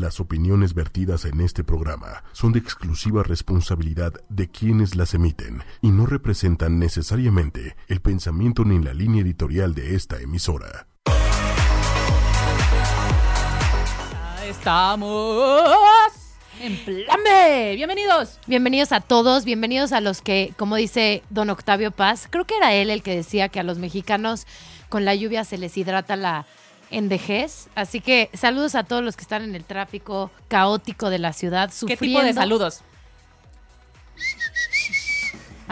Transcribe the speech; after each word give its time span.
Las 0.00 0.18
opiniones 0.18 0.72
vertidas 0.72 1.26
en 1.26 1.42
este 1.42 1.62
programa 1.62 2.24
son 2.32 2.52
de 2.52 2.58
exclusiva 2.58 3.22
responsabilidad 3.22 4.14
de 4.30 4.48
quienes 4.50 4.96
las 4.96 5.12
emiten 5.12 5.62
y 5.82 5.90
no 5.90 6.06
representan 6.06 6.78
necesariamente 6.78 7.76
el 7.86 8.00
pensamiento 8.00 8.64
ni 8.64 8.82
la 8.82 8.94
línea 8.94 9.20
editorial 9.20 9.74
de 9.74 9.94
esta 9.94 10.18
emisora. 10.18 10.86
Estamos 14.48 15.68
en 16.62 16.76
plan 16.78 17.20
B. 17.22 17.74
Bienvenidos. 17.76 18.38
Bienvenidos 18.46 18.92
a 18.92 19.02
todos, 19.02 19.44
bienvenidos 19.44 19.92
a 19.92 20.00
los 20.00 20.22
que, 20.22 20.54
como 20.56 20.76
dice 20.76 21.22
don 21.28 21.50
Octavio 21.50 21.90
Paz, 21.90 22.26
creo 22.30 22.46
que 22.46 22.56
era 22.56 22.72
él 22.72 22.88
el 22.88 23.02
que 23.02 23.14
decía 23.14 23.50
que 23.50 23.60
a 23.60 23.64
los 23.64 23.76
mexicanos 23.76 24.46
con 24.88 25.04
la 25.04 25.14
lluvia 25.14 25.44
se 25.44 25.58
les 25.58 25.76
hidrata 25.76 26.16
la 26.16 26.46
en 26.90 27.08
vejez. 27.08 27.68
Así 27.74 28.00
que 28.00 28.30
saludos 28.34 28.74
a 28.74 28.84
todos 28.84 29.02
los 29.02 29.16
que 29.16 29.22
están 29.22 29.42
en 29.42 29.54
el 29.54 29.64
tráfico 29.64 30.30
caótico 30.48 31.10
de 31.10 31.18
la 31.18 31.32
ciudad, 31.32 31.70
sufriendo. 31.72 32.00
¿Qué 32.00 32.06
tipo 32.06 32.22
de 32.22 32.32
saludos? 32.32 32.82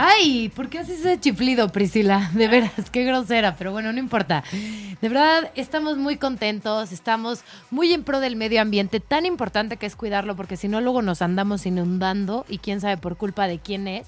Ay, 0.01 0.49
¿por 0.55 0.69
qué 0.69 0.79
haces 0.79 1.01
ese 1.01 1.19
chiflido, 1.19 1.71
Priscila? 1.71 2.31
De 2.33 2.47
veras, 2.47 2.89
qué 2.93 3.03
grosera, 3.03 3.57
pero 3.57 3.73
bueno, 3.73 3.93
no 3.93 3.99
importa. 3.99 4.45
De 4.53 5.09
verdad, 5.09 5.51
estamos 5.57 5.97
muy 5.97 6.19
contentos, 6.19 6.93
estamos 6.93 7.41
muy 7.73 7.93
en 7.93 8.05
pro 8.05 8.21
del 8.21 8.37
medio 8.37 8.63
ambiente, 8.63 9.01
tan 9.01 9.27
importante 9.27 9.77
que 9.77 9.87
es 9.87 9.97
cuidarlo, 9.97 10.37
porque 10.37 10.57
si 10.57 10.69
no, 10.69 10.81
luego 10.81 11.03
nos 11.03 11.21
andamos 11.21 11.67
inundando 11.67 12.47
y 12.49 12.59
quién 12.59 12.81
sabe 12.81 12.97
por 12.97 13.17
culpa 13.17 13.49
de 13.49 13.59
quién 13.59 13.89
es. 13.89 14.07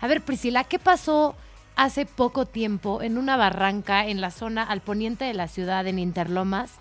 A 0.00 0.06
ver, 0.06 0.22
Priscila, 0.22 0.62
¿qué 0.62 0.78
pasó 0.78 1.34
hace 1.76 2.06
poco 2.06 2.46
tiempo 2.46 3.02
en 3.02 3.18
una 3.18 3.36
barranca 3.36 4.06
en 4.06 4.20
la 4.20 4.30
zona 4.30 4.62
al 4.62 4.80
poniente 4.80 5.24
de 5.24 5.34
la 5.34 5.46
ciudad, 5.48 5.86
en 5.86 5.98
Interlomas? 5.98 6.72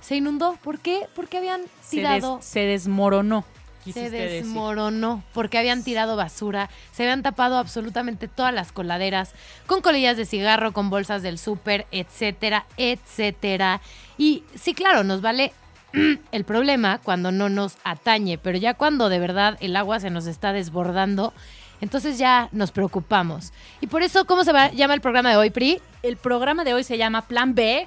Se 0.00 0.16
inundó. 0.16 0.58
¿Por 0.62 0.80
qué? 0.80 1.06
Porque 1.14 1.38
habían 1.38 1.62
Se, 1.82 1.96
tirado 1.96 2.36
des- 2.36 2.44
se 2.44 2.60
desmoronó. 2.60 3.44
se 3.84 4.10
decir. 4.10 4.30
desmoronó 4.44 5.22
porque 5.34 5.58
habían 5.58 5.82
tirado 5.84 6.16
basura, 6.16 6.68
se 6.92 7.02
habían 7.04 7.22
tapado 7.22 7.58
absolutamente 7.58 8.28
todas 8.28 8.52
las 8.52 8.72
coladeras 8.72 9.32
con 9.66 9.80
colillas 9.82 10.16
de 10.16 10.24
cigarro, 10.26 10.72
con 10.72 10.88
bolsas 10.90 11.22
del 11.22 11.38
súper, 11.38 11.86
etcétera, 11.90 12.64
etcétera. 12.76 13.80
Y 14.18 14.42
sí, 14.54 14.74
claro, 14.74 15.04
nos 15.04 15.20
vale 15.20 15.52
el 16.32 16.44
problema 16.44 16.98
cuando 17.02 17.30
no 17.30 17.48
nos 17.50 17.76
atañe, 17.84 18.36
pero 18.38 18.58
ya 18.58 18.74
cuando 18.74 19.08
de 19.10 19.18
verdad 19.18 19.56
el 19.60 19.76
agua 19.76 20.00
se 20.00 20.10
nos 20.10 20.26
está 20.26 20.52
desbordando, 20.52 21.32
entonces 21.84 22.18
ya 22.18 22.48
nos 22.50 22.72
preocupamos. 22.72 23.52
Y 23.80 23.86
por 23.86 24.02
eso, 24.02 24.24
¿cómo 24.24 24.42
se 24.42 24.52
va- 24.52 24.72
llama 24.72 24.94
el 24.94 25.00
programa 25.00 25.30
de 25.30 25.36
hoy, 25.36 25.50
Pri? 25.50 25.80
El 26.02 26.16
programa 26.16 26.64
de 26.64 26.74
hoy 26.74 26.82
se 26.82 26.98
llama 26.98 27.22
Plan 27.22 27.54
B. 27.54 27.86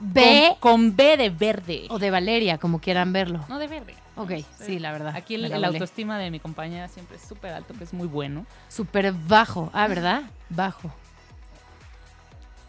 B 0.00 0.54
Con, 0.60 0.88
con 0.90 0.96
B 0.96 1.16
de 1.16 1.28
verde. 1.30 1.86
o 1.88 1.98
de 1.98 2.10
Valeria, 2.12 2.58
como 2.58 2.78
quieran 2.80 3.12
verlo. 3.12 3.44
No 3.48 3.58
de 3.58 3.66
verde. 3.66 3.94
Ok, 4.14 4.32
sí, 4.60 4.78
la 4.78 4.92
verdad. 4.92 5.14
Aquí 5.16 5.34
el, 5.34 5.48
la 5.48 5.66
autoestima 5.68 6.18
de 6.18 6.30
mi 6.30 6.38
compañera 6.40 6.86
siempre 6.88 7.16
es 7.16 7.22
súper 7.22 7.52
alto, 7.52 7.74
que 7.76 7.82
es 7.84 7.92
muy 7.92 8.06
bueno. 8.06 8.46
Súper 8.68 9.12
bajo. 9.12 9.70
Ah, 9.72 9.88
¿verdad? 9.88 10.22
Bajo. 10.50 10.92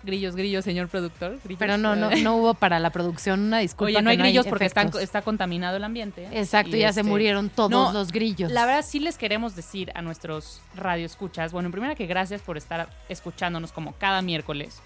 Grillos, 0.02 0.36
grillos, 0.36 0.64
señor 0.64 0.88
productor. 0.88 1.40
grillos. 1.44 1.60
Pero 1.60 1.78
no, 1.78 1.96
no, 1.96 2.10
no 2.12 2.36
hubo 2.38 2.54
para 2.54 2.80
la 2.80 2.90
producción 2.90 3.42
una 3.42 3.60
disculpa. 3.60 3.90
Oye, 3.90 4.02
no 4.02 4.10
hay 4.10 4.16
grillos 4.18 4.48
porque 4.48 4.66
están- 4.66 4.92
está 5.02 5.22
contaminado 5.22 5.76
el 5.76 5.84
ambiente. 5.84 6.28
Exacto, 6.32 6.76
Y 6.78 6.80
ya 6.80 6.94
se 6.94 7.02
este, 7.02 7.10
murieron 7.12 7.50
todos 7.50 7.70
no, 7.72 7.92
los 7.92 8.12
grillos. 8.14 8.50
La 8.52 8.66
verdad 8.66 8.86
sí 8.88 9.00
les 9.00 9.18
queremos 9.18 9.58
decir 9.58 9.92
a 9.96 10.02
nuestros 10.02 10.62
radioescuchas, 10.76 11.52
bueno, 11.52 11.68
en 11.68 11.72
primera 11.74 11.96
que 11.96 12.06
gracias 12.06 12.42
por 12.42 12.58
estar 12.58 12.88
escuchándonos 13.10 13.74
como 13.74 13.92
cada 13.94 14.22
miércoles, 14.22 14.80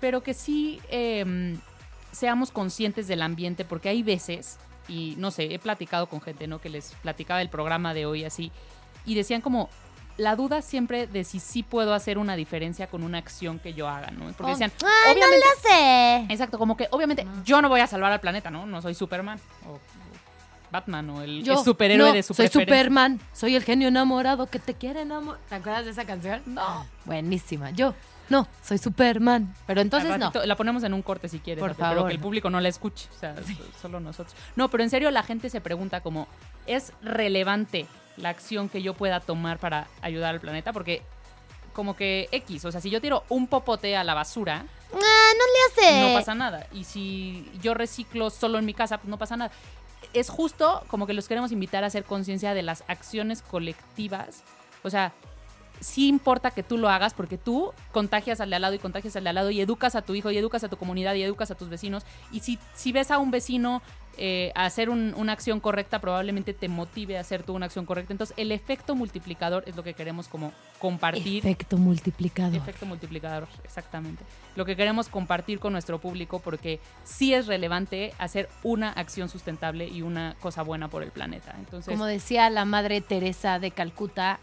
pero 0.00 0.22
que 0.24 0.34
sí 0.34 0.80
eh, 0.90 1.56
seamos 2.10 2.50
conscientes 2.50 3.06
del 3.06 3.22
ambiente 3.22 3.64
porque 3.64 3.88
hay 3.88 4.02
veces, 4.02 4.58
y 4.88 5.14
no 5.16 5.30
sé, 5.30 5.54
he 5.54 5.58
platicado 5.60 6.08
con 6.08 6.20
gente, 6.20 6.46
¿no? 6.48 6.60
Que 6.60 6.70
les 6.70 6.92
platicaba 7.02 7.40
el 7.40 7.48
programa 7.50 7.94
de 7.94 8.04
hoy 8.06 8.24
así, 8.24 8.50
y 9.06 9.14
decían 9.14 9.40
como 9.42 9.70
la 10.16 10.36
duda 10.36 10.62
siempre 10.62 11.06
de 11.06 11.24
si 11.24 11.40
sí 11.40 11.62
puedo 11.62 11.92
hacer 11.94 12.18
una 12.18 12.36
diferencia 12.36 12.86
con 12.86 13.02
una 13.02 13.18
acción 13.18 13.58
que 13.58 13.74
yo 13.74 13.88
haga, 13.88 14.10
¿no? 14.12 14.26
Porque 14.32 14.44
Oh, 14.44 14.48
decían, 14.50 14.72
¡Ay, 14.84 15.12
obviamente, 15.12 15.44
no 15.46 15.54
lo 15.54 15.68
sé! 16.28 16.32
exacto, 16.32 16.58
como 16.58 16.76
que 16.76 16.88
obviamente 16.92 17.26
yo 17.44 17.60
no 17.60 17.68
voy 17.68 17.80
a 17.80 17.86
salvar 17.86 18.12
al 18.12 18.20
planeta, 18.20 18.50
¿no? 18.50 18.64
No 18.66 18.80
soy 18.80 18.94
Superman 18.94 19.38
o, 19.68 19.78
Batman 20.70 21.08
o 21.10 21.22
el, 21.22 21.44
Yo, 21.44 21.52
el 21.54 21.64
superhéroe 21.64 22.08
no, 22.08 22.14
de 22.14 22.22
su 22.22 22.34
soy. 22.34 22.48
Superman, 22.48 23.20
soy 23.32 23.54
el 23.54 23.62
genio 23.64 23.88
enamorado 23.88 24.46
que 24.46 24.58
te 24.58 24.74
quiere 24.74 25.02
enamorar. 25.02 25.40
¿Te 25.48 25.54
acuerdas 25.56 25.84
de 25.84 25.92
esa 25.92 26.04
canción? 26.04 26.42
No. 26.46 26.84
Buenísima. 27.04 27.70
Yo, 27.70 27.94
no, 28.28 28.48
soy 28.62 28.78
Superman. 28.78 29.54
Pero 29.66 29.80
entonces 29.80 30.18
no. 30.18 30.32
La 30.44 30.56
ponemos 30.56 30.82
en 30.82 30.92
un 30.94 31.02
corte 31.02 31.28
si 31.28 31.38
quieres, 31.38 31.60
Por 31.60 31.70
Afe, 31.72 31.78
pero 31.80 31.94
favor. 31.94 32.08
que 32.08 32.14
el 32.14 32.20
público 32.20 32.50
no 32.50 32.60
la 32.60 32.68
escuche, 32.68 33.08
o 33.14 33.18
sea, 33.18 33.34
solo 33.80 34.00
nosotros. 34.00 34.34
No, 34.56 34.68
pero 34.68 34.82
en 34.82 34.90
serio 34.90 35.10
la 35.12 35.22
gente 35.22 35.48
se 35.48 35.60
pregunta 35.60 36.00
como, 36.00 36.26
¿es 36.66 36.92
relevante 37.02 37.86
la 38.16 38.28
acción 38.30 38.68
que 38.68 38.82
yo 38.82 38.94
pueda 38.94 39.20
tomar 39.20 39.58
para 39.58 39.86
ayudar 40.02 40.34
al 40.34 40.40
planeta? 40.40 40.72
Porque 40.72 41.02
como 41.72 41.96
que 41.96 42.28
X, 42.30 42.64
o 42.64 42.72
sea, 42.72 42.80
si 42.80 42.88
yo 42.90 43.00
tiro 43.00 43.24
un 43.28 43.46
popote 43.48 43.96
a 43.96 44.04
la 44.04 44.14
basura, 44.14 44.64
Ah, 44.96 45.32
no 45.36 45.80
le 45.82 45.88
hace. 45.88 46.00
no 46.08 46.14
pasa 46.14 46.34
nada. 46.36 46.66
Y 46.72 46.84
si 46.84 47.50
yo 47.60 47.74
reciclo 47.74 48.30
solo 48.30 48.58
en 48.58 48.64
mi 48.64 48.74
casa, 48.74 48.98
pues 48.98 49.08
no 49.08 49.18
pasa 49.18 49.36
nada. 49.36 49.50
Es 50.12 50.28
justo 50.28 50.84
como 50.86 51.06
que 51.08 51.14
los 51.14 51.26
queremos 51.26 51.50
invitar 51.50 51.82
a 51.82 51.88
hacer 51.88 52.04
conciencia 52.04 52.54
de 52.54 52.62
las 52.62 52.84
acciones 52.86 53.42
colectivas. 53.42 54.44
O 54.84 54.90
sea, 54.90 55.12
sí 55.80 56.08
importa 56.08 56.50
que 56.50 56.62
tú 56.62 56.78
lo 56.78 56.88
hagas 56.88 57.14
porque 57.14 57.36
tú 57.38 57.72
contagias 57.92 58.40
al 58.40 58.50
de 58.50 58.56
al 58.56 58.62
lado 58.62 58.74
y 58.74 58.78
contagias 58.78 59.16
al 59.16 59.24
de 59.24 59.28
al 59.30 59.34
lado 59.34 59.50
y 59.50 59.60
educas 59.60 59.94
a 59.94 60.02
tu 60.02 60.14
hijo 60.14 60.30
y 60.30 60.38
educas 60.38 60.64
a 60.64 60.68
tu 60.68 60.76
comunidad 60.76 61.14
y 61.14 61.22
educas 61.22 61.50
a 61.50 61.54
tus 61.54 61.68
vecinos. 61.68 62.04
Y 62.32 62.40
si, 62.40 62.58
si 62.74 62.92
ves 62.92 63.10
a 63.10 63.18
un 63.18 63.30
vecino 63.30 63.82
eh, 64.16 64.52
a 64.54 64.64
hacer 64.64 64.90
un- 64.90 65.12
una 65.16 65.32
acción 65.32 65.58
correcta, 65.58 66.00
probablemente 66.00 66.54
te 66.54 66.68
motive 66.68 67.18
a 67.18 67.20
hacer 67.22 67.42
tú 67.42 67.52
una 67.52 67.66
acción 67.66 67.84
correcta. 67.84 68.12
Entonces, 68.12 68.32
el 68.38 68.52
efecto 68.52 68.94
multiplicador 68.94 69.64
es 69.66 69.74
lo 69.74 69.82
que 69.82 69.94
queremos 69.94 70.28
como 70.28 70.52
compartir. 70.78 71.38
Efecto 71.44 71.76
multiplicador. 71.78 72.54
Efecto 72.56 72.86
multiplicador, 72.86 73.48
exactamente. 73.64 74.22
Lo 74.54 74.64
que 74.64 74.76
queremos 74.76 75.08
compartir 75.08 75.58
con 75.58 75.72
nuestro 75.72 75.98
público 75.98 76.38
porque 76.38 76.78
sí 77.02 77.34
es 77.34 77.48
relevante 77.48 78.14
hacer 78.18 78.48
una 78.62 78.90
acción 78.90 79.28
sustentable 79.28 79.88
y 79.88 80.02
una 80.02 80.36
cosa 80.40 80.62
buena 80.62 80.86
por 80.86 81.02
el 81.02 81.10
planeta. 81.10 81.52
Entonces, 81.58 81.92
Como 81.92 82.06
decía 82.06 82.48
la 82.50 82.64
madre 82.64 83.00
Teresa 83.00 83.58
de 83.58 83.72
Calcuta, 83.72 84.38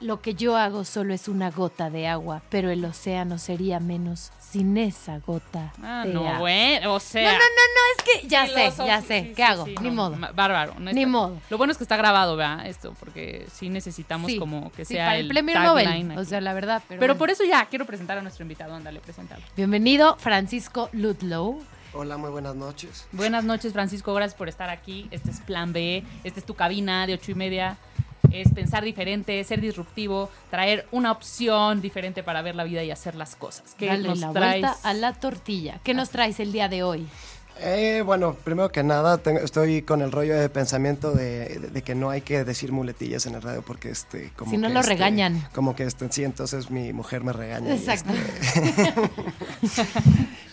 lo 0.00 0.20
que 0.20 0.34
yo 0.34 0.56
hago 0.56 0.84
solo 0.84 1.12
es 1.12 1.28
una 1.28 1.50
gota 1.50 1.90
de 1.90 2.06
agua, 2.06 2.42
pero 2.50 2.70
el 2.70 2.84
océano 2.84 3.38
sería 3.38 3.80
menos 3.80 4.30
sin 4.40 4.76
esa 4.78 5.18
gota 5.18 5.72
ah, 5.82 6.04
de 6.06 6.14
no, 6.14 6.26
agua. 6.26 6.38
bueno, 6.38 6.94
o 6.94 7.00
sea, 7.00 7.32
No, 7.32 7.38
no, 7.38 7.44
no, 7.44 7.44
no, 7.44 7.96
es 7.96 8.04
que 8.22 8.28
ya 8.28 8.46
sé, 8.46 8.72
ya 8.86 9.00
sí, 9.02 9.06
sé, 9.08 9.20
sí, 9.20 9.28
¿qué 9.30 9.34
sí, 9.36 9.42
hago? 9.42 9.64
sí, 9.66 9.74
Ni 9.82 9.88
no, 9.90 9.94
modo. 9.94 10.16
Bárbaro. 10.34 10.74
no 10.78 10.92
Ni 10.92 11.04
modo. 11.04 11.38
Lo 11.50 11.58
bueno 11.58 11.72
es 11.72 11.76
que 11.78 11.84
está 11.84 11.96
grabado, 11.96 12.36
¿verdad? 12.36 12.66
Esto, 12.66 12.94
porque 12.98 13.46
sí 13.52 13.68
necesitamos 13.68 14.30
Sí, 14.30 14.38
como 14.38 14.70
que 14.72 14.84
sí, 14.84 14.94
sea 14.94 15.06
para 15.06 15.18
el, 15.18 15.26
el 15.26 15.28
premio 15.28 15.54
tagline 15.54 16.08
Nobel, 16.08 16.18
o 16.18 16.24
sea, 16.24 16.40
la 16.40 16.52
verdad. 16.54 16.82
Pero, 16.88 17.00
Pero 17.00 17.12
bueno. 17.14 17.18
por 17.18 17.30
eso 17.30 17.44
ya 17.44 17.66
quiero 17.66 17.84
presentar 17.84 18.16
a 18.18 18.22
nuestro 18.22 18.42
invitado. 18.44 18.74
Ándale, 18.74 19.00
preséntalo. 19.00 19.42
Bienvenido, 19.56 20.16
Francisco 20.18 20.88
Ludlow. 20.92 21.60
Hola, 21.92 22.16
muy 22.16 22.30
buenas 22.30 22.54
noches. 22.54 23.06
Buenas 23.12 23.44
noches, 23.44 23.72
Francisco. 23.72 24.14
Gracias 24.14 24.36
por 24.38 24.48
estar 24.48 24.70
aquí. 24.70 25.08
Este 25.10 25.30
es 25.30 25.40
Plan 25.40 25.72
B. 25.72 26.04
Esta 26.22 26.38
es 26.40 26.46
tu 26.46 26.54
cabina 26.54 27.06
de 27.06 27.14
ocho 27.14 27.32
y 27.32 27.34
media. 27.34 27.76
Es 28.32 28.52
pensar 28.52 28.84
diferente, 28.84 29.42
ser 29.44 29.60
disruptivo, 29.60 30.28
traer 30.50 30.86
una 30.92 31.12
opción 31.12 31.80
diferente 31.80 32.22
para 32.22 32.42
ver 32.42 32.54
la 32.56 32.64
vida 32.64 32.82
y 32.84 32.90
hacer 32.90 33.14
las 33.14 33.36
cosas. 33.36 33.74
¿Qué 33.78 33.86
Dale 33.86 34.06
nos 34.08 34.18
la 34.18 34.32
traes? 34.32 34.60
vuelta 34.62 34.76
a 34.82 34.92
la 34.94 35.12
tortilla. 35.14 35.80
¿Qué 35.82 35.94
nos 35.94 36.10
traes 36.10 36.38
el 36.40 36.52
día 36.52 36.68
de 36.68 36.82
hoy? 36.82 37.06
Eh, 37.60 38.02
bueno, 38.06 38.34
primero 38.44 38.70
que 38.70 38.84
nada, 38.84 39.18
tengo- 39.18 39.40
estoy 39.40 39.82
con 39.82 40.00
el 40.00 40.12
rollo 40.12 40.38
de 40.38 40.48
pensamiento 40.48 41.10
de, 41.10 41.58
de- 41.58 41.68
de 41.70 41.82
que 41.82 41.96
no 41.96 42.08
hay 42.10 42.20
que 42.20 42.44
decir 42.44 42.70
muletillas 42.70 43.26
en 43.26 43.34
el 43.34 43.42
radio 43.42 43.62
porque 43.62 43.90
este, 43.90 44.30
como 44.36 44.52
Si 44.52 44.56
no 44.58 44.68
que, 44.68 44.74
lo 44.74 44.80
este, 44.80 44.92
regañan. 44.92 45.44
Como 45.54 45.74
que 45.74 45.82
este, 45.82 46.06
sí, 46.12 46.22
entonces 46.22 46.70
mi 46.70 46.92
mujer 46.92 47.24
me 47.24 47.32
regaña. 47.32 47.74
y, 47.74 47.78
Exacto. 47.78 48.12
este, 48.12 48.92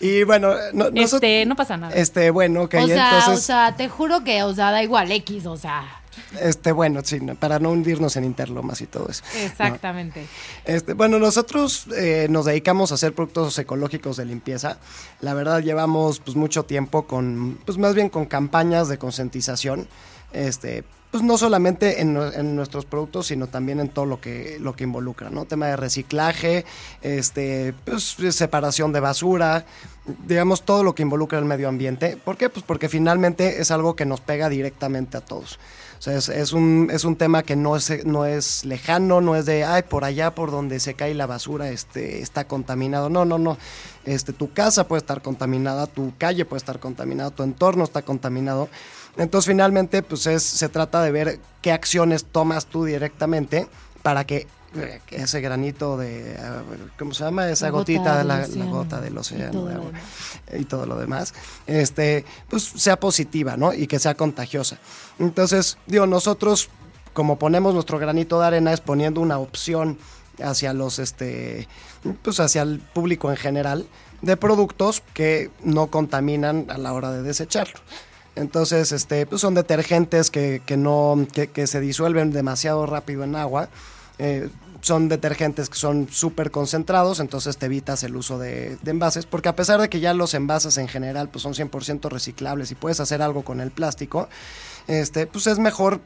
Y, 0.00 0.24
bueno, 0.24 0.54
no, 0.72 0.86
Este, 0.94 1.46
no 1.46 1.56
pasa 1.56 1.76
nada. 1.76 1.94
este, 1.94 2.30
bueno, 2.30 2.62
ok, 2.64 2.74
o 2.74 2.86
sea, 2.86 3.08
entonces, 3.18 3.28
o 3.34 3.36
sea, 3.40 3.74
te 3.76 3.88
juro 3.88 4.24
que, 4.24 4.42
o 4.42 4.52
sea, 4.54 4.70
da 4.70 4.82
igual 4.82 5.10
X, 5.12 5.46
o 5.46 5.56
sea. 5.56 5.84
Este, 6.40 6.72
bueno, 6.72 7.00
sí, 7.04 7.20
para 7.38 7.58
no 7.58 7.70
hundirnos 7.70 8.16
en 8.16 8.24
interlomas 8.24 8.80
y 8.80 8.86
todo 8.86 9.08
eso. 9.08 9.22
Exactamente. 9.42 10.26
Este, 10.64 10.92
bueno, 10.92 11.18
nosotros 11.18 11.86
eh, 11.96 12.26
nos 12.30 12.44
dedicamos 12.44 12.92
a 12.92 12.94
hacer 12.96 13.12
productos 13.14 13.58
ecológicos 13.58 14.16
de 14.16 14.24
limpieza. 14.24 14.78
La 15.20 15.34
verdad 15.34 15.60
llevamos 15.60 16.20
pues 16.20 16.36
mucho 16.36 16.64
tiempo 16.64 17.06
con, 17.06 17.58
pues 17.64 17.78
más 17.78 17.94
bien 17.94 18.08
con 18.08 18.26
campañas 18.26 18.88
de 18.88 18.98
concientización. 18.98 19.88
Este, 20.32 20.84
pues 21.10 21.22
no 21.22 21.38
solamente 21.38 22.00
en, 22.02 22.16
en 22.16 22.56
nuestros 22.56 22.84
productos, 22.84 23.28
sino 23.28 23.46
también 23.46 23.80
en 23.80 23.88
todo 23.88 24.04
lo 24.04 24.20
que, 24.20 24.58
lo 24.60 24.74
que 24.74 24.84
involucra, 24.84 25.30
¿no? 25.30 25.44
Tema 25.44 25.66
de 25.68 25.76
reciclaje, 25.76 26.64
este, 27.00 27.74
pues 27.84 28.16
separación 28.30 28.92
de 28.92 29.00
basura, 29.00 29.64
digamos 30.26 30.62
todo 30.62 30.82
lo 30.82 30.94
que 30.94 31.02
involucra 31.02 31.38
el 31.38 31.44
medio 31.44 31.68
ambiente. 31.68 32.18
¿Por 32.22 32.36
qué? 32.36 32.50
Pues 32.50 32.64
porque 32.66 32.88
finalmente 32.88 33.60
es 33.60 33.70
algo 33.70 33.96
que 33.96 34.04
nos 34.04 34.20
pega 34.20 34.48
directamente 34.48 35.16
a 35.16 35.20
todos. 35.20 35.58
Sea, 36.06 36.16
es, 36.16 36.28
es 36.28 36.52
un, 36.52 36.88
es 36.92 37.04
un 37.04 37.16
tema 37.16 37.42
que 37.42 37.56
no 37.56 37.74
es, 37.74 38.06
no 38.06 38.26
es 38.26 38.64
lejano, 38.64 39.20
no 39.20 39.34
es 39.34 39.44
de, 39.44 39.64
ay, 39.64 39.82
por 39.82 40.04
allá 40.04 40.36
por 40.36 40.52
donde 40.52 40.78
se 40.78 40.94
cae 40.94 41.14
la 41.14 41.26
basura 41.26 41.70
este, 41.70 42.22
está 42.22 42.46
contaminado. 42.46 43.10
No, 43.10 43.24
no, 43.24 43.38
no. 43.38 43.58
Este, 44.04 44.32
tu 44.32 44.52
casa 44.52 44.86
puede 44.86 45.00
estar 45.00 45.20
contaminada, 45.20 45.88
tu 45.88 46.12
calle 46.16 46.44
puede 46.44 46.58
estar 46.58 46.78
contaminada, 46.78 47.32
tu 47.32 47.42
entorno 47.42 47.82
está 47.82 48.02
contaminado. 48.02 48.68
Entonces 49.16 49.48
finalmente 49.48 50.04
pues 50.04 50.28
es, 50.28 50.44
se 50.44 50.68
trata 50.68 51.02
de 51.02 51.10
ver 51.10 51.40
qué 51.60 51.72
acciones 51.72 52.24
tomas 52.24 52.66
tú 52.66 52.84
directamente 52.84 53.66
para 54.02 54.24
que 54.24 54.46
ese 55.10 55.40
granito 55.40 55.96
de, 55.96 56.32
eh, 56.32 56.38
¿cómo 56.98 57.14
se 57.14 57.24
llama? 57.24 57.48
Esa 57.48 57.66
La 57.66 57.70
gota 57.70 57.78
gotita, 57.80 58.18
del 58.18 58.28
la, 58.28 58.64
gota 58.66 59.00
del 59.00 59.14
Y 59.14 59.18
océano 59.18 59.52
todo 59.52 59.66
de 59.66 59.74
agua 59.74 59.90
y 60.58 60.64
todo 60.64 60.86
lo 60.86 60.98
demás, 60.98 61.34
este, 61.66 62.24
pues 62.48 62.62
sea 62.64 62.98
positiva, 62.98 63.56
¿no? 63.56 63.72
Y 63.72 63.86
que 63.86 63.98
sea 63.98 64.14
contagiosa. 64.14 64.78
Entonces, 65.18 65.78
digo, 65.86 66.06
nosotros, 66.06 66.68
como 67.12 67.38
ponemos 67.38 67.74
nuestro 67.74 67.98
granito 67.98 68.40
de 68.40 68.46
arena, 68.46 68.72
es 68.72 68.80
poniendo 68.80 69.20
una 69.20 69.38
opción 69.38 69.98
hacia 70.42 70.72
los, 70.72 70.98
este, 70.98 71.68
pues 72.22 72.40
hacia 72.40 72.62
el 72.62 72.80
público 72.80 73.30
en 73.30 73.36
general, 73.36 73.86
de 74.22 74.36
productos 74.36 75.02
que 75.14 75.50
no 75.62 75.88
contaminan 75.88 76.66
a 76.68 76.78
la 76.78 76.92
hora 76.92 77.10
de 77.10 77.22
desecharlo. 77.22 77.80
Entonces, 78.34 78.92
este, 78.92 79.26
pues 79.26 79.40
son 79.40 79.54
detergentes 79.54 80.30
que, 80.30 80.60
que 80.64 80.76
no, 80.76 81.26
que, 81.32 81.48
que 81.48 81.66
se 81.66 81.80
disuelven 81.80 82.32
demasiado 82.32 82.84
rápido 82.84 83.24
en 83.24 83.34
agua. 83.34 83.70
Eh, 84.18 84.50
son 84.80 85.08
detergentes 85.08 85.68
que 85.68 85.78
son 85.78 86.08
súper 86.10 86.50
concentrados, 86.50 87.20
entonces 87.20 87.56
te 87.56 87.66
evitas 87.66 88.02
el 88.02 88.16
uso 88.16 88.38
de, 88.38 88.78
envases, 88.86 89.26
porque 89.26 89.48
a 89.48 89.56
pesar 89.56 89.80
de 89.80 89.88
que 89.88 90.00
ya 90.00 90.14
los 90.14 90.34
envases 90.34 90.78
en 90.78 90.88
general 90.88 91.28
pues 91.28 91.42
son 91.42 91.54
100% 91.54 92.08
reciclables 92.10 92.70
y 92.70 92.74
puedes 92.74 93.00
hacer 93.00 93.22
algo 93.22 93.42
con 93.42 93.60
el 93.60 93.70
plástico, 93.70 94.28
este, 94.86 95.26
pues 95.26 95.46
es 95.46 95.58
mejor 95.58 96.00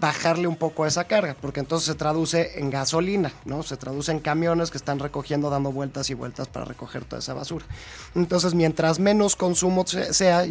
bajarle 0.00 0.46
un 0.46 0.56
poco 0.56 0.84
a 0.84 0.88
esa 0.88 1.04
carga, 1.04 1.34
porque 1.40 1.60
entonces 1.60 1.86
se 1.86 1.94
traduce 1.94 2.58
en 2.58 2.68
gasolina, 2.70 3.32
¿no? 3.46 3.62
Se 3.62 3.78
traduce 3.78 4.12
en 4.12 4.20
camiones 4.20 4.70
que 4.70 4.76
están 4.76 4.98
recogiendo, 4.98 5.48
dando 5.48 5.72
vueltas 5.72 6.10
y 6.10 6.14
vueltas 6.14 6.46
para 6.46 6.66
recoger 6.66 7.04
toda 7.04 7.20
esa 7.20 7.32
basura. 7.32 7.64
Entonces, 8.14 8.52
mientras 8.54 8.98
menos 8.98 9.34
consumo 9.34 9.86
se- 9.86 10.12
sea, 10.12 10.44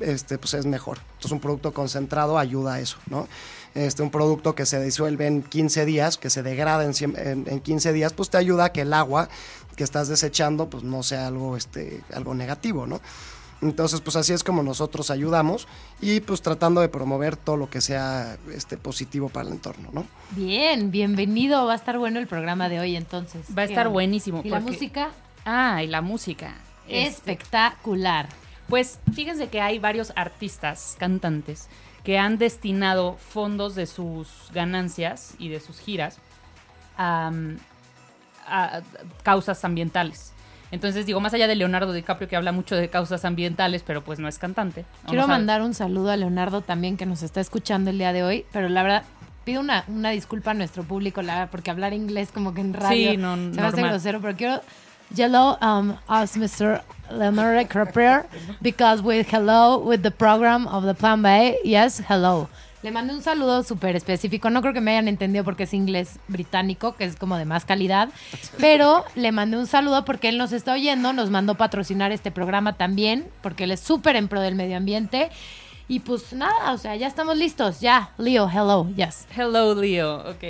este, 0.00 0.38
pues 0.38 0.54
es 0.54 0.66
mejor. 0.66 0.98
Entonces, 1.14 1.32
un 1.32 1.40
producto 1.40 1.72
concentrado 1.72 2.38
ayuda 2.38 2.74
a 2.74 2.80
eso, 2.80 2.98
¿no? 3.08 3.28
Este, 3.74 4.02
un 4.02 4.10
producto 4.10 4.54
que 4.54 4.66
se 4.66 4.82
disuelve 4.82 5.26
en 5.26 5.42
15 5.42 5.84
días, 5.84 6.18
que 6.18 6.30
se 6.30 6.42
degrada 6.42 6.84
en, 6.84 6.92
en, 7.16 7.46
en 7.48 7.60
15 7.60 7.92
días, 7.92 8.12
pues 8.12 8.30
te 8.30 8.36
ayuda 8.38 8.66
a 8.66 8.72
que 8.72 8.80
el 8.82 8.92
agua 8.92 9.28
que 9.76 9.84
estás 9.84 10.08
desechando, 10.08 10.68
pues 10.68 10.82
no 10.82 11.02
sea 11.02 11.26
algo, 11.28 11.56
este, 11.56 12.02
algo 12.12 12.34
negativo, 12.34 12.86
¿no? 12.86 13.00
Entonces, 13.60 14.00
pues 14.00 14.14
así 14.14 14.32
es 14.32 14.44
como 14.44 14.62
nosotros 14.62 15.10
ayudamos 15.10 15.66
y 16.00 16.20
pues 16.20 16.42
tratando 16.42 16.80
de 16.80 16.88
promover 16.88 17.36
todo 17.36 17.56
lo 17.56 17.68
que 17.68 17.80
sea 17.80 18.36
este, 18.54 18.76
positivo 18.76 19.28
para 19.28 19.48
el 19.48 19.54
entorno, 19.54 19.90
¿no? 19.92 20.06
Bien, 20.30 20.92
bienvenido. 20.92 21.66
Va 21.66 21.72
a 21.72 21.76
estar 21.76 21.98
bueno 21.98 22.20
el 22.20 22.28
programa 22.28 22.68
de 22.68 22.78
hoy 22.78 22.94
entonces. 22.94 23.46
Va 23.56 23.62
a 23.62 23.66
¿Qué 23.66 23.72
estar 23.72 23.86
onda? 23.88 23.94
buenísimo. 23.94 24.42
¿Y 24.44 24.50
la 24.50 24.60
música? 24.60 25.10
Ah, 25.44 25.82
y 25.82 25.88
la 25.88 26.02
música. 26.02 26.54
Este, 26.86 27.32
Espectacular. 27.32 28.28
Pues 28.68 29.00
fíjense 29.12 29.48
que 29.48 29.60
hay 29.60 29.78
varios 29.78 30.12
artistas, 30.16 30.96
cantantes, 30.98 31.68
que 32.04 32.18
han 32.18 32.38
destinado 32.38 33.14
fondos 33.16 33.74
de 33.74 33.86
sus 33.86 34.50
ganancias 34.52 35.34
y 35.38 35.48
de 35.48 35.60
sus 35.60 35.78
giras 35.80 36.18
a, 36.96 37.30
a 38.46 38.80
causas 39.22 39.64
ambientales. 39.64 40.32
Entonces, 40.70 41.06
digo, 41.06 41.18
más 41.20 41.32
allá 41.32 41.46
de 41.48 41.56
Leonardo 41.56 41.94
DiCaprio, 41.94 42.28
que 42.28 42.36
habla 42.36 42.52
mucho 42.52 42.76
de 42.76 42.90
causas 42.90 43.24
ambientales, 43.24 43.82
pero 43.86 44.04
pues 44.04 44.18
no 44.18 44.28
es 44.28 44.38
cantante. 44.38 44.84
Quiero 45.06 45.26
mandar 45.26 45.62
un 45.62 45.72
saludo 45.72 46.10
a 46.10 46.16
Leonardo 46.16 46.60
también 46.60 46.98
que 46.98 47.06
nos 47.06 47.22
está 47.22 47.40
escuchando 47.40 47.88
el 47.88 47.96
día 47.96 48.12
de 48.12 48.22
hoy, 48.22 48.44
pero 48.52 48.68
la 48.68 48.82
verdad 48.82 49.04
pido 49.44 49.62
una, 49.62 49.84
una 49.88 50.10
disculpa 50.10 50.50
a 50.50 50.54
nuestro 50.54 50.82
público, 50.82 51.22
la 51.22 51.34
verdad, 51.36 51.48
porque 51.50 51.70
hablar 51.70 51.94
inglés 51.94 52.30
como 52.32 52.52
que 52.52 52.60
en 52.60 52.74
radio 52.74 53.12
Sí, 53.12 53.16
no, 53.16 53.34
se 53.34 53.40
me 53.40 53.48
hace 53.48 53.60
normal. 53.76 53.90
grosero, 53.92 54.20
pero 54.20 54.36
quiero 54.36 54.60
hello 55.16 55.56
um 55.60 55.96
us 56.08 56.36
Mr. 56.36 56.82
Leonardo 57.10 57.58
DiCaprio 57.60 58.24
because 58.60 59.02
with 59.02 59.26
hello 59.32 59.78
with 59.78 60.02
the 60.02 60.10
program 60.10 60.66
of 60.68 60.84
the 60.84 60.94
Plan 60.94 61.22
B, 61.22 61.58
yes, 61.64 62.02
hello. 62.08 62.48
Le 62.82 62.92
mandé 62.92 63.12
un 63.12 63.22
saludo 63.22 63.64
súper 63.64 63.96
específico. 63.96 64.50
No 64.50 64.60
creo 64.60 64.72
que 64.72 64.80
me 64.80 64.92
hayan 64.92 65.08
entendido 65.08 65.42
porque 65.42 65.64
es 65.64 65.74
inglés 65.74 66.20
británico, 66.28 66.94
que 66.94 67.04
es 67.04 67.16
como 67.16 67.36
de 67.36 67.44
más 67.44 67.64
calidad. 67.64 68.08
Pero 68.58 69.04
le 69.16 69.32
mandé 69.32 69.56
un 69.56 69.66
saludo 69.66 70.04
porque 70.04 70.28
él 70.28 70.38
nos 70.38 70.52
está 70.52 70.74
oyendo, 70.74 71.12
nos 71.12 71.28
mandó 71.28 71.56
patrocinar 71.56 72.12
este 72.12 72.30
programa 72.30 72.74
también, 72.76 73.26
porque 73.42 73.64
él 73.64 73.72
es 73.72 73.80
súper 73.80 74.14
en 74.14 74.28
pro 74.28 74.40
del 74.40 74.54
medio 74.54 74.76
ambiente. 74.76 75.30
Y 75.88 76.00
pues 76.00 76.32
nada, 76.34 76.72
o 76.72 76.78
sea, 76.78 76.94
ya 76.94 77.08
estamos 77.08 77.36
listos. 77.36 77.80
Ya, 77.80 78.10
Leo, 78.16 78.48
hello, 78.48 78.86
yes. 78.94 79.26
Hello, 79.36 79.74
Leo. 79.74 80.18
Ok. 80.30 80.44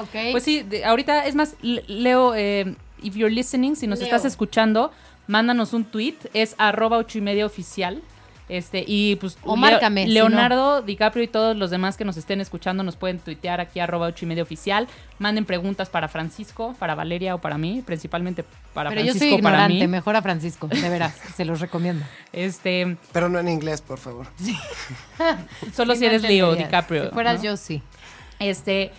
Ok. 0.00 0.14
Pues 0.32 0.44
sí, 0.44 0.62
de- 0.62 0.86
ahorita 0.86 1.26
es 1.26 1.34
más, 1.34 1.54
Le- 1.60 1.84
Leo, 1.86 2.34
eh, 2.34 2.76
if 3.02 3.14
you're 3.14 3.34
listening, 3.34 3.74
si 3.76 3.86
nos 3.86 3.98
Leo. 3.98 4.06
estás 4.06 4.24
escuchando, 4.24 4.92
mándanos 5.26 5.72
un 5.72 5.84
tweet, 5.84 6.16
es 6.34 6.54
arroba 6.58 6.98
ocho 6.98 7.18
y 7.18 7.20
media 7.20 7.46
oficial. 7.46 8.02
Este, 8.48 8.82
y 8.86 9.16
pues 9.16 9.36
O 9.44 9.56
márcame, 9.56 10.06
si 10.06 10.12
Leonardo 10.12 10.80
DiCaprio 10.80 11.22
y 11.22 11.28
todos 11.28 11.54
los 11.54 11.68
demás 11.70 11.98
que 11.98 12.06
nos 12.06 12.16
estén 12.16 12.40
escuchando 12.40 12.82
nos 12.82 12.96
pueden 12.96 13.18
tuitear 13.18 13.60
aquí 13.60 13.78
arroba 13.78 14.06
ocho 14.06 14.24
y 14.24 14.28
media 14.28 14.42
oficial. 14.42 14.88
Manden 15.18 15.44
preguntas 15.44 15.90
para 15.90 16.08
Francisco, 16.08 16.74
para 16.78 16.94
Valeria 16.94 17.34
o 17.34 17.42
para 17.42 17.58
mí, 17.58 17.82
principalmente 17.84 18.46
para 18.72 18.88
Pero 18.88 19.02
yo 19.02 19.08
Francisco 19.12 19.34
soy 19.34 19.42
para 19.42 19.68
mí. 19.68 19.86
mejor 19.86 20.16
a 20.16 20.22
Francisco, 20.22 20.66
de 20.66 20.88
veras, 20.88 21.14
se 21.36 21.44
los 21.44 21.60
recomiendo. 21.60 22.06
Este, 22.32 22.96
Pero 23.12 23.28
no 23.28 23.38
en 23.38 23.48
inglés, 23.48 23.82
por 23.82 23.98
favor. 23.98 24.26
solo 25.74 25.92
Sí 25.92 25.98
si 25.98 26.06
me 26.06 26.14
eres 26.14 26.22
Leo. 26.22 26.54
DiCaprio. 26.54 27.08
Si 27.08 27.10
fueras 27.10 27.38
¿no? 27.38 27.44
yo, 27.44 27.56
sí. 27.58 27.82
Este. 28.38 28.92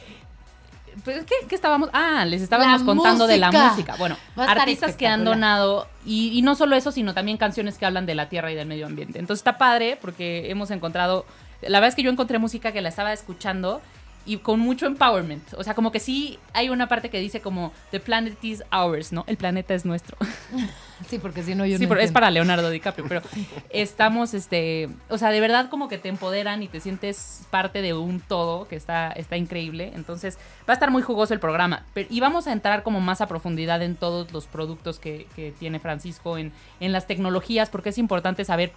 Pues, 1.04 1.26
¿qué, 1.26 1.36
qué 1.48 1.56
estábamos? 1.56 1.90
Ah, 1.94 2.26
les 2.26 2.42
estábamos 2.42 2.82
La 2.82 2.86
contando 2.86 3.28
de 3.28 3.38
la 3.38 3.52
música. 3.52 3.96
Bueno, 3.98 4.18
artistas 4.36 4.96
que 4.96 5.08
han 5.08 5.26
donado, 5.26 5.88
y, 6.06 6.38
y 6.38 6.42
no 6.42 6.56
solo 6.56 6.76
eso, 6.76 6.92
sino 6.92 7.14
también 7.14 7.38
canciones 7.38 7.78
que 7.78 7.86
hablan 7.86 8.06
de 8.06 8.16
la 8.16 8.30
tierra 8.30 8.52
y 8.52 8.56
del 8.56 8.68
medio 8.68 8.86
ambiente. 8.86 9.20
Entonces 9.20 9.42
está 9.42 9.58
padre 9.58 9.98
porque 10.02 10.50
hemos 10.50 10.72
encontrado. 10.72 11.26
La 11.62 11.80
verdad 11.80 11.90
es 11.90 11.96
que 11.96 12.04
yo 12.04 12.12
encontré 12.12 12.40
música 12.40 12.72
que 12.72 12.82
la 12.82 12.90
estaba 12.90 13.12
escuchando 13.12 13.82
y 14.30 14.38
con 14.38 14.60
mucho 14.60 14.86
empowerment. 14.86 15.56
O 15.56 15.64
sea, 15.64 15.74
como 15.74 15.92
que 15.92 16.00
sí 16.00 16.38
hay 16.54 16.70
una 16.70 16.88
parte 16.88 17.10
que 17.10 17.20
dice 17.20 17.42
como 17.42 17.74
The 17.90 18.00
planet 18.00 18.38
is 18.44 18.64
ours, 18.72 19.12
¿no? 19.12 19.24
El 19.26 19.38
planeta 19.38 19.74
es 19.74 19.86
nuestro. 19.86 20.18
Sí, 21.08 21.18
porque 21.18 21.44
si 21.44 21.56
no 21.56 21.66
yo 21.66 21.78
sí, 21.78 21.84
no 21.84 21.90
pero 21.90 22.02
es 22.02 22.12
para 22.12 22.30
Leonardo 22.30 22.70
DiCaprio, 22.70 23.06
pero 23.08 23.22
estamos, 23.70 24.34
este, 24.34 24.90
o 25.08 25.18
sea, 25.18 25.30
de 25.30 25.40
verdad 25.40 25.70
como 25.70 25.88
que 25.88 25.98
te 25.98 26.10
empoderan 26.10 26.62
y 26.62 26.68
te 26.68 26.82
sientes 26.82 27.44
parte 27.50 27.82
de 27.82 27.94
un 27.94 28.20
todo 28.20 28.68
que 28.68 28.76
está, 28.76 29.10
está 29.14 29.38
increíble. 29.38 29.94
Entonces, 29.96 30.38
va 30.68 30.74
a 30.74 30.74
estar 30.74 30.92
muy 30.92 31.02
jugoso 31.02 31.34
el 31.34 31.40
programa. 31.40 31.86
Pero, 31.94 32.10
y 32.12 32.20
vamos 32.20 32.48
a 32.48 32.52
entrar 32.52 32.84
como 32.84 33.00
más 33.00 33.22
a 33.22 33.30
profundidad 33.30 33.82
en 33.82 33.96
todos 33.96 34.34
los 34.34 34.46
productos 34.46 35.00
que, 35.00 35.26
que 35.38 35.54
tiene 35.58 35.80
Francisco, 35.80 36.38
en, 36.38 36.52
en 36.82 36.92
las 36.92 37.08
tecnologías, 37.08 37.70
porque 37.70 37.90
es 37.90 37.98
importante 37.98 38.44
saber 38.44 38.74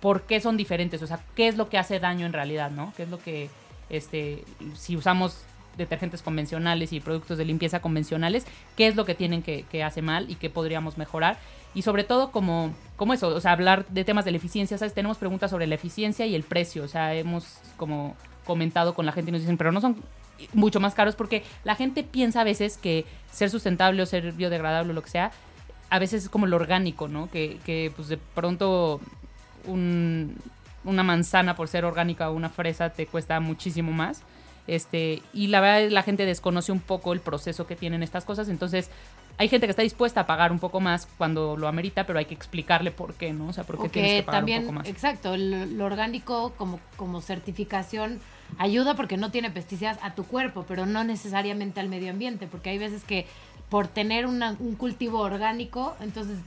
por 0.00 0.22
qué 0.22 0.40
son 0.40 0.56
diferentes, 0.56 1.02
o 1.02 1.06
sea, 1.06 1.20
qué 1.34 1.46
es 1.46 1.58
lo 1.58 1.68
que 1.68 1.76
hace 1.76 2.00
daño 2.00 2.24
en 2.24 2.32
realidad, 2.32 2.70
¿no? 2.70 2.94
¿Qué 2.96 3.02
es 3.02 3.10
lo 3.10 3.18
que, 3.18 3.50
este, 3.90 4.44
si 4.74 4.96
usamos 4.96 5.38
detergentes 5.76 6.22
convencionales 6.22 6.92
y 6.92 7.00
productos 7.00 7.36
de 7.36 7.44
limpieza 7.44 7.80
convencionales, 7.80 8.46
qué 8.76 8.86
es 8.86 8.96
lo 8.96 9.04
que 9.04 9.14
tienen 9.14 9.42
que, 9.42 9.64
que 9.70 9.84
hace 9.84 10.00
mal 10.02 10.30
y 10.30 10.36
qué 10.36 10.48
podríamos 10.48 10.96
mejorar. 10.96 11.38
Y 11.74 11.82
sobre 11.82 12.04
todo 12.04 12.30
como, 12.30 12.72
como 12.96 13.12
eso, 13.12 13.28
o 13.28 13.40
sea, 13.40 13.52
hablar 13.52 13.86
de 13.88 14.02
temas 14.04 14.24
de 14.24 14.30
la 14.30 14.38
eficiencia, 14.38 14.78
¿sabes? 14.78 14.94
Tenemos 14.94 15.18
preguntas 15.18 15.50
sobre 15.50 15.66
la 15.66 15.74
eficiencia 15.74 16.24
y 16.24 16.34
el 16.34 16.44
precio, 16.44 16.84
o 16.84 16.88
sea, 16.88 17.14
hemos 17.14 17.58
como 17.76 18.16
comentado 18.46 18.94
con 18.94 19.04
la 19.04 19.12
gente 19.12 19.28
y 19.30 19.32
nos 19.32 19.42
dicen, 19.42 19.58
pero 19.58 19.70
no 19.72 19.80
son 19.82 19.96
mucho 20.54 20.80
más 20.80 20.94
caros 20.94 21.14
porque 21.16 21.42
la 21.64 21.74
gente 21.74 22.02
piensa 22.04 22.40
a 22.40 22.44
veces 22.44 22.78
que 22.78 23.04
ser 23.30 23.50
sustentable 23.50 24.00
o 24.02 24.06
ser 24.06 24.32
biodegradable 24.32 24.92
o 24.92 24.94
lo 24.94 25.02
que 25.02 25.10
sea, 25.10 25.30
a 25.90 25.98
veces 25.98 26.24
es 26.24 26.28
como 26.30 26.46
lo 26.46 26.56
orgánico, 26.56 27.08
¿no? 27.08 27.30
Que, 27.30 27.58
que 27.66 27.92
pues 27.94 28.08
de 28.08 28.16
pronto 28.16 29.00
un- 29.66 30.36
una 30.86 31.02
manzana 31.02 31.54
por 31.54 31.68
ser 31.68 31.84
orgánica 31.84 32.30
o 32.30 32.32
una 32.34 32.48
fresa 32.48 32.90
te 32.90 33.06
cuesta 33.06 33.38
muchísimo 33.40 33.92
más. 33.92 34.22
Este, 34.66 35.22
y 35.32 35.46
la 35.48 35.60
verdad 35.60 35.90
la 35.90 36.02
gente 36.02 36.26
desconoce 36.26 36.72
un 36.72 36.80
poco 36.80 37.12
el 37.12 37.20
proceso 37.20 37.66
que 37.68 37.76
tienen 37.76 38.02
estas 38.02 38.24
cosas, 38.24 38.48
entonces 38.48 38.90
hay 39.38 39.48
gente 39.48 39.66
que 39.66 39.70
está 39.70 39.82
dispuesta 39.82 40.22
a 40.22 40.26
pagar 40.26 40.50
un 40.50 40.58
poco 40.58 40.80
más 40.80 41.06
cuando 41.18 41.56
lo 41.56 41.68
amerita, 41.68 42.04
pero 42.04 42.18
hay 42.18 42.24
que 42.24 42.34
explicarle 42.34 42.90
por 42.90 43.14
qué, 43.14 43.32
¿no? 43.32 43.46
O 43.48 43.52
sea, 43.52 43.62
por 43.64 43.80
qué 43.80 43.88
tienes 43.90 44.12
que 44.14 44.22
pagar 44.24 44.40
también, 44.40 44.60
un 44.62 44.66
poco 44.66 44.78
más. 44.78 44.88
exacto, 44.88 45.36
lo 45.36 45.84
orgánico 45.84 46.52
como, 46.56 46.80
como 46.96 47.20
certificación 47.20 48.18
ayuda 48.58 48.94
porque 48.96 49.16
no 49.16 49.30
tiene 49.30 49.50
pesticidas 49.50 49.98
a 50.02 50.14
tu 50.14 50.24
cuerpo, 50.24 50.64
pero 50.66 50.84
no 50.86 51.04
necesariamente 51.04 51.78
al 51.78 51.88
medio 51.88 52.10
ambiente, 52.10 52.46
porque 52.48 52.70
hay 52.70 52.78
veces 52.78 53.04
que 53.04 53.26
por 53.68 53.86
tener 53.88 54.26
una- 54.26 54.56
un 54.58 54.74
cultivo 54.74 55.20
orgánico, 55.20 55.96
entonces 56.00 56.38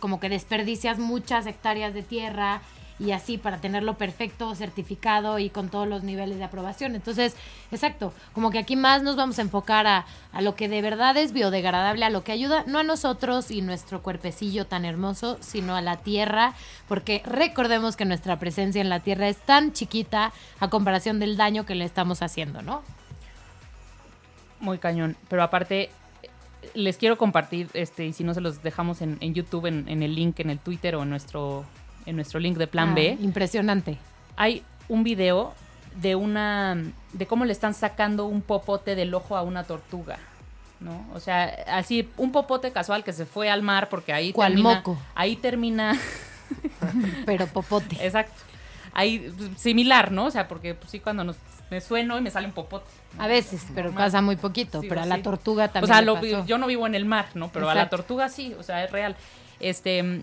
como 0.00 0.18
que 0.18 0.28
desperdicias 0.28 0.98
muchas 0.98 1.46
hectáreas 1.46 1.94
de 1.94 2.02
tierra 2.02 2.60
y 2.98 3.12
así 3.12 3.38
para 3.38 3.58
tenerlo 3.58 3.94
perfecto, 3.94 4.54
certificado 4.54 5.38
y 5.38 5.50
con 5.50 5.68
todos 5.68 5.86
los 5.86 6.02
niveles 6.02 6.38
de 6.38 6.44
aprobación. 6.44 6.94
Entonces, 6.94 7.36
exacto, 7.70 8.12
como 8.32 8.50
que 8.50 8.58
aquí 8.58 8.76
más 8.76 9.02
nos 9.02 9.16
vamos 9.16 9.38
a 9.38 9.42
enfocar 9.42 9.86
a, 9.86 10.06
a 10.32 10.42
lo 10.42 10.54
que 10.54 10.68
de 10.68 10.82
verdad 10.82 11.16
es 11.16 11.32
biodegradable, 11.32 12.04
a 12.04 12.10
lo 12.10 12.24
que 12.24 12.32
ayuda 12.32 12.64
no 12.66 12.78
a 12.78 12.82
nosotros 12.82 13.50
y 13.50 13.62
nuestro 13.62 14.02
cuerpecillo 14.02 14.66
tan 14.66 14.84
hermoso, 14.84 15.38
sino 15.40 15.76
a 15.76 15.80
la 15.80 15.96
tierra, 15.96 16.54
porque 16.88 17.22
recordemos 17.24 17.96
que 17.96 18.04
nuestra 18.04 18.38
presencia 18.38 18.80
en 18.80 18.88
la 18.88 19.00
tierra 19.00 19.28
es 19.28 19.38
tan 19.38 19.72
chiquita 19.72 20.32
a 20.60 20.68
comparación 20.68 21.20
del 21.20 21.36
daño 21.36 21.66
que 21.66 21.74
le 21.74 21.84
estamos 21.84 22.22
haciendo, 22.22 22.62
¿no? 22.62 22.82
Muy 24.60 24.78
cañón. 24.78 25.16
Pero 25.28 25.42
aparte, 25.42 25.82
eh, 25.82 25.90
les 26.74 26.96
quiero 26.96 27.16
compartir, 27.16 27.68
este, 27.74 28.06
y 28.06 28.12
si 28.12 28.24
no 28.24 28.34
se 28.34 28.40
los 28.40 28.62
dejamos 28.62 29.02
en, 29.02 29.18
en 29.20 29.34
YouTube, 29.34 29.66
en, 29.66 29.88
en 29.88 30.02
el 30.02 30.14
link, 30.14 30.40
en 30.40 30.50
el 30.50 30.58
Twitter 30.58 30.96
o 30.96 31.04
en 31.04 31.10
nuestro, 31.10 31.64
en 32.08 32.16
nuestro 32.16 32.40
link 32.40 32.56
de 32.56 32.66
Plan 32.66 32.90
Ah, 32.90 32.94
B. 32.94 33.18
Impresionante. 33.20 33.98
Hay 34.36 34.62
un 34.88 35.04
video 35.04 35.54
de 35.96 36.14
una 36.14 36.76
de 37.12 37.26
cómo 37.26 37.44
le 37.44 37.52
están 37.52 37.74
sacando 37.74 38.26
un 38.26 38.40
popote 38.42 38.94
del 38.94 39.12
ojo 39.14 39.36
a 39.36 39.42
una 39.42 39.64
tortuga. 39.64 40.18
¿No? 40.80 41.04
O 41.12 41.18
sea, 41.18 41.44
así 41.72 42.08
un 42.16 42.30
popote 42.30 42.70
casual 42.70 43.02
que 43.02 43.12
se 43.12 43.26
fue 43.26 43.50
al 43.50 43.62
mar 43.62 43.88
porque 43.88 44.12
ahí 44.12 44.32
¿Cuál 44.32 44.52
termina 44.52 44.74
moco? 44.76 44.96
ahí 45.16 45.34
termina 45.34 45.98
Pero 47.26 47.46
popote. 47.48 47.96
exacto. 48.04 48.34
Ahí 48.92 49.32
similar, 49.56 50.12
¿no? 50.12 50.26
O 50.26 50.30
sea, 50.30 50.46
porque 50.48 50.74
pues, 50.74 50.90
sí 50.90 51.00
cuando 51.00 51.24
nos, 51.24 51.36
me 51.70 51.80
sueno 51.80 52.16
y 52.18 52.20
me 52.22 52.30
sale 52.30 52.46
un 52.46 52.52
popote. 52.52 52.86
¿no? 53.16 53.22
A 53.22 53.26
veces, 53.26 53.66
pero 53.74 53.92
pasa 53.92 54.22
muy 54.22 54.36
poquito. 54.36 54.80
Sí, 54.80 54.86
pero 54.88 55.00
a 55.00 55.04
sí. 55.04 55.10
la 55.10 55.20
tortuga 55.22 55.64
O 55.66 55.70
también. 55.70 55.92
sea, 55.92 56.00
le 56.00 56.06
lo- 56.06 56.14
pasó. 56.14 56.46
yo 56.46 56.58
no 56.58 56.66
vivo 56.68 56.86
en 56.86 56.94
el 56.94 57.04
mar, 57.04 57.26
¿no? 57.34 57.48
Pero 57.48 57.68
a 57.68 57.74
la 57.74 57.88
tortuga 57.90 58.28
sí, 58.28 58.54
o 58.58 58.62
sea, 58.62 58.84
es 58.84 58.90
real. 58.92 59.16
Este, 59.60 60.20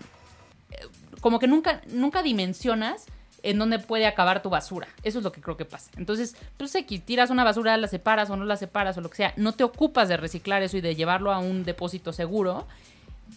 como 1.20 1.38
que 1.38 1.46
nunca, 1.46 1.80
nunca 1.88 2.22
dimensionas 2.22 3.06
en 3.42 3.58
dónde 3.58 3.78
puede 3.78 4.06
acabar 4.06 4.42
tu 4.42 4.50
basura. 4.50 4.88
Eso 5.02 5.18
es 5.18 5.24
lo 5.24 5.32
que 5.32 5.40
creo 5.40 5.56
que 5.56 5.64
pasa. 5.64 5.90
Entonces, 5.96 6.36
pues 6.56 6.74
X, 6.74 7.04
tiras 7.04 7.30
una 7.30 7.44
basura, 7.44 7.76
la 7.76 7.88
separas 7.88 8.28
o 8.30 8.36
no 8.36 8.44
la 8.44 8.56
separas 8.56 8.98
o 8.98 9.00
lo 9.00 9.08
que 9.08 9.16
sea. 9.16 9.34
No 9.36 9.52
te 9.52 9.62
ocupas 9.64 10.08
de 10.08 10.16
reciclar 10.16 10.62
eso 10.62 10.76
y 10.76 10.80
de 10.80 10.96
llevarlo 10.96 11.32
a 11.32 11.38
un 11.38 11.64
depósito 11.64 12.12
seguro. 12.12 12.66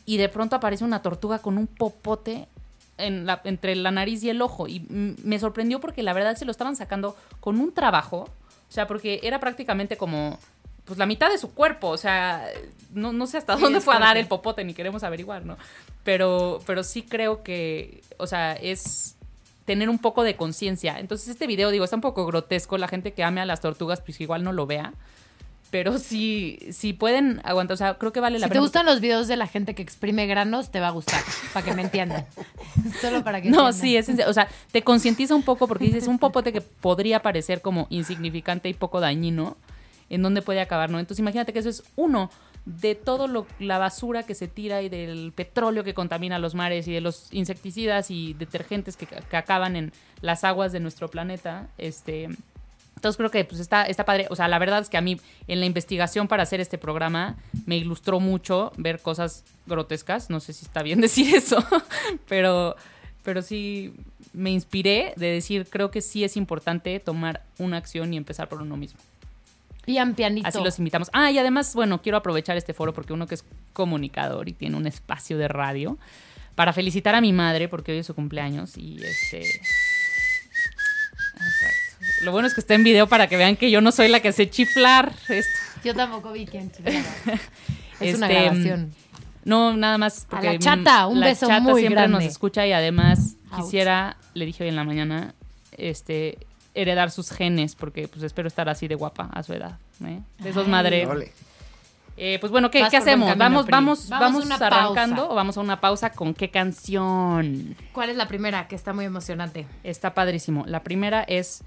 Y 0.05 0.17
de 0.17 0.29
pronto 0.29 0.55
aparece 0.55 0.83
una 0.83 1.01
tortuga 1.01 1.39
con 1.39 1.57
un 1.57 1.67
popote 1.67 2.47
entre 2.97 3.75
la 3.75 3.91
nariz 3.91 4.23
y 4.23 4.29
el 4.29 4.41
ojo. 4.41 4.67
Y 4.67 4.79
me 4.89 5.37
sorprendió 5.39 5.79
porque 5.79 6.03
la 6.03 6.13
verdad 6.13 6.35
se 6.35 6.45
lo 6.45 6.51
estaban 6.51 6.75
sacando 6.75 7.15
con 7.39 7.59
un 7.59 7.73
trabajo. 7.73 8.29
O 8.67 8.71
sea, 8.71 8.87
porque 8.87 9.19
era 9.23 9.39
prácticamente 9.39 9.95
como 9.95 10.39
pues 10.89 10.97
la 10.99 11.05
mitad 11.05 11.29
de 11.29 11.37
su 11.37 11.53
cuerpo, 11.53 11.87
o 11.87 11.97
sea, 11.97 12.45
no, 12.93 13.13
no 13.13 13.25
sé 13.27 13.37
hasta 13.37 13.55
Sí, 13.55 13.61
dónde 13.61 13.79
fue 13.79 13.95
a 13.95 13.99
dar 13.99 14.17
el 14.17 14.27
popote, 14.27 14.63
ni 14.65 14.73
queremos 14.73 15.03
averiguar, 15.03 15.45
¿no? 15.45 15.57
Pero, 16.03 16.61
pero 16.65 16.83
sí 16.83 17.03
creo 17.03 17.43
que, 17.43 18.01
o 18.17 18.27
sea, 18.27 18.53
es 18.53 19.15
tener 19.65 19.89
un 19.89 19.99
poco 19.99 20.23
de 20.23 20.35
conciencia. 20.35 20.99
Entonces 20.99 21.27
este 21.29 21.45
video, 21.47 21.69
digo, 21.71 21.83
está 21.85 21.95
un 21.95 22.01
poco 22.01 22.25
grotesco, 22.25 22.77
la 22.77 22.87
gente 22.87 23.13
que 23.13 23.23
ame 23.23 23.39
a 23.41 23.45
las 23.45 23.61
tortugas, 23.61 24.01
pues 24.01 24.19
igual 24.19 24.43
no 24.43 24.51
lo 24.51 24.65
vea, 24.65 24.93
pero 25.71 25.99
sí, 25.99 26.57
sí 26.71 26.93
pueden 26.93 27.41
aguantar, 27.43 27.75
o 27.75 27.77
sea, 27.77 27.93
creo 27.99 28.11
que 28.11 28.19
vale 28.19 28.39
la 28.39 28.47
Si 28.47 28.49
te 28.49 28.53
pena. 28.53 28.61
gustan 28.61 28.85
los 28.87 28.99
videos 29.01 29.27
de 29.27 29.35
la 29.37 29.45
gente 29.45 29.75
que 29.75 29.83
exprime 29.83 30.25
granos, 30.25 30.71
te 30.71 30.79
va 30.79 30.87
a 30.87 30.91
gustar, 30.91 31.21
para 31.53 31.63
que 31.63 31.75
me 31.75 31.83
entiendan. 31.83 32.25
Solo 33.01 33.23
para 33.23 33.39
que 33.39 33.51
No, 33.51 33.69
entiendan. 33.69 34.05
sí, 34.07 34.21
es. 34.23 34.27
O 34.27 34.33
sea, 34.33 34.47
te 34.71 34.81
concientiza 34.81 35.35
un 35.35 35.43
poco 35.43 35.67
porque 35.67 35.85
dices 35.85 36.07
un 36.07 36.17
popote 36.17 36.51
que 36.51 36.61
podría 36.61 37.21
parecer 37.21 37.61
como 37.61 37.85
insignificante 37.91 38.67
y 38.69 38.73
poco 38.73 38.99
dañino, 38.99 39.57
en 40.09 40.21
dónde 40.21 40.41
puede 40.41 40.61
acabar, 40.61 40.89
¿no? 40.89 40.99
Entonces 40.99 41.19
imagínate 41.19 41.53
que 41.53 41.59
eso 41.59 41.69
es 41.69 41.83
uno 41.95 42.29
de 42.65 42.95
todo 42.95 43.27
lo, 43.27 43.47
la 43.59 43.77
basura 43.77 44.23
que 44.23 44.35
se 44.35 44.47
tira 44.47 44.81
y 44.81 44.89
del 44.89 45.31
petróleo 45.33 45.83
que 45.83 45.93
contamina 45.93 46.39
los 46.39 46.55
mares 46.55 46.87
y 46.87 46.93
de 46.93 47.01
los 47.01 47.27
insecticidas 47.31 48.11
y 48.11 48.33
detergentes 48.33 48.95
que, 48.95 49.07
que 49.07 49.37
acaban 49.37 49.75
en 49.75 49.91
las 50.21 50.43
aguas 50.43 50.71
de 50.71 50.79
nuestro 50.79 51.07
planeta. 51.07 51.67
Este, 51.77 52.29
entonces 52.99 53.15
creo 53.15 53.31
que 53.31 53.45
pues 53.45 53.61
está, 53.61 53.83
está 53.85 54.03
padre. 54.03 54.27
O 54.29 54.35
sea, 54.35 54.49
la 54.49 54.59
verdad 54.59 54.81
es 54.81 54.89
que 54.89 54.97
a 54.97 55.01
mí 55.01 55.21
en 55.47 55.61
la 55.61 55.65
investigación 55.65 56.27
para 56.27 56.43
hacer 56.43 56.59
este 56.59 56.77
programa 56.77 57.37
me 57.65 57.77
ilustró 57.77 58.19
mucho 58.19 58.73
ver 58.75 58.99
cosas 58.99 59.45
grotescas. 59.65 60.29
No 60.29 60.41
sé 60.41 60.51
si 60.51 60.65
está 60.65 60.83
bien 60.83 60.99
decir 61.01 61.33
eso, 61.33 61.63
pero, 62.27 62.75
pero 63.23 63.41
sí 63.41 63.93
me 64.33 64.51
inspiré 64.51 65.13
de 65.15 65.27
decir, 65.27 65.65
creo 65.69 65.91
que 65.91 66.01
sí 66.01 66.25
es 66.25 66.35
importante 66.35 66.99
tomar 66.99 67.45
una 67.57 67.77
acción 67.77 68.13
y 68.13 68.17
empezar 68.17 68.49
por 68.49 68.61
uno 68.61 68.75
mismo. 68.75 68.99
Pian 69.89 70.13
pianito. 70.13 70.47
Así 70.47 70.59
los 70.63 70.77
invitamos. 70.77 71.09
Ah, 71.13 71.31
y 71.31 71.39
además, 71.39 71.73
bueno, 71.73 71.99
quiero 72.03 72.19
aprovechar 72.19 72.55
este 72.57 72.75
foro 72.75 72.93
porque 72.93 73.11
uno 73.11 73.25
que 73.25 73.33
es 73.33 73.43
comunicador 73.73 74.47
y 74.47 74.53
tiene 74.53 74.77
un 74.77 74.85
espacio 74.85 75.35
de 75.39 75.47
radio 75.47 75.97
para 76.53 76.73
felicitar 76.73 77.15
a 77.15 77.21
mi 77.21 77.33
madre 77.33 77.67
porque 77.67 77.93
hoy 77.93 77.97
es 77.97 78.05
su 78.05 78.13
cumpleaños 78.13 78.77
y 78.77 79.03
este... 79.03 79.39
Exacto. 81.33 82.05
Lo 82.23 82.31
bueno 82.31 82.47
es 82.47 82.53
que 82.53 82.59
está 82.61 82.75
en 82.75 82.83
video 82.83 83.07
para 83.07 83.27
que 83.27 83.35
vean 83.37 83.55
que 83.55 83.71
yo 83.71 83.81
no 83.81 83.91
soy 83.91 84.09
la 84.09 84.19
que 84.19 84.31
sé 84.31 84.47
chiflar 84.49 85.11
esto. 85.27 85.59
Yo 85.83 85.95
tampoco 85.95 86.31
vi 86.33 86.45
quién 86.45 86.71
chiflaba. 86.71 86.99
Es 87.99 88.15
una 88.15 88.27
Este, 88.29 88.41
grabación. 88.43 88.93
No, 89.43 89.75
nada 89.75 89.97
más. 89.97 90.25
A 90.25 90.29
Porque 90.29 90.53
la 90.53 90.59
chata, 90.59 91.07
un 91.07 91.19
la 91.19 91.25
beso 91.27 91.47
chata 91.47 91.61
muy 91.61 91.81
siempre 91.81 92.01
grande. 92.01 92.17
nos 92.17 92.23
escucha 92.25 92.65
y 92.67 92.71
además 92.73 93.35
Ouch. 93.51 93.63
quisiera, 93.63 94.17
le 94.35 94.45
dije 94.45 94.63
hoy 94.63 94.69
en 94.69 94.75
la 94.77 94.83
mañana, 94.85 95.33
este 95.77 96.37
heredar 96.73 97.11
sus 97.11 97.31
genes 97.31 97.75
porque 97.75 98.07
pues 98.07 98.23
espero 98.23 98.47
estar 98.47 98.69
así 98.69 98.87
de 98.87 98.95
guapa 98.95 99.29
a 99.33 99.43
su 99.43 99.53
edad. 99.53 99.77
¿eh? 100.05 100.19
De 100.39 100.49
esos 100.49 100.65
Ay. 100.65 100.71
madre. 100.71 101.07
Eh, 102.21 102.37
pues 102.41 102.51
bueno, 102.51 102.69
¿qué, 102.69 102.85
¿qué 102.91 102.97
hacemos? 102.97 103.29
camino, 103.29 103.63
¿Vamos, 103.65 103.67
vamos, 103.67 104.09
Vamos 104.09 104.51
arrancando 104.61 105.15
pausa. 105.21 105.31
o 105.31 105.35
vamos 105.35 105.57
a 105.57 105.61
una 105.61 105.79
pausa 105.79 106.11
con 106.11 106.33
qué 106.33 106.49
canción? 106.49 107.77
¿Cuál 107.93 108.09
es 108.09 108.17
la 108.17 108.27
primera? 108.27 108.67
Que 108.67 108.75
está 108.75 108.91
muy 108.91 109.05
emocionante. 109.05 109.65
Está 109.83 110.13
padrísimo. 110.13 110.65
La 110.67 110.83
primera 110.83 111.23
es 111.23 111.63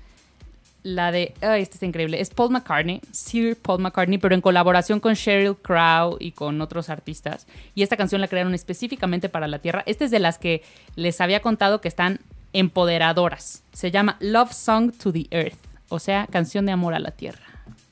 la 0.82 1.10
de. 1.10 1.32
Ay, 1.40 1.62
esta 1.62 1.76
está 1.76 1.86
increíble. 1.86 2.20
Es 2.20 2.28
Paul 2.30 2.50
McCartney, 2.50 3.00
Sir 3.12 3.56
Paul 3.56 3.80
McCartney, 3.80 4.18
pero 4.18 4.34
en 4.34 4.42
colaboración 4.42 5.00
con 5.00 5.14
Sheryl 5.14 5.56
Crow 5.56 6.18
y 6.20 6.32
con 6.32 6.60
otros 6.60 6.90
artistas. 6.90 7.46
Y 7.74 7.82
esta 7.82 7.96
canción 7.96 8.20
la 8.20 8.28
crearon 8.28 8.52
específicamente 8.54 9.30
para 9.30 9.48
la 9.48 9.58
Tierra. 9.60 9.82
Esta 9.86 10.04
es 10.04 10.10
de 10.10 10.18
las 10.18 10.38
que 10.38 10.62
les 10.96 11.20
había 11.22 11.40
contado 11.40 11.80
que 11.80 11.88
están 11.88 12.20
empoderadoras. 12.52 13.62
Se 13.72 13.90
llama 13.90 14.16
Love 14.20 14.52
Song 14.52 14.92
to 14.92 15.12
the 15.12 15.26
Earth, 15.30 15.58
o 15.88 15.98
sea, 15.98 16.26
canción 16.26 16.66
de 16.66 16.72
amor 16.72 16.94
a 16.94 16.98
la 16.98 17.10
Tierra. 17.10 17.44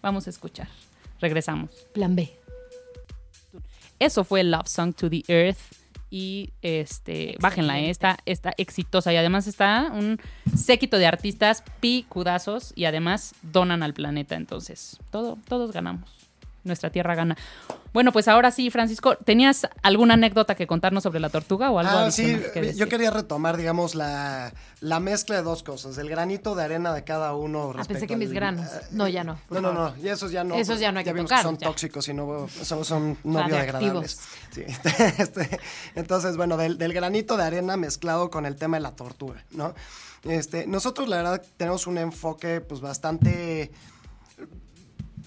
Vamos 0.03 0.27
a 0.27 0.31
escuchar. 0.31 0.69
Regresamos. 1.21 1.71
Plan 1.93 2.17
B. 2.17 2.33
Eso 3.99 4.25
fue 4.25 4.43
Love 4.45 4.67
Song 4.69 4.95
to 4.95 5.11
the 5.11 5.23
Earth. 5.29 5.59
Y 6.13 6.51
este, 6.61 7.37
bájenla, 7.41 7.79
está, 7.81 8.19
está 8.27 8.53
exitosa. 8.57 9.13
Y 9.13 9.17
además 9.17 9.47
está 9.47 9.93
un 9.93 10.19
séquito 10.57 10.99
de 10.99 11.07
artistas 11.07 11.63
picudazos 11.79 12.73
y 12.75 12.87
además 12.87 13.35
donan 13.43 13.85
al 13.85 13.95
planeta. 13.95 14.35
Entonces, 14.35 14.99
todo, 15.11 15.39
todos 15.47 15.71
ganamos. 15.71 16.20
Nuestra 16.65 16.91
tierra 16.91 17.15
gana. 17.15 17.37
Bueno, 17.93 18.13
pues 18.13 18.29
ahora 18.29 18.51
sí, 18.53 18.71
Francisco, 18.71 19.17
¿tenías 19.17 19.67
alguna 19.83 20.15
anécdota 20.15 20.55
que 20.55 20.67
contarnos 20.67 21.03
sobre 21.03 21.19
la 21.19 21.29
tortuga 21.31 21.71
o 21.71 21.79
algo 21.81 21.91
Ah, 21.93 22.11
sí, 22.13 22.41
que 22.55 22.73
yo 22.75 22.89
quería 22.89 23.11
retomar, 23.11 23.57
digamos, 23.57 23.95
la, 23.97 24.53
la 24.81 25.01
mezcla 25.01 25.37
de 25.37 25.43
dos 25.43 25.63
cosas, 25.65 25.99
el 25.99 26.09
granito 26.09 26.55
de 26.55 26.63
arena 26.63 26.93
de 26.95 27.03
cada 27.03 27.35
uno. 27.35 27.71
Ah, 27.71 27.79
respecto 27.79 27.93
pensé 27.95 28.07
que 28.07 28.15
al- 28.15 28.21
mis 28.21 28.31
granos. 28.33 28.67
eh, 28.73 28.81
No, 28.93 29.09
ya 29.09 29.25
no. 29.25 29.41
No, 29.51 29.61
no, 29.61 29.73
no, 29.73 29.95
y 29.97 30.09
esos 30.09 30.31
ya 30.31 30.45
no. 30.45 30.55
Esos 30.55 30.79
ya 30.79 30.93
no 30.93 30.99
hay 31.01 31.05
ya 31.05 31.11
que 31.11 31.15
vimos 31.15 31.31
tocar, 31.31 31.43
son 31.43 31.59
ya. 31.59 31.67
tóxicos 31.67 32.07
y 32.09 32.15
no 32.15 32.47
son, 32.63 32.85
son 32.85 33.19
no 33.25 33.45
biodegradables. 33.45 34.21
Sí, 34.53 34.63
este, 35.19 35.59
entonces, 35.97 36.37
bueno, 36.37 36.57
del, 36.57 36.79
del 36.79 36.93
granito 36.93 37.37
de 37.37 37.43
arena 37.45 37.77
mezclado 37.77 38.31
con 38.31 38.47
el 38.47 38.55
tema 38.55 38.77
de 38.77 38.83
la 38.83 38.93
tortuga, 38.93 39.43
¿no? 39.53 39.75
Este, 40.25 40.67
nosotros, 40.67 41.09
la 41.09 41.17
verdad, 41.17 41.43
tenemos 41.57 41.87
un 41.89 41.97
enfoque, 41.99 42.61
pues, 42.61 42.81
bastante 42.81 43.73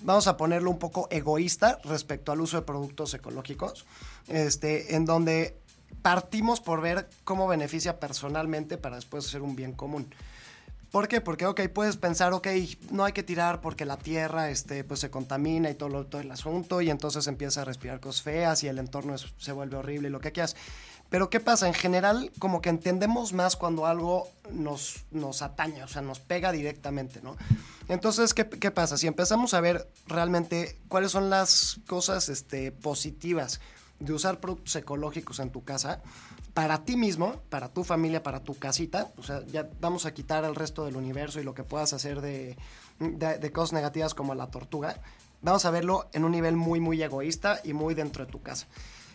vamos 0.03 0.27
a 0.27 0.37
ponerlo 0.37 0.69
un 0.69 0.79
poco 0.79 1.07
egoísta 1.09 1.79
respecto 1.83 2.31
al 2.31 2.41
uso 2.41 2.57
de 2.57 2.63
productos 2.63 3.13
ecológicos, 3.13 3.85
este, 4.27 4.95
en 4.95 5.05
donde 5.05 5.57
partimos 6.01 6.59
por 6.59 6.81
ver 6.81 7.09
cómo 7.23 7.47
beneficia 7.47 7.99
personalmente 7.99 8.77
para 8.77 8.97
después 8.97 9.25
hacer 9.25 9.41
un 9.41 9.55
bien 9.55 9.73
común. 9.73 10.13
¿Por 10.91 11.07
qué? 11.07 11.21
Porque, 11.21 11.47
ok, 11.47 11.59
puedes 11.73 11.97
pensar, 11.97 12.33
ok, 12.33 12.47
no 12.91 13.03
hay 13.03 13.13
que 13.13 13.23
tirar 13.23 13.61
porque 13.61 13.83
la 13.83 13.97
tierra 13.97 14.51
este, 14.51 14.83
pues, 14.83 14.99
se 14.99 15.09
contamina 15.09 15.71
y 15.71 15.73
todo, 15.73 16.05
todo 16.05 16.21
el 16.21 16.29
asunto 16.29 16.81
y 16.81 16.91
entonces 16.91 17.25
empieza 17.25 17.61
a 17.63 17.65
respirar 17.65 17.99
cosas 17.99 18.21
feas 18.21 18.63
y 18.63 18.67
el 18.67 18.77
entorno 18.77 19.15
es- 19.15 19.33
se 19.39 19.53
vuelve 19.53 19.75
horrible 19.77 20.09
y 20.09 20.11
lo 20.11 20.19
que 20.19 20.31
quieras. 20.31 20.55
Pero 21.13 21.29
¿qué 21.29 21.39
pasa? 21.39 21.67
En 21.67 21.75
general, 21.75 22.31
como 22.39 22.59
que 22.59 22.71
entendemos 22.71 23.33
más 23.33 23.55
cuando 23.55 23.85
algo 23.85 24.31
nos, 24.51 25.05
nos 25.11 25.43
atañe, 25.43 25.83
o 25.83 25.87
sea, 25.87 26.01
nos 26.01 26.19
pega 26.19 26.51
directamente, 26.51 27.21
¿no? 27.21 27.37
Entonces, 27.87 28.33
¿qué, 28.33 28.49
qué 28.49 28.71
pasa? 28.71 28.97
Si 28.97 29.05
empezamos 29.05 29.53
a 29.53 29.61
ver 29.61 29.87
realmente 30.07 30.79
cuáles 30.87 31.11
son 31.11 31.29
las 31.29 31.79
cosas 31.85 32.29
este, 32.29 32.71
positivas 32.71 33.61
de 33.99 34.11
usar 34.11 34.39
productos 34.39 34.75
ecológicos 34.75 35.37
en 35.37 35.51
tu 35.51 35.63
casa, 35.63 36.01
para 36.55 36.83
ti 36.83 36.97
mismo, 36.97 37.43
para 37.51 37.69
tu 37.69 37.83
familia, 37.83 38.23
para 38.23 38.43
tu 38.43 38.55
casita, 38.55 39.11
o 39.15 39.21
sea, 39.21 39.45
ya 39.45 39.69
vamos 39.79 40.07
a 40.07 40.15
quitar 40.15 40.43
el 40.45 40.55
resto 40.55 40.83
del 40.83 40.95
universo 40.95 41.39
y 41.39 41.43
lo 41.43 41.53
que 41.53 41.63
puedas 41.63 41.93
hacer 41.93 42.21
de, 42.21 42.57
de, 42.97 43.37
de 43.37 43.51
cosas 43.51 43.73
negativas 43.73 44.15
como 44.15 44.33
la 44.33 44.47
tortuga, 44.47 44.99
vamos 45.43 45.63
a 45.65 45.69
verlo 45.69 46.09
en 46.11 46.25
un 46.25 46.31
nivel 46.31 46.55
muy, 46.55 46.79
muy 46.79 47.03
egoísta 47.03 47.59
y 47.63 47.73
muy 47.73 47.93
dentro 47.93 48.25
de 48.25 48.31
tu 48.31 48.41
casa. 48.41 48.65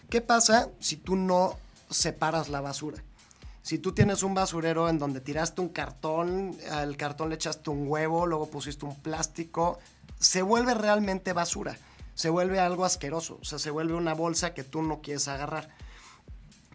¿Qué 0.08 0.20
pasa 0.20 0.68
si 0.78 0.96
tú 0.96 1.16
no 1.16 1.56
separas 1.90 2.48
la 2.48 2.60
basura? 2.60 3.02
Si 3.62 3.78
tú 3.78 3.92
tienes 3.92 4.22
un 4.22 4.34
basurero 4.34 4.88
en 4.88 4.98
donde 4.98 5.20
tiraste 5.20 5.60
un 5.60 5.68
cartón, 5.68 6.56
al 6.70 6.96
cartón 6.96 7.28
le 7.28 7.34
echaste 7.34 7.68
un 7.70 7.86
huevo, 7.86 8.26
luego 8.26 8.48
pusiste 8.48 8.86
un 8.86 8.96
plástico, 8.96 9.78
se 10.18 10.42
vuelve 10.42 10.74
realmente 10.74 11.32
basura, 11.32 11.76
se 12.14 12.30
vuelve 12.30 12.60
algo 12.60 12.84
asqueroso, 12.84 13.38
o 13.40 13.44
sea, 13.44 13.58
se 13.58 13.70
vuelve 13.70 13.94
una 13.94 14.14
bolsa 14.14 14.54
que 14.54 14.64
tú 14.64 14.82
no 14.82 15.00
quieres 15.02 15.28
agarrar. 15.28 15.68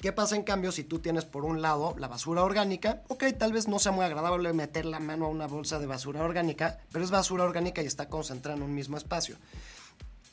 ¿Qué 0.03 0.11
pasa 0.11 0.35
en 0.35 0.43
cambio 0.43 0.73
si 0.73 0.83
tú 0.83 0.99
tienes 0.99 1.23
por 1.23 1.45
un 1.45 1.61
lado 1.61 1.95
la 1.97 2.09
basura 2.09 2.43
orgánica? 2.43 3.03
Ok, 3.07 3.23
tal 3.39 3.53
vez 3.53 3.69
no 3.69 3.79
sea 3.79 3.93
muy 3.93 4.03
agradable 4.03 4.51
meter 4.51 4.85
la 4.85 4.99
mano 4.99 5.25
a 5.25 5.29
una 5.29 5.47
bolsa 5.47 5.79
de 5.79 5.85
basura 5.85 6.21
orgánica, 6.23 6.79
pero 6.91 7.05
es 7.05 7.09
basura 7.09 7.45
orgánica 7.45 7.81
y 7.81 7.85
está 7.85 8.09
concentrada 8.09 8.57
en 8.57 8.63
un 8.63 8.75
mismo 8.75 8.97
espacio. 8.97 9.37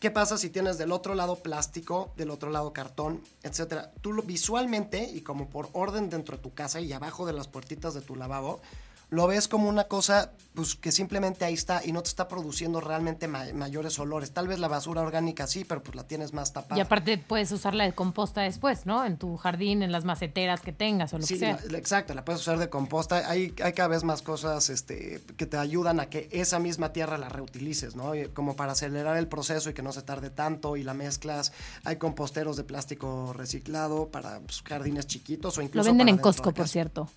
¿Qué 0.01 0.11
pasa 0.11 0.39
si 0.39 0.49
tienes 0.49 0.79
del 0.79 0.93
otro 0.93 1.15
lado 1.15 1.37
plástico, 1.37 2.15
del 2.17 2.31
otro 2.31 2.49
lado 2.49 2.73
cartón, 2.73 3.23
etcétera? 3.43 3.93
Tú 4.01 4.15
lo, 4.15 4.23
visualmente 4.23 5.03
y 5.03 5.21
como 5.21 5.51
por 5.51 5.69
orden 5.75 6.09
dentro 6.09 6.39
de 6.39 6.43
tu 6.43 6.55
casa 6.55 6.81
y 6.81 6.91
abajo 6.95 7.27
de 7.27 7.35
las 7.35 7.49
puertitas 7.49 7.93
de 7.93 8.01
tu 8.01 8.17
lavabo, 8.17 8.63
lo 9.11 9.27
ves 9.27 9.49
como 9.49 9.69
una 9.69 9.85
cosa 9.85 10.33
pues 10.55 10.75
que 10.75 10.91
simplemente 10.91 11.45
ahí 11.45 11.55
está 11.55 11.81
y 11.85 11.93
no 11.93 12.03
te 12.03 12.09
está 12.09 12.27
produciendo 12.27 12.81
realmente 12.81 13.29
ma- 13.29 13.45
mayores 13.55 13.99
olores. 14.01 14.33
Tal 14.33 14.49
vez 14.49 14.59
la 14.59 14.67
basura 14.67 15.01
orgánica 15.01 15.47
sí, 15.47 15.65
pero 15.65 15.81
pues 15.83 15.95
la 15.95 16.05
tienes 16.09 16.33
más 16.33 16.53
tapada. 16.53 16.77
Y 16.77 16.81
aparte 16.81 17.19
puedes 17.19 17.53
usarla 17.53 17.85
de 17.85 17.93
composta 17.93 18.41
después, 18.43 18.85
¿no? 18.85 19.05
En 19.05 19.17
tu 19.17 19.37
jardín, 19.37 19.83
en 19.85 19.93
las 19.93 20.05
maceteras 20.05 20.61
que 20.61 20.73
tengas 20.73 21.13
o 21.15 21.19
lo 21.19 21.25
Sí, 21.27 21.35
que 21.35 21.41
sea. 21.41 21.59
la- 21.71 21.79
exacto, 21.79 22.15
la 22.15 22.25
puedes 22.25 22.41
usar 22.43 22.59
de 22.59 22.69
composta. 22.69 23.29
Hay, 23.31 23.55
hay 23.63 23.73
cada 23.73 23.89
vez 23.89 24.03
más 24.03 24.23
cosas 24.23 24.71
este, 24.71 25.21
que 25.37 25.47
te 25.47 25.57
ayudan 25.57 26.01
a 26.01 26.07
que 26.07 26.29
esa 26.33 26.59
misma 26.59 26.93
tierra 26.93 27.17
la 27.17 27.29
reutilices, 27.29 27.95
¿no? 27.95 28.13
Como 28.35 28.57
para 28.57 28.73
acelerar 28.73 29.17
el 29.17 29.29
proceso 29.29 29.71
y 29.71 29.73
que 29.75 29.83
no 29.83 29.93
se 29.93 30.03
tarde 30.03 30.31
tanto 30.31 30.77
y 30.77 30.83
la 30.83 30.95
mezclas. 30.95 31.53
Hay 31.85 31.97
composteros 31.97 32.57
de 32.57 32.65
plástico 32.65 33.33
reciclado 33.37 34.09
para 34.09 34.41
pues, 34.41 34.63
jardines 34.63 35.07
chiquitos 35.07 35.57
o 35.59 35.61
Lo 35.61 35.67
incluso 35.67 35.89
venden 35.89 36.09
para 36.09 36.17
en 36.17 36.23
Costco, 36.23 36.53
por 36.53 36.69
cierto. 36.69 37.09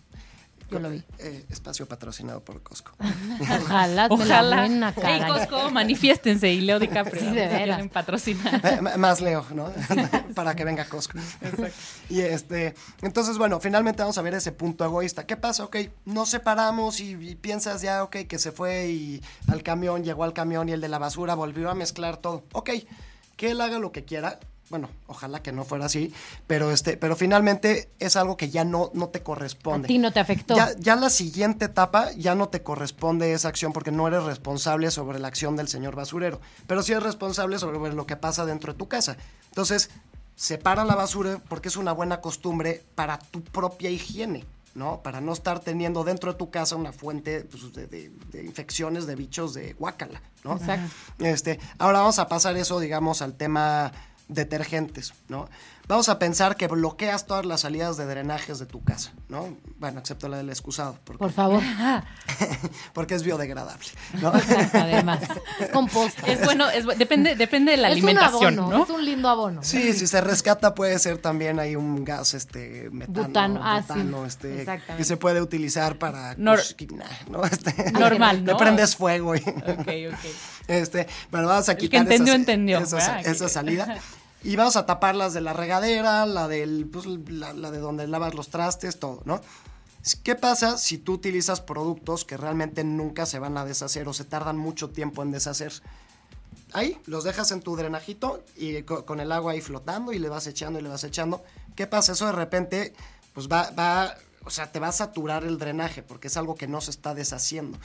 Yo 0.73 0.79
lo 0.79 0.89
vi. 0.89 1.03
Eh, 1.19 1.45
espacio 1.49 1.85
patrocinado 1.87 2.43
por 2.43 2.61
Costco. 2.63 2.91
Ojalá, 3.39 4.07
Ojalá. 4.09 4.57
buena, 4.57 4.93
Hey, 4.95 5.19
caray. 5.19 5.31
Costco, 5.31 5.71
manifiéstense 5.71 6.51
y 6.51 6.61
Leo 6.61 6.79
DiCaprio. 6.79 7.21
Sí, 7.21 7.27
de 7.31 7.47
veras. 7.47 7.87
patrocinar. 7.89 8.61
Eh, 8.93 8.97
más 8.97 9.21
Leo, 9.21 9.45
¿no? 9.53 9.71
Para 10.35 10.55
que 10.55 10.65
venga 10.65 10.85
Costco. 10.85 11.17
Y 12.09 12.21
este, 12.21 12.75
entonces, 13.01 13.37
bueno, 13.37 13.59
finalmente 13.59 14.01
vamos 14.01 14.17
a 14.17 14.21
ver 14.21 14.33
ese 14.33 14.51
punto 14.51 14.83
egoísta. 14.85 15.25
¿Qué 15.25 15.37
pasa? 15.37 15.63
Ok, 15.65 15.77
nos 16.05 16.29
separamos 16.29 16.99
y, 16.99 17.11
y 17.13 17.35
piensas 17.35 17.81
ya, 17.81 18.03
ok, 18.03 18.17
que 18.27 18.39
se 18.39 18.51
fue 18.51 18.87
y 18.89 19.21
al 19.47 19.63
camión, 19.63 20.03
llegó 20.03 20.23
al 20.23 20.33
camión 20.33 20.69
y 20.69 20.71
el 20.73 20.81
de 20.81 20.87
la 20.89 20.97
basura 20.99 21.35
volvió 21.35 21.69
a 21.69 21.75
mezclar 21.75 22.17
todo. 22.17 22.43
Ok, 22.53 22.71
que 23.35 23.51
él 23.51 23.61
haga 23.61 23.79
lo 23.79 23.91
que 23.91 24.05
quiera. 24.05 24.39
Bueno, 24.69 24.89
ojalá 25.07 25.43
que 25.43 25.51
no 25.51 25.65
fuera 25.65 25.85
así, 25.85 26.11
pero 26.47 26.71
este, 26.71 26.97
pero 26.97 27.15
finalmente 27.15 27.89
es 27.99 28.15
algo 28.15 28.37
que 28.37 28.49
ya 28.49 28.63
no, 28.63 28.89
no 28.93 29.09
te 29.09 29.19
A 29.19 29.23
corresponde. 29.23 29.87
ti 29.87 29.97
no 29.99 30.11
te 30.11 30.19
afectó. 30.19 30.55
Ya, 30.55 30.71
ya 30.79 30.95
la 30.95 31.09
siguiente 31.11 31.65
etapa 31.65 32.11
ya 32.13 32.33
no 32.33 32.49
te 32.49 32.63
corresponde 32.63 33.33
esa 33.33 33.49
acción 33.49 33.71
porque 33.73 33.91
no 33.91 34.07
eres 34.07 34.23
responsable 34.23 34.89
sobre 34.89 35.19
la 35.19 35.27
acción 35.27 35.55
del 35.55 35.67
señor 35.67 35.95
basurero, 35.95 36.41
pero 36.65 36.81
sí 36.81 36.91
eres 36.93 37.03
responsable 37.03 37.59
sobre 37.59 37.93
lo 37.93 38.07
que 38.07 38.15
pasa 38.15 38.45
dentro 38.45 38.73
de 38.73 38.79
tu 38.79 38.87
casa. 38.87 39.17
Entonces, 39.49 39.89
separa 40.35 40.85
la 40.85 40.95
basura 40.95 41.39
porque 41.49 41.67
es 41.67 41.77
una 41.77 41.91
buena 41.91 42.19
costumbre 42.21 42.83
para 42.95 43.19
tu 43.19 43.43
propia 43.43 43.89
higiene. 43.91 44.45
¿no? 44.75 45.03
Para 45.03 45.21
no 45.21 45.33
estar 45.33 45.59
teniendo 45.59 46.03
dentro 46.03 46.31
de 46.31 46.37
tu 46.39 46.49
casa 46.49 46.75
una 46.75 46.91
fuente 46.91 47.41
pues, 47.41 47.71
de, 47.73 47.85
de- 47.85 48.09
de 48.31 48.43
infecciones 48.43 49.05
de 49.05 49.15
bichos 49.15 49.53
de 49.53 49.73
guácala, 49.73 50.19
¿no? 50.43 50.53
Exacto. 50.57 50.89
Este, 51.19 51.59
ahora 51.77 51.99
vamos 51.99 52.17
a 52.17 52.27
pasar 52.27 52.57
eso, 52.57 52.79
digamos, 52.79 53.21
al 53.21 53.35
tema 53.35 53.91
detergentes, 54.27 55.13
¿no? 55.29 55.49
Vamos 55.87 56.07
a 56.07 56.17
pensar 56.17 56.55
que 56.55 56.67
bloqueas 56.67 57.27
todas 57.27 57.45
las 57.45 57.61
salidas 57.61 57.97
de 57.97 58.05
drenajes 58.05 58.57
de 58.57 58.65
tu 58.65 58.81
casa, 58.83 59.11
¿no? 59.27 59.57
Bueno, 59.79 59.99
excepto 59.99 60.29
la 60.29 60.37
del 60.37 60.49
excusado, 60.49 60.97
porque, 61.03 61.19
Por 61.19 61.31
favor. 61.33 61.61
porque 62.93 63.15
es 63.15 63.23
biodegradable, 63.23 63.87
¿no? 64.21 64.31
Además, 64.73 65.19
es 65.59 65.69
composta. 65.69 66.25
Es 66.25 66.43
bueno, 66.45 66.69
es, 66.69 66.85
depende, 66.97 67.35
depende 67.35 67.71
de 67.71 67.77
la 67.77 67.89
Es 67.89 67.97
un 68.01 68.09
alimentación, 68.09 68.59
abono, 68.59 68.77
¿no? 68.77 68.83
es 68.85 68.89
un 68.89 69.05
lindo 69.05 69.27
abono. 69.29 69.63
Sí, 69.63 69.93
si 69.93 70.07
se 70.07 70.21
rescata 70.21 70.73
puede 70.73 70.97
ser 70.99 71.17
también 71.17 71.59
hay 71.59 71.75
un 71.75 72.05
gas, 72.05 72.33
este, 72.33 72.89
metano, 72.91 73.27
Butano, 73.27 73.59
ah, 73.63 73.81
sí, 73.81 73.87
butano, 73.93 74.25
este, 74.25 74.59
exactamente. 74.61 74.97
que 74.97 75.03
se 75.03 75.17
puede 75.17 75.41
utilizar 75.41 75.97
para 75.97 76.35
Nor- 76.37 76.57
cocina, 76.57 77.05
¿no? 77.29 77.43
Este, 77.43 77.91
Normal, 77.91 78.45
Le 78.45 78.51
¿no? 78.53 78.57
prendes 78.57 78.95
fuego 78.95 79.35
y... 79.35 79.39
Ok, 79.39 79.87
ok. 80.13 80.25
Este, 80.69 81.07
bueno, 81.29 81.47
vamos 81.47 81.67
a 81.67 81.73
El 81.73 81.77
que 81.77 81.89
quitar 81.89 82.01
entendió, 82.03 82.33
esa, 82.33 82.39
entendió, 82.39 82.79
esa, 82.79 82.95
¿verdad? 82.95 83.27
esa 83.27 83.49
salida. 83.49 83.97
Y 84.43 84.55
vamos 84.57 84.75
a 84.75 84.85
tapar 84.85 85.15
las 85.15 85.33
de 85.33 85.41
la 85.41 85.53
regadera, 85.53 86.25
la 86.25 86.47
del, 86.47 86.87
pues, 86.91 87.05
la, 87.05 87.53
de 87.71 87.77
donde 87.79 88.07
lavas 88.07 88.33
los 88.33 88.49
trastes, 88.49 88.99
todo, 88.99 89.21
¿no? 89.25 89.39
¿Qué 90.23 90.35
pasa 90.35 90.77
si 90.77 90.97
tú 90.97 91.13
utilizas 91.13 91.61
productos 91.61 92.25
que 92.25 92.35
realmente 92.35 92.83
nunca 92.83 93.25
se 93.25 93.39
van 93.39 93.57
a 93.57 93.63
deshacer 93.63 94.05
o 94.09 94.13
se 94.13 94.25
tardan 94.25 94.57
mucho 94.57 94.89
tiempo 94.89 95.23
en 95.23 95.31
deshacer? 95.31 95.71
Ahí 96.73 96.99
los 97.05 97.23
dejas 97.23 97.51
en 97.51 97.61
tu 97.61 97.77
drenajito 97.77 98.43
y 98.57 98.81
co- 98.83 99.05
con 99.05 99.21
el 99.21 99.31
agua 99.31 99.53
ahí 99.53 99.61
flotando 99.61 100.11
y 100.11 100.19
le 100.19 100.27
vas 100.27 100.45
echando 100.47 100.77
y 100.79 100.81
le 100.81 100.89
vas 100.89 101.05
echando. 101.05 101.41
¿Qué 101.77 101.87
pasa? 101.87 102.11
Eso 102.11 102.25
de 102.25 102.31
repente, 102.33 102.93
pues 103.33 103.47
va, 103.47 103.69
va, 103.71 104.15
o 104.43 104.49
sea, 104.49 104.71
te 104.73 104.79
va 104.79 104.89
a 104.89 104.91
saturar 104.91 105.45
el 105.45 105.57
drenaje 105.57 106.03
porque 106.03 106.27
es 106.27 106.35
algo 106.35 106.55
que 106.55 106.67
no 106.67 106.81
se 106.81 106.91
está 106.91 107.13
deshaciendo. 107.13 107.77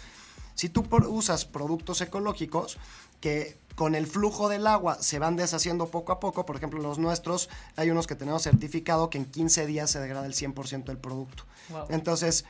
Si 0.56 0.68
tú 0.68 0.84
usas 1.08 1.44
productos 1.44 2.00
ecológicos 2.00 2.78
que 3.20 3.56
con 3.78 3.94
el 3.94 4.08
flujo 4.08 4.48
del 4.48 4.66
agua 4.66 5.00
se 5.00 5.20
van 5.20 5.36
deshaciendo 5.36 5.86
poco 5.86 6.10
a 6.10 6.18
poco, 6.18 6.44
por 6.44 6.56
ejemplo, 6.56 6.82
los 6.82 6.98
nuestros, 6.98 7.48
hay 7.76 7.92
unos 7.92 8.08
que 8.08 8.16
tenemos 8.16 8.42
certificado 8.42 9.08
que 9.08 9.18
en 9.18 9.24
15 9.24 9.66
días 9.66 9.88
se 9.88 10.00
degrada 10.00 10.26
el 10.26 10.34
100% 10.34 10.86
del 10.86 10.98
producto. 10.98 11.44
Wow. 11.68 11.84
Entonces, 11.90 12.44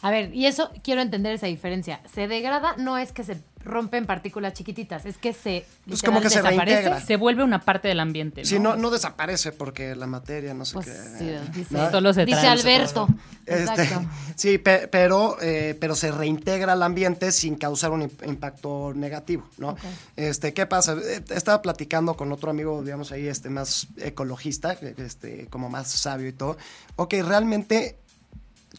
A 0.00 0.10
ver, 0.10 0.32
y 0.34 0.46
eso 0.46 0.70
quiero 0.84 1.00
entender 1.02 1.32
esa 1.34 1.46
diferencia. 1.46 2.00
Se 2.14 2.28
degrada 2.28 2.74
no 2.76 2.98
es 2.98 3.10
que 3.12 3.24
se 3.24 3.38
rompen 3.64 4.06
partículas 4.06 4.52
chiquititas, 4.54 5.04
es 5.04 5.18
que 5.18 5.32
se 5.32 5.66
Es 5.90 6.00
como 6.02 6.20
literal 6.20 6.22
que 6.22 6.30
se 6.30 6.36
desaparece. 6.42 6.76
reintegra. 6.82 7.00
Se 7.06 7.16
vuelve 7.16 7.42
una 7.42 7.60
parte 7.60 7.88
del 7.88 7.98
ambiente, 8.00 8.42
¿no? 8.42 8.46
si 8.46 8.58
no, 8.60 8.76
no 8.76 8.90
desaparece 8.90 9.50
porque 9.52 9.96
la 9.96 10.06
materia, 10.06 10.54
no 10.54 10.64
sé 10.64 10.74
Pues 10.74 10.86
qué. 10.86 10.92
sí, 11.18 11.50
dice, 11.58 11.74
¿no? 11.74 11.90
Solo 11.90 12.14
se 12.14 12.24
dice 12.24 12.46
Alberto. 12.46 13.08
Este, 13.44 13.82
Exacto. 13.82 14.08
sí, 14.36 14.58
pe- 14.58 14.86
pero, 14.88 15.36
eh, 15.42 15.76
pero 15.80 15.96
se 15.96 16.12
reintegra 16.12 16.74
al 16.74 16.82
ambiente 16.84 17.32
sin 17.32 17.56
causar 17.56 17.90
un 17.90 18.02
imp- 18.08 18.26
impacto 18.26 18.92
negativo, 18.94 19.48
¿no? 19.58 19.74
Este, 20.16 20.54
¿qué 20.54 20.64
pasa? 20.66 20.92
Eh, 20.94 21.22
Estaba 21.30 21.60
platicando 21.60 22.14
con 22.14 22.30
otro 22.30 22.50
amigo, 22.50 22.82
digamos 22.84 23.10
ahí, 23.10 23.26
este, 23.26 23.50
más 23.50 23.88
ecologista, 23.96 24.74
este, 24.98 25.48
como 25.48 25.68
más 25.68 25.90
sabio 25.90 26.28
y 26.28 26.32
todo. 26.32 26.56
Ok, 26.96 27.14
realmente 27.24 27.98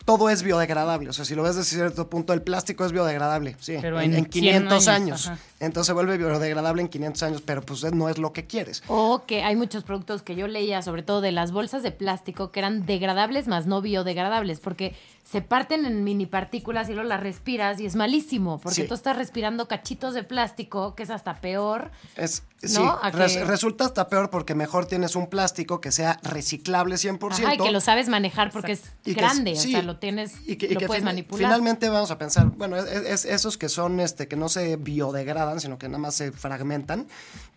todo 0.06 0.30
es 0.30 0.44
biodegradable. 0.44 1.10
O 1.10 1.14
sea, 1.14 1.26
si 1.26 1.36
lo 1.36 1.44
ves 1.44 1.56
desde 1.56 1.76
cierto 1.76 2.10
punto, 2.10 2.34
el 2.34 2.42
plástico 2.42 2.86
es 2.86 2.92
biodegradable, 2.92 3.56
sí, 3.60 3.78
Pero 3.82 4.00
en, 4.00 4.14
en 4.14 4.20
en 4.20 4.26
500 4.26 4.84
100 4.84 4.96
años. 4.96 5.28
años. 5.28 5.40
Entonces 5.60 5.88
se 5.88 5.94
vuelve 5.94 6.18
biodegradable 6.18 6.82
en 6.82 6.88
500 6.88 7.24
años, 7.24 7.42
pero 7.46 7.62
pues 7.62 7.84
no 7.94 8.10
es 8.10 8.18
lo 8.18 8.32
que 8.34 8.46
quieres. 8.46 8.84
O 8.88 9.24
que 9.26 9.44
hay 9.44 9.56
muchos 9.56 9.84
productos 9.84 10.22
que 10.22 10.36
yo 10.36 10.48
leía, 10.48 10.82
sobre 10.82 11.04
todo 11.04 11.22
de 11.22 11.32
las 11.32 11.52
bolsas 11.52 11.84
de 11.84 11.92
plástico, 11.92 12.52
que 12.52 12.60
eran 12.60 12.86
degradables 12.86 13.48
más 13.48 13.66
no 13.66 13.82
biodegradables, 13.82 14.60
porque 14.60 14.96
se 15.30 15.42
parten 15.42 15.86
en 15.86 16.04
mini 16.04 16.26
partículas 16.26 16.90
y 16.90 16.94
luego 16.94 17.08
las 17.08 17.20
respiras 17.20 17.80
y 17.80 17.86
es 17.86 17.96
malísimo, 17.96 18.60
porque 18.60 18.82
Sí. 18.82 18.88
tú 18.88 18.96
estás 18.96 19.16
respirando 19.16 19.68
cachitos 19.68 20.14
de 20.16 20.24
plástico, 20.24 20.96
que 20.96 21.04
es 21.04 21.10
hasta 21.12 21.36
peor. 21.36 21.92
Es, 22.16 22.42
¿No? 22.64 22.68
sí, 22.70 22.82
A 23.04 23.12
res- 23.12 23.38
que- 23.38 23.44
resulta 23.46 23.86
hasta 23.86 24.08
peor 24.10 24.30
porque 24.32 24.56
mejor 24.56 24.86
tienes 24.88 25.16
un 25.16 25.28
plástico 25.28 25.80
que 25.82 25.92
sea 25.92 26.20
reciclable 26.24 26.98
100%. 26.98 27.46
Ajá, 27.46 27.56
y 27.56 27.58
que 27.60 27.72
lo 27.72 27.80
sabes 27.80 28.10
manejar 28.10 28.52
porque 28.52 28.72
es 28.74 28.82
Y 29.06 29.14
que 29.14 29.22
grande, 29.22 29.54
o 29.54 29.56
sea, 29.56 29.84
lo 29.84 29.98
tienes, 29.98 30.34
y 30.48 30.56
que, 30.56 30.66
y 30.66 30.74
lo 30.74 30.80
que 30.80 30.88
puedes 30.88 31.02
fin- 31.02 31.06
manipular. 31.06 31.46
Finalmente 31.48 31.90
vamos 31.90 32.10
a 32.12 32.18
pensar, 32.18 32.48
bueno, 32.58 32.76
es, 32.78 32.86
es- 32.88 33.26
esos 33.26 33.58
que 33.58 33.70
son, 33.70 34.00
este, 34.00 34.28
que 34.28 34.36
no 34.36 34.50
se 34.50 34.78
biodegradan, 34.78 35.60
sino 35.60 35.78
que 35.78 35.88
nada 35.88 36.00
más 36.00 36.16
se 36.16 36.32
fragmentan, 36.32 37.08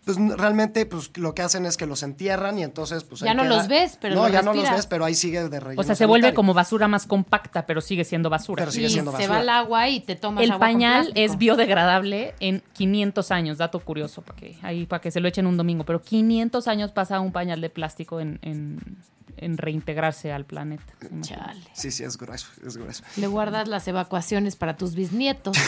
pues 0.05 0.17
realmente, 0.37 0.85
pues 0.85 1.11
lo 1.17 1.33
que 1.33 1.41
hacen 1.41 1.65
es 1.65 1.75
que 1.77 1.85
los 1.85 2.03
entierran 2.03 2.59
y 2.59 2.63
entonces, 2.63 3.03
pues 3.03 3.21
Ya 3.21 3.33
no 3.33 3.43
queda- 3.43 3.55
los 3.57 3.67
ves, 3.67 3.97
pero 3.99 4.15
no, 4.15 4.29
ya 4.29 4.41
no 4.41 4.53
los 4.53 4.69
ves, 4.69 4.85
pero 4.85 5.05
ahí 5.05 5.15
sigue 5.15 5.47
de 5.49 5.59
relleno 5.59 5.81
O 5.81 5.83
sea, 5.83 5.95
se 5.95 6.05
vuelve 6.05 6.33
como 6.33 6.53
basura 6.53 6.87
más 6.87 7.07
compacta, 7.07 7.62
pero 7.65 7.81
sigue 7.81 8.03
siendo 8.03 8.29
basura. 8.29 8.61
Pero 8.61 8.71
sigue 8.71 8.87
y 8.87 8.89
siendo 8.89 9.11
se 9.15 9.27
va 9.27 9.37
al 9.39 9.49
agua 9.49 9.89
y 9.89 9.99
te 9.99 10.15
tomas 10.15 10.43
El 10.43 10.51
agua 10.51 10.59
pañal 10.67 11.11
es 11.15 11.37
biodegradable 11.37 12.35
en 12.39 12.61
500 12.73 13.31
años, 13.31 13.57
dato 13.57 13.79
curioso, 13.79 14.21
para 14.21 14.37
que, 14.39 14.55
ahí, 14.61 14.85
para 14.85 15.01
que 15.01 15.11
se 15.11 15.19
lo 15.19 15.27
echen 15.27 15.47
un 15.47 15.57
domingo, 15.57 15.83
pero 15.85 16.01
500 16.01 16.67
años 16.67 16.91
pasa 16.91 17.19
un 17.19 17.31
pañal 17.31 17.61
de 17.61 17.69
plástico 17.69 18.19
en, 18.19 18.39
en- 18.41 18.79
en 19.43 19.57
reintegrarse 19.57 20.31
al 20.31 20.45
planeta. 20.45 20.93
Chale. 21.21 21.61
Sí, 21.73 21.91
sí, 21.91 22.03
es 22.03 22.17
grueso, 22.17 22.47
es 22.65 22.77
grueso. 22.77 23.03
Le 23.17 23.27
guardas 23.27 23.67
las 23.67 23.87
evacuaciones 23.87 24.55
para 24.55 24.77
tus 24.77 24.95
bisnietos. 24.95 25.57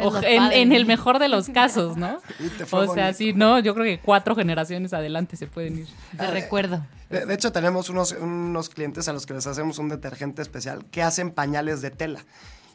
O- 0.00 0.16
en, 0.22 0.72
el 0.72 0.86
mejor 0.86 1.18
de 1.18 1.28
los 1.28 1.48
casos, 1.48 1.96
¿no? 1.96 2.20
Te 2.58 2.62
O 2.64 2.66
sea, 2.66 2.86
bonito. 2.86 3.12
sí, 3.18 3.32
no, 3.32 3.58
yo 3.58 3.74
creo 3.74 3.84
que 3.84 3.98
cuatro 4.00 4.36
generaciones 4.36 4.92
adelante 4.92 5.36
se 5.36 5.46
pueden 5.48 5.78
ir. 5.78 5.88
De 6.12 6.26
recuerdo. 6.28 6.86
De, 7.10 7.26
de 7.26 7.34
hecho, 7.34 7.50
tenemos 7.50 7.88
unos, 7.90 8.12
unos 8.12 8.68
clientes 8.68 9.08
a 9.08 9.12
los 9.12 9.26
que 9.26 9.34
les 9.34 9.46
hacemos 9.46 9.78
un 9.78 9.88
detergente 9.88 10.40
especial 10.42 10.84
que 10.90 11.02
hacen 11.02 11.32
pañales 11.32 11.80
de 11.82 11.90
tela. 11.90 12.20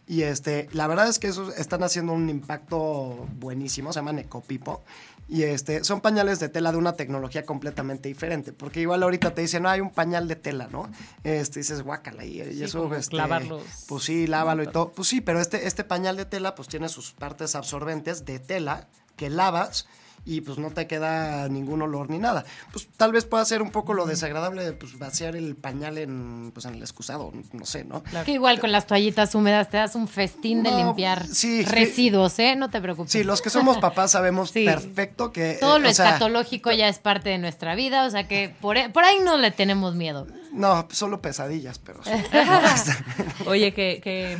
Y 0.05 0.23
este, 0.23 0.67
la 0.73 0.87
verdad 0.87 1.07
es 1.07 1.17
que 1.17 1.27
esos 1.27 1.57
están 1.57 1.81
haciendo 1.81 2.11
un 2.11 2.29
impacto 2.29 3.25
buenísimo, 3.39 3.93
se 3.93 3.99
llaman 3.99 4.19
Ecopipo. 4.19 4.83
Y 5.27 5.43
este, 5.43 5.83
son 5.83 6.01
pañales 6.01 6.39
de 6.39 6.49
tela 6.49 6.71
de 6.71 6.77
una 6.77 6.93
tecnología 6.93 7.45
completamente 7.45 8.09
diferente. 8.09 8.53
Porque 8.53 8.81
igual 8.81 9.03
ahorita 9.03 9.33
te 9.33 9.41
dicen, 9.41 9.63
no, 9.63 9.69
hay 9.69 9.81
un 9.81 9.89
pañal 9.89 10.27
de 10.27 10.35
tela, 10.35 10.67
¿no? 10.71 10.91
Este, 11.23 11.59
dices, 11.59 11.81
guácala. 11.81 12.25
Y, 12.25 12.41
y 12.41 12.53
Sí, 12.53 12.63
eso, 12.63 12.93
este, 12.93 13.11
clavarlos. 13.11 13.63
Pues 13.87 14.03
sí, 14.03 14.27
lávalo 14.27 14.63
y 14.63 14.67
todo. 14.67 14.91
Pues 14.91 15.07
sí, 15.07 15.21
pero 15.21 15.39
este, 15.39 15.67
este 15.67 15.83
pañal 15.83 16.17
de 16.17 16.25
tela, 16.25 16.55
pues 16.55 16.67
tiene 16.67 16.89
sus 16.89 17.11
partes 17.13 17.55
absorbentes 17.55 18.25
de 18.25 18.39
tela 18.39 18.87
que 19.15 19.29
lavas 19.29 19.87
y 20.25 20.41
pues 20.41 20.57
no 20.57 20.71
te 20.71 20.87
queda 20.87 21.49
ningún 21.49 21.81
olor 21.81 22.09
ni 22.09 22.17
nada. 22.17 22.45
Pues 22.71 22.87
tal 22.95 23.11
vez 23.11 23.25
pueda 23.25 23.43
ser 23.45 23.61
un 23.61 23.71
poco 23.71 23.93
lo 23.93 24.05
desagradable 24.05 24.63
de 24.63 24.73
pues 24.73 24.97
vaciar 24.97 25.35
el 25.35 25.55
pañal 25.55 25.97
en, 25.97 26.51
pues, 26.53 26.65
en 26.65 26.75
el 26.75 26.81
excusado, 26.81 27.31
no 27.51 27.65
sé, 27.65 27.83
¿no? 27.83 28.03
Que 28.25 28.31
igual 28.31 28.59
con 28.59 28.71
las 28.71 28.87
toallitas 28.87 29.35
húmedas 29.35 29.69
te 29.69 29.77
das 29.77 29.95
un 29.95 30.07
festín 30.07 30.63
de 30.63 30.71
limpiar 30.71 31.25
sí, 31.27 31.63
sí. 31.63 31.63
residuos, 31.63 32.39
¿eh? 32.39 32.55
No 32.55 32.69
te 32.69 32.79
preocupes. 32.81 33.11
Sí, 33.11 33.23
los 33.23 33.41
que 33.41 33.49
somos 33.49 33.77
papás 33.79 34.11
sabemos 34.11 34.49
Sí. 34.53 34.65
perfecto 34.65 35.31
que... 35.31 35.57
Todo 35.59 35.77
eh, 35.77 35.79
lo 35.79 35.89
o 35.89 35.93
sea, 35.93 36.05
escatológico 36.05 36.71
ya 36.71 36.87
es 36.87 36.99
parte 36.99 37.29
de 37.29 37.37
nuestra 37.37 37.75
vida, 37.75 38.05
o 38.05 38.09
sea 38.09 38.27
que 38.27 38.53
por, 38.61 38.77
e- 38.77 38.89
por 38.89 39.03
ahí 39.03 39.17
no 39.23 39.37
le 39.37 39.51
tenemos 39.51 39.95
miedo. 39.95 40.27
No, 40.51 40.87
solo 40.91 41.21
pesadillas, 41.21 41.79
pero 41.79 42.03
sí. 42.03 42.11
Oye, 43.47 43.73
que, 43.73 43.99
que, 44.03 44.37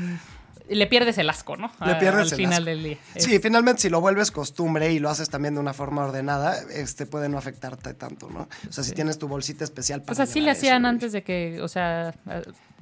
le 0.70 0.88
pierdes 0.88 1.18
el 1.18 1.30
asco, 1.30 1.58
¿no? 1.58 1.72
Le 1.86 1.96
pierdes 1.96 2.22
al 2.22 2.30
el 2.32 2.36
final 2.36 2.54
asco. 2.54 2.66
del 2.66 2.84
día. 2.84 2.98
Sí, 3.18 3.40
finalmente 3.40 3.82
si 3.82 3.90
lo 3.90 4.02
vuelves 4.02 4.32
costumbre 4.32 4.92
y 4.92 5.00
lo 5.00 5.10
haces 5.10 5.30
también 5.30 5.54
de 5.56 5.60
una 5.60 5.74
forma 5.74 6.04
ordenada, 6.04 6.58
este 6.74 7.06
puede 7.06 7.30
no 7.30 7.38
afectarte 7.38 7.94
tanto, 7.94 8.30
¿no? 8.30 8.48
O 8.70 8.72
sea, 8.72 8.84
si 8.84 8.92
tienes 8.94 9.18
tu 9.20 9.28
bolsita 9.28 9.64
especial 9.64 10.02
para 10.02 10.08
Pues 10.16 10.20
así 10.20 10.40
le 10.40 10.46
llevar 10.46 10.58
hacían 10.58 10.82
eso, 10.84 10.90
antes 10.90 11.12
de 11.12 11.24
que, 11.24 11.60
o 11.62 11.68
sea, 11.68 12.14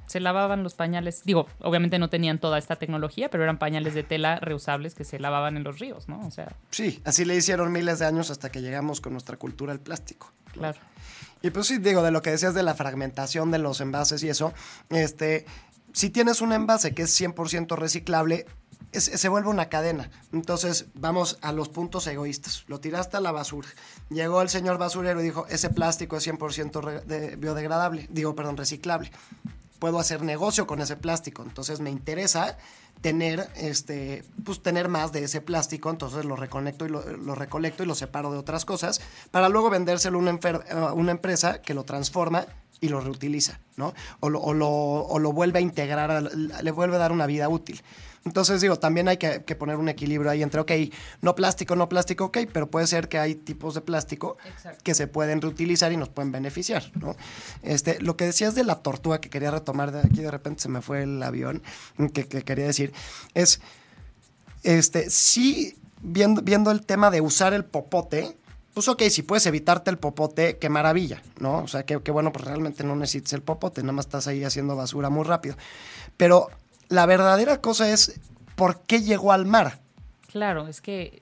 se 0.07 0.19
lavaban 0.19 0.61
los 0.63 0.73
pañales. 0.73 1.21
Digo, 1.23 1.47
obviamente 1.59 1.97
no 1.97 2.09
tenían 2.09 2.37
toda 2.39 2.57
esta 2.57 2.75
tecnología, 2.75 3.29
pero 3.29 3.43
eran 3.43 3.57
pañales 3.57 3.93
de 3.93 4.03
tela 4.03 4.37
reusables 4.39 4.93
que 4.93 5.05
se 5.05 5.19
lavaban 5.19 5.55
en 5.57 5.63
los 5.63 5.79
ríos, 5.79 6.07
¿no? 6.09 6.19
O 6.27 6.31
sea, 6.31 6.53
Sí, 6.69 7.01
así 7.05 7.23
le 7.25 7.35
hicieron 7.35 7.71
miles 7.71 7.99
de 7.99 8.05
años 8.05 8.29
hasta 8.29 8.49
que 8.51 8.61
llegamos 8.61 8.99
con 9.01 9.13
nuestra 9.13 9.37
cultura 9.37 9.71
al 9.71 9.79
plástico. 9.79 10.31
claro. 10.53 10.77
Y 11.43 11.49
pues 11.49 11.65
sí, 11.65 11.79
digo, 11.79 12.03
de 12.03 12.11
lo 12.11 12.21
que 12.21 12.29
decías 12.29 12.53
de 12.53 12.61
la 12.61 12.75
fragmentación 12.75 13.49
de 13.49 13.57
los 13.57 13.81
envases 13.81 14.21
y 14.21 14.29
eso, 14.29 14.53
este, 14.91 15.47
si 15.93 16.09
tienes 16.09 16.41
un 16.41 16.53
envase 16.53 16.93
que 16.93 17.03
es 17.03 17.19
100% 17.19 17.75
reciclable, 17.77 18.45
se 18.93 19.29
vuelve 19.29 19.49
una 19.49 19.69
cadena. 19.69 20.09
Entonces, 20.33 20.87
vamos 20.95 21.37
a 21.41 21.53
los 21.53 21.69
puntos 21.69 22.05
egoístas. 22.07 22.65
Lo 22.67 22.81
tiraste 22.81 23.15
a 23.17 23.21
la 23.21 23.31
basura. 23.31 23.69
Llegó 24.09 24.41
el 24.41 24.49
señor 24.49 24.77
basurero 24.77 25.21
y 25.21 25.23
dijo, 25.23 25.45
ese 25.47 25.69
plástico 25.69 26.17
es 26.17 26.27
100% 26.27 26.81
re- 26.81 27.01
de- 27.01 27.35
biodegradable, 27.37 28.07
digo, 28.11 28.35
perdón, 28.35 28.57
reciclable. 28.57 29.09
Puedo 29.79 29.97
hacer 29.97 30.21
negocio 30.23 30.67
con 30.67 30.81
ese 30.81 30.97
plástico. 30.97 31.41
Entonces, 31.41 31.79
me 31.79 31.89
interesa 31.89 32.57
tener 32.99 33.49
este 33.55 34.23
pues 34.43 34.61
tener 34.61 34.87
más 34.89 35.11
de 35.11 35.23
ese 35.23 35.41
plástico 35.41 35.89
entonces 35.89 36.23
lo 36.23 36.35
reconecto 36.35 36.85
y 36.85 36.89
lo, 36.89 37.01
recolecto 37.33 37.81
y 37.81 37.87
lo 37.87 37.95
separo 37.95 38.31
de 38.31 38.37
otras 38.37 38.63
cosas 38.63 39.01
para 39.31 39.49
luego 39.49 39.71
vendérselo 39.71 40.19
a 40.19 40.93
una 40.93 41.11
empresa 41.11 41.63
que 41.63 41.73
lo 41.73 41.83
transforma 41.83 42.45
y 42.81 42.89
lo 42.89 42.99
reutiliza 42.99 43.59
no 43.77 43.93
o 44.19 44.29
lo, 44.29 44.41
o 44.41 44.53
lo, 44.53 44.69
o 44.69 45.19
lo 45.19 45.31
vuelve 45.31 45.59
a 45.59 45.61
integrar 45.61 46.23
le 46.33 46.71
vuelve 46.71 46.95
a 46.97 46.99
dar 46.99 47.11
una 47.11 47.25
vida 47.25 47.47
útil. 47.47 47.81
Entonces 48.25 48.61
digo 48.61 48.77
también 48.77 49.07
hay 49.07 49.17
que, 49.17 49.43
que 49.43 49.55
poner 49.55 49.77
un 49.77 49.89
equilibrio 49.89 50.29
ahí 50.29 50.43
entre 50.43 50.61
ok 50.61 50.71
no 51.21 51.33
plástico 51.33 51.75
no 51.75 51.89
plástico 51.89 52.25
ok 52.25 52.39
pero 52.51 52.69
puede 52.69 52.85
ser 52.87 53.07
que 53.07 53.17
hay 53.17 53.35
tipos 53.35 53.73
de 53.73 53.81
plástico 53.81 54.37
que 54.83 54.93
se 54.93 55.07
pueden 55.07 55.41
reutilizar 55.41 55.91
y 55.91 55.97
nos 55.97 56.09
pueden 56.09 56.31
beneficiar 56.31 56.91
no 56.99 57.15
este 57.63 57.99
lo 58.01 58.17
que 58.17 58.25
decías 58.25 58.53
de 58.53 58.63
la 58.63 58.75
tortuga 58.75 59.21
que 59.21 59.29
quería 59.29 59.51
retomar 59.51 59.91
de 59.91 59.99
aquí 59.99 60.21
de 60.21 60.29
repente 60.29 60.61
se 60.61 60.69
me 60.69 60.81
fue 60.81 61.03
el 61.03 61.23
avión 61.23 61.63
que, 62.13 62.27
que 62.27 62.43
quería 62.43 62.65
decir 62.65 62.93
es 63.33 63.61
este, 64.63 65.09
sí, 65.09 65.75
viendo, 66.01 66.41
viendo 66.41 66.71
el 66.71 66.85
tema 66.85 67.09
de 67.09 67.21
usar 67.21 67.53
el 67.53 67.65
popote, 67.65 68.37
pues 68.73 68.87
ok, 68.87 69.03
si 69.09 69.23
puedes 69.23 69.45
evitarte 69.45 69.89
el 69.89 69.97
popote, 69.97 70.57
qué 70.57 70.69
maravilla, 70.69 71.21
¿no? 71.39 71.59
O 71.59 71.67
sea, 71.67 71.83
qué 71.83 71.99
qué 72.01 72.11
bueno, 72.11 72.31
pues 72.31 72.45
realmente 72.45 72.83
no 72.83 72.95
necesitas 72.95 73.33
el 73.33 73.41
popote, 73.41 73.81
nada 73.81 73.93
más 73.93 74.05
estás 74.05 74.27
ahí 74.27 74.43
haciendo 74.43 74.75
basura 74.75 75.09
muy 75.09 75.23
rápido. 75.23 75.55
Pero 76.17 76.49
la 76.89 77.05
verdadera 77.05 77.61
cosa 77.61 77.89
es, 77.89 78.19
¿por 78.55 78.81
qué 78.81 79.01
llegó 79.01 79.31
al 79.31 79.45
mar? 79.45 79.81
Claro, 80.31 80.67
es 80.67 80.81
que 80.81 81.21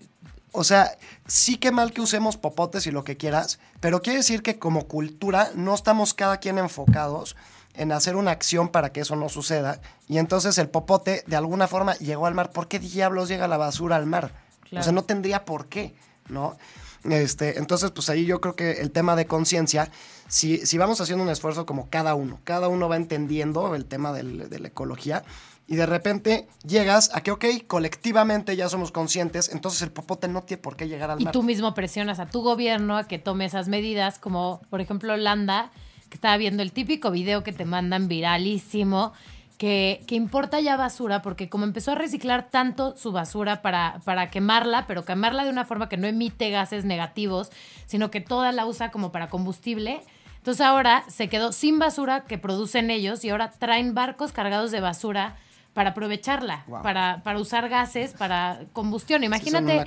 O 0.51 0.63
sea, 0.63 0.97
sí 1.27 1.57
que 1.57 1.71
mal 1.71 1.93
que 1.93 2.01
usemos 2.01 2.37
popotes 2.37 2.87
y 2.87 2.91
lo 2.91 3.03
que 3.03 3.17
quieras, 3.17 3.59
pero 3.79 4.01
quiere 4.01 4.17
decir 4.17 4.41
que 4.41 4.57
como 4.57 4.87
cultura 4.87 5.51
no 5.55 5.75
estamos 5.75 6.13
cada 6.13 6.37
quien 6.37 6.57
enfocados 6.57 7.35
en 7.75 7.91
hacer 7.91 8.15
una 8.15 8.31
acción 8.31 8.69
para 8.69 8.91
que 8.91 9.01
eso 9.01 9.15
no 9.15 9.29
suceda. 9.29 9.79
Y 10.07 10.17
entonces 10.17 10.57
el 10.57 10.69
popote 10.69 11.23
de 11.27 11.35
alguna 11.35 11.67
forma 11.67 11.95
llegó 11.95 12.25
al 12.25 12.33
mar. 12.33 12.51
¿Por 12.51 12.67
qué 12.67 12.79
diablos 12.79 13.29
llega 13.29 13.47
la 13.47 13.57
basura 13.57 13.95
al 13.95 14.05
mar? 14.05 14.33
O 14.75 14.83
sea, 14.83 14.91
no 14.91 15.03
tendría 15.03 15.45
por 15.45 15.67
qué, 15.67 15.95
¿no? 16.27 16.57
Este, 17.03 17.57
entonces, 17.59 17.91
pues 17.91 18.09
ahí 18.09 18.25
yo 18.25 18.41
creo 18.41 18.55
que 18.55 18.71
el 18.81 18.91
tema 18.91 19.15
de 19.15 19.25
conciencia, 19.25 19.89
si, 20.27 20.57
si 20.65 20.77
vamos 20.77 20.99
haciendo 20.99 21.23
un 21.23 21.29
esfuerzo 21.29 21.65
como 21.65 21.89
cada 21.89 22.13
uno, 22.15 22.39
cada 22.43 22.67
uno 22.67 22.89
va 22.89 22.97
entendiendo 22.97 23.73
el 23.75 23.85
tema 23.85 24.11
del- 24.11 24.49
de 24.49 24.59
la 24.59 24.67
ecología, 24.67 25.23
y 25.67 25.75
de 25.75 25.85
repente 25.85 26.47
llegas 26.67 27.11
a 27.13 27.21
que, 27.21 27.29
ok, 27.31 27.45
colectivamente 27.67 28.55
ya 28.55 28.67
somos 28.69 28.91
conscientes, 28.91 29.49
entonces 29.53 29.81
el 29.83 29.91
popote 29.91 30.27
no 30.27 30.41
tiene 30.41 30.61
por 30.63 30.75
qué 30.75 30.87
llegar 30.87 31.11
al 31.11 31.21
Y 31.21 31.25
mar. 31.25 31.31
tú 31.31 31.43
mismo 31.43 31.73
presionas 31.75 32.19
a 32.19 32.25
tu 32.25 32.41
gobierno 32.41 32.97
a 32.97 33.07
que 33.07 33.19
tome 33.19 33.45
esas 33.45 33.67
medidas, 33.67 34.17
como 34.17 34.61
por 34.71 34.81
ejemplo 34.81 35.13
Holanda, 35.13 35.71
que 36.09 36.15
estaba 36.15 36.35
viendo 36.37 36.63
el 36.63 36.71
típico 36.71 37.11
video 37.11 37.43
que 37.43 37.53
te 37.53 37.65
mandan 37.65 38.07
viralísimo, 38.07 39.13
que, 39.59 40.01
que 40.07 40.15
importa 40.15 40.61
ya 40.61 40.77
basura, 40.77 41.21
porque 41.21 41.49
como 41.49 41.65
empezó 41.65 41.91
a 41.91 41.95
reciclar 41.95 42.47
tanto 42.49 42.95
su 42.95 43.11
basura 43.11 43.61
para, 43.61 43.99
para 44.05 44.29
quemarla, 44.31 44.87
pero 44.87 45.03
quemarla 45.03 45.43
de 45.43 45.49
una 45.49 45.65
forma 45.65 45.89
que 45.89 45.97
no 45.97 46.07
emite 46.07 46.49
gases 46.49 46.85
negativos, 46.85 47.51
sino 47.85 48.09
que 48.09 48.21
toda 48.21 48.53
la 48.53 48.65
usa 48.65 48.89
como 48.89 49.11
para 49.11 49.27
combustible. 49.27 49.99
Entonces 50.37 50.65
ahora 50.65 51.03
se 51.09 51.27
quedó 51.27 51.51
sin 51.51 51.77
basura 51.77 52.23
que 52.23 52.37
producen 52.37 52.89
ellos 52.89 53.25
y 53.25 53.29
ahora 53.31 53.51
traen 53.51 53.93
barcos 53.93 54.31
cargados 54.31 54.71
de 54.71 54.79
basura 54.79 55.35
para 55.73 55.89
aprovecharla, 55.89 56.63
Wow. 56.67 56.81
para, 56.81 57.21
para 57.23 57.37
usar 57.37 57.67
gases, 57.67 58.13
para 58.13 58.61
combustión. 58.71 59.25
Imagínate 59.25 59.83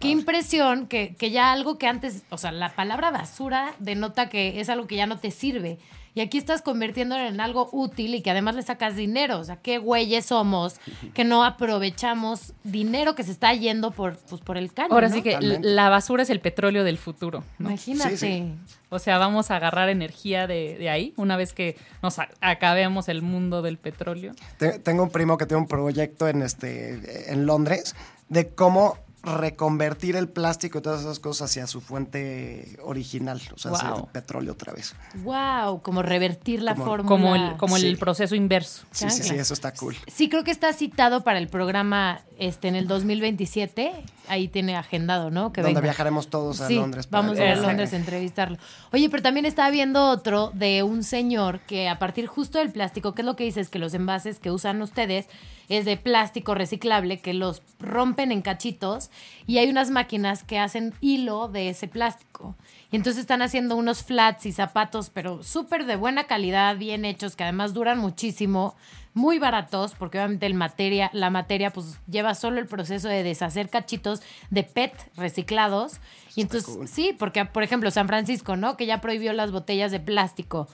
qué 0.00 0.08
impresión 0.08 0.86
que, 0.86 1.16
que 1.16 1.30
ya 1.30 1.50
algo 1.50 1.78
que 1.78 1.86
antes, 1.86 2.24
o 2.28 2.36
sea, 2.36 2.52
la 2.52 2.74
palabra 2.74 3.10
basura 3.10 3.72
denota 3.78 4.28
que 4.28 4.60
es 4.60 4.68
algo 4.68 4.86
que 4.86 4.96
ya 4.96 5.06
no 5.06 5.16
te 5.18 5.30
sirve. 5.30 5.78
Y 6.16 6.20
aquí 6.20 6.38
estás 6.38 6.62
convirtiéndolo 6.62 7.24
en 7.26 7.40
algo 7.40 7.68
útil 7.72 8.14
y 8.14 8.22
que 8.22 8.30
además 8.30 8.54
le 8.54 8.62
sacas 8.62 8.94
dinero. 8.94 9.38
O 9.40 9.44
sea, 9.44 9.56
qué 9.56 9.78
güeyes 9.78 10.26
somos 10.26 10.76
que 11.12 11.24
no 11.24 11.42
aprovechamos 11.44 12.52
dinero 12.62 13.14
que 13.16 13.24
se 13.24 13.32
está 13.32 13.52
yendo 13.52 13.90
por, 13.90 14.16
pues, 14.16 14.40
por 14.40 14.56
el 14.56 14.72
caño. 14.72 14.92
ahora 14.94 15.08
¿no? 15.08 15.14
sí 15.16 15.22
que 15.22 15.32
Totalmente. 15.32 15.68
la 15.68 15.88
basura 15.88 16.22
es 16.22 16.30
el 16.30 16.40
petróleo 16.40 16.84
del 16.84 16.98
futuro. 16.98 17.42
¿no? 17.58 17.68
Imagínate. 17.70 18.16
Sí, 18.16 18.26
sí. 18.28 18.54
O 18.90 19.00
sea, 19.00 19.18
vamos 19.18 19.50
a 19.50 19.56
agarrar 19.56 19.88
energía 19.88 20.46
de, 20.46 20.76
de 20.78 20.88
ahí 20.88 21.14
una 21.16 21.36
vez 21.36 21.52
que 21.52 21.76
nos 22.00 22.16
acabemos 22.40 23.08
el 23.08 23.20
mundo 23.22 23.60
del 23.60 23.76
petróleo. 23.76 24.34
Te- 24.56 24.78
Tengo 24.78 25.02
un 25.02 25.10
primo 25.10 25.36
que 25.36 25.46
tiene 25.46 25.62
un 25.62 25.68
proyecto 25.68 26.28
en, 26.28 26.42
este, 26.42 27.32
en 27.32 27.44
Londres 27.46 27.96
de 28.28 28.48
cómo 28.54 28.98
reconvertir 29.24 30.16
el 30.16 30.28
plástico 30.28 30.78
y 30.78 30.82
todas 30.82 31.00
esas 31.00 31.18
cosas 31.18 31.50
hacia 31.50 31.66
su 31.66 31.80
fuente 31.80 32.76
original, 32.82 33.40
o 33.54 33.58
sea, 33.58 33.72
hacer 33.72 33.90
Wow. 33.90 34.08
petróleo 34.12 34.52
otra 34.52 34.72
vez. 34.72 34.94
Wow, 35.22 35.82
como 35.82 36.02
revertir 36.02 36.62
la 36.62 36.74
Como- 36.74 36.84
fórmula. 36.84 37.08
Como 37.08 37.34
el, 37.34 37.56
como 37.56 37.76
Sí. 37.78 37.86
el 37.86 37.96
proceso 37.98 38.34
inverso. 38.34 38.84
Sí, 38.90 39.08
sí, 39.10 39.22
sí, 39.22 39.34
eso 39.34 39.54
está 39.54 39.72
cool. 39.74 39.96
Sí, 40.06 40.28
creo 40.28 40.44
que 40.44 40.50
está 40.50 40.72
citado 40.72 41.24
para 41.24 41.38
el 41.38 41.48
programa 41.48 42.20
este 42.38 42.68
en 42.68 42.74
el 42.76 42.86
2027. 42.86 43.92
Ahí 44.28 44.48
tiene 44.48 44.76
agendado, 44.76 45.30
¿no? 45.30 45.52
Que 45.52 45.60
Donde 45.60 45.74
venga. 45.74 45.80
viajaremos 45.82 46.28
todos 46.28 46.60
a 46.60 46.68
Sí, 46.68 46.76
Londres. 46.76 47.06
para 47.06 47.22
Vamos 47.22 47.38
a 47.38 47.44
ir 47.44 47.50
a. 47.52 47.56
Londres 47.56 47.92
a 47.92 47.96
entrevistarlo. 47.96 48.56
Oye, 48.92 49.10
pero 49.10 49.22
también 49.22 49.44
estaba 49.46 49.70
viendo 49.70 50.08
otro 50.08 50.50
de 50.54 50.82
un 50.82 51.02
señor 51.02 51.60
que 51.60 51.88
a 51.88 51.98
partir 51.98 52.26
justo 52.26 52.58
del 52.58 52.72
plástico, 52.72 53.14
¿qué 53.14 53.22
es 53.22 53.26
lo 53.26 53.36
que 53.36 53.44
dices? 53.44 53.68
Que 53.68 53.78
los 53.78 53.92
envases 53.94 54.38
que 54.38 54.50
usan 54.50 54.80
ustedes 54.82 55.28
es 55.68 55.84
de 55.84 55.96
plástico 55.96 56.54
reciclable, 56.54 57.20
que 57.20 57.34
los 57.34 57.62
rompen 57.80 58.32
en 58.32 58.42
cachitos 58.42 59.10
y 59.46 59.58
hay 59.58 59.68
unas 59.70 59.90
máquinas 59.90 60.42
que 60.42 60.58
hacen 60.58 60.94
hilo 61.00 61.48
de 61.48 61.68
ese 61.70 61.88
plástico. 61.88 62.54
Y 62.90 62.96
entonces 62.96 63.20
están 63.22 63.42
haciendo 63.42 63.74
unos 63.76 64.02
flats 64.04 64.46
y 64.46 64.52
zapatos, 64.52 65.10
pero 65.10 65.42
súper 65.42 65.84
de 65.86 65.96
buena 65.96 66.24
calidad, 66.24 66.76
bien 66.76 67.04
hechos, 67.04 67.34
que 67.36 67.42
además 67.44 67.74
duran 67.74 67.98
muchísimo, 67.98 68.74
muy 69.14 69.38
baratos, 69.38 69.94
porque 69.98 70.18
obviamente 70.18 70.44
el 70.46 70.54
materia, 70.54 71.08
la 71.12 71.30
materia 71.30 71.70
pues 71.70 71.98
lleva 72.10 72.34
solo 72.34 72.58
el 72.60 72.66
proceso 72.66 73.08
de 73.08 73.22
deshacer 73.22 73.68
cachitos 73.70 74.20
de 74.50 74.64
PET 74.64 74.92
reciclados. 75.16 76.00
Y 76.36 76.42
entonces, 76.42 76.74
cool. 76.74 76.88
sí, 76.88 77.14
porque 77.18 77.44
por 77.44 77.62
ejemplo 77.62 77.90
San 77.90 78.08
Francisco, 78.08 78.56
¿no? 78.56 78.76
Que 78.76 78.86
ya 78.86 79.00
prohibió 79.00 79.32
las 79.32 79.52
botellas 79.52 79.92
de 79.92 80.00
plástico. 80.00 80.68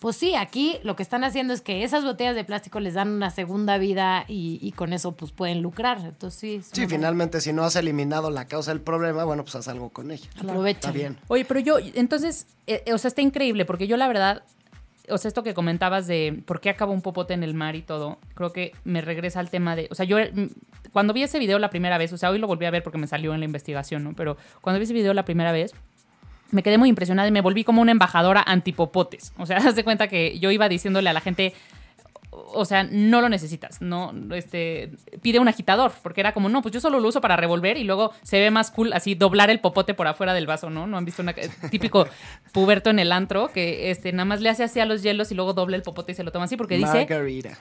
Pues 0.00 0.16
sí, 0.16 0.34
aquí 0.34 0.76
lo 0.82 0.96
que 0.96 1.02
están 1.04 1.24
haciendo 1.24 1.54
es 1.54 1.62
que 1.62 1.82
esas 1.84 2.04
botellas 2.04 2.34
de 2.34 2.44
plástico 2.44 2.78
les 2.78 2.92
dan 2.94 3.08
una 3.08 3.30
segunda 3.30 3.78
vida 3.78 4.24
y, 4.28 4.58
y 4.60 4.72
con 4.72 4.92
eso 4.92 5.12
pues 5.12 5.30
pueden 5.32 5.62
lucrar. 5.62 5.98
Entonces 6.00 6.66
sí. 6.66 6.70
Sí, 6.72 6.80
una- 6.82 6.88
finalmente, 6.90 7.40
si 7.40 7.52
no 7.52 7.62
has 7.64 7.76
eliminado 7.76 8.28
la 8.30 8.46
causa 8.46 8.72
del 8.72 8.80
problema, 8.82 9.24
bueno, 9.24 9.44
pues 9.44 9.54
haz 9.54 9.68
algo 9.68 9.90
con 9.90 10.10
ella. 10.10 10.28
Aprovecha. 10.38 10.80
Está 10.80 10.90
bien. 10.90 11.16
Oye, 11.28 11.44
pero 11.46 11.60
yo, 11.60 11.78
entonces, 11.94 12.48
eh, 12.66 12.82
o 12.92 12.98
sea, 12.98 13.08
está 13.08 13.22
increíble, 13.22 13.64
porque 13.64 13.86
yo 13.86 13.96
la 13.96 14.08
verdad, 14.08 14.42
o 15.08 15.18
sea, 15.18 15.28
esto 15.28 15.42
que 15.42 15.54
comentabas 15.54 16.06
de 16.06 16.42
por 16.46 16.60
qué 16.60 16.70
acaba 16.70 16.92
un 16.92 17.02
popote 17.02 17.34
en 17.34 17.42
el 17.42 17.54
mar 17.54 17.76
y 17.76 17.82
todo, 17.82 18.18
creo 18.34 18.52
que 18.52 18.72
me 18.84 19.00
regresa 19.00 19.40
al 19.40 19.50
tema 19.50 19.76
de, 19.76 19.88
o 19.90 19.94
sea, 19.94 20.06
yo 20.06 20.18
mm, 20.18 20.46
cuando 20.92 21.12
vi 21.12 21.22
ese 21.22 21.38
video 21.38 21.58
la 21.58 21.70
primera 21.70 21.98
vez, 21.98 22.12
o 22.12 22.16
sea, 22.16 22.30
hoy 22.30 22.38
lo 22.38 22.46
volví 22.46 22.66
a 22.66 22.70
ver 22.70 22.82
porque 22.82 22.98
me 22.98 23.06
salió 23.06 23.34
en 23.34 23.40
la 23.40 23.46
investigación, 23.46 24.04
¿no? 24.04 24.14
Pero 24.14 24.36
cuando 24.60 24.78
vi 24.78 24.84
ese 24.84 24.94
video 24.94 25.12
la 25.12 25.24
primera 25.24 25.52
vez, 25.52 25.74
me 26.50 26.62
quedé 26.62 26.78
muy 26.78 26.88
impresionada 26.88 27.28
y 27.28 27.32
me 27.32 27.40
volví 27.40 27.64
como 27.64 27.82
una 27.82 27.90
embajadora 27.90 28.42
antipopotes. 28.46 29.32
O 29.38 29.46
sea, 29.46 29.56
haz 29.66 29.76
de 29.76 29.84
cuenta 29.84 30.08
que 30.08 30.38
yo 30.38 30.50
iba 30.50 30.68
diciéndole 30.68 31.10
a 31.10 31.12
la 31.12 31.20
gente, 31.20 31.52
o 32.34 32.64
sea, 32.64 32.84
no 32.84 33.20
lo 33.20 33.28
necesitas, 33.28 33.80
no, 33.80 34.12
este, 34.34 34.90
pide 35.22 35.38
un 35.38 35.48
agitador, 35.48 35.92
porque 36.02 36.20
era 36.20 36.32
como, 36.32 36.48
no, 36.48 36.62
pues 36.62 36.72
yo 36.74 36.80
solo 36.80 36.98
lo 37.00 37.08
uso 37.08 37.20
para 37.20 37.36
revolver 37.36 37.76
y 37.76 37.84
luego 37.84 38.12
se 38.22 38.38
ve 38.38 38.50
más 38.50 38.70
cool 38.70 38.92
así 38.92 39.14
doblar 39.14 39.50
el 39.50 39.60
popote 39.60 39.94
por 39.94 40.06
afuera 40.06 40.34
del 40.34 40.46
vaso, 40.46 40.70
¿no? 40.70 40.86
No 40.86 40.96
han 40.96 41.04
visto 41.04 41.22
eh, 41.22 41.50
típico 41.70 42.06
puberto 42.52 42.90
en 42.90 42.98
el 42.98 43.12
antro 43.12 43.48
que 43.52 43.90
este 43.90 44.12
nada 44.12 44.24
más 44.24 44.40
le 44.40 44.48
hace 44.48 44.64
así 44.64 44.80
a 44.80 44.86
los 44.86 45.02
hielos 45.02 45.30
y 45.32 45.34
luego 45.34 45.52
dobla 45.52 45.76
el 45.76 45.82
popote 45.82 46.12
y 46.12 46.14
se 46.14 46.24
lo 46.24 46.32
toma 46.32 46.46
así 46.46 46.56
porque 46.56 46.76
dice, 46.76 47.06
Margarita. 47.08 47.56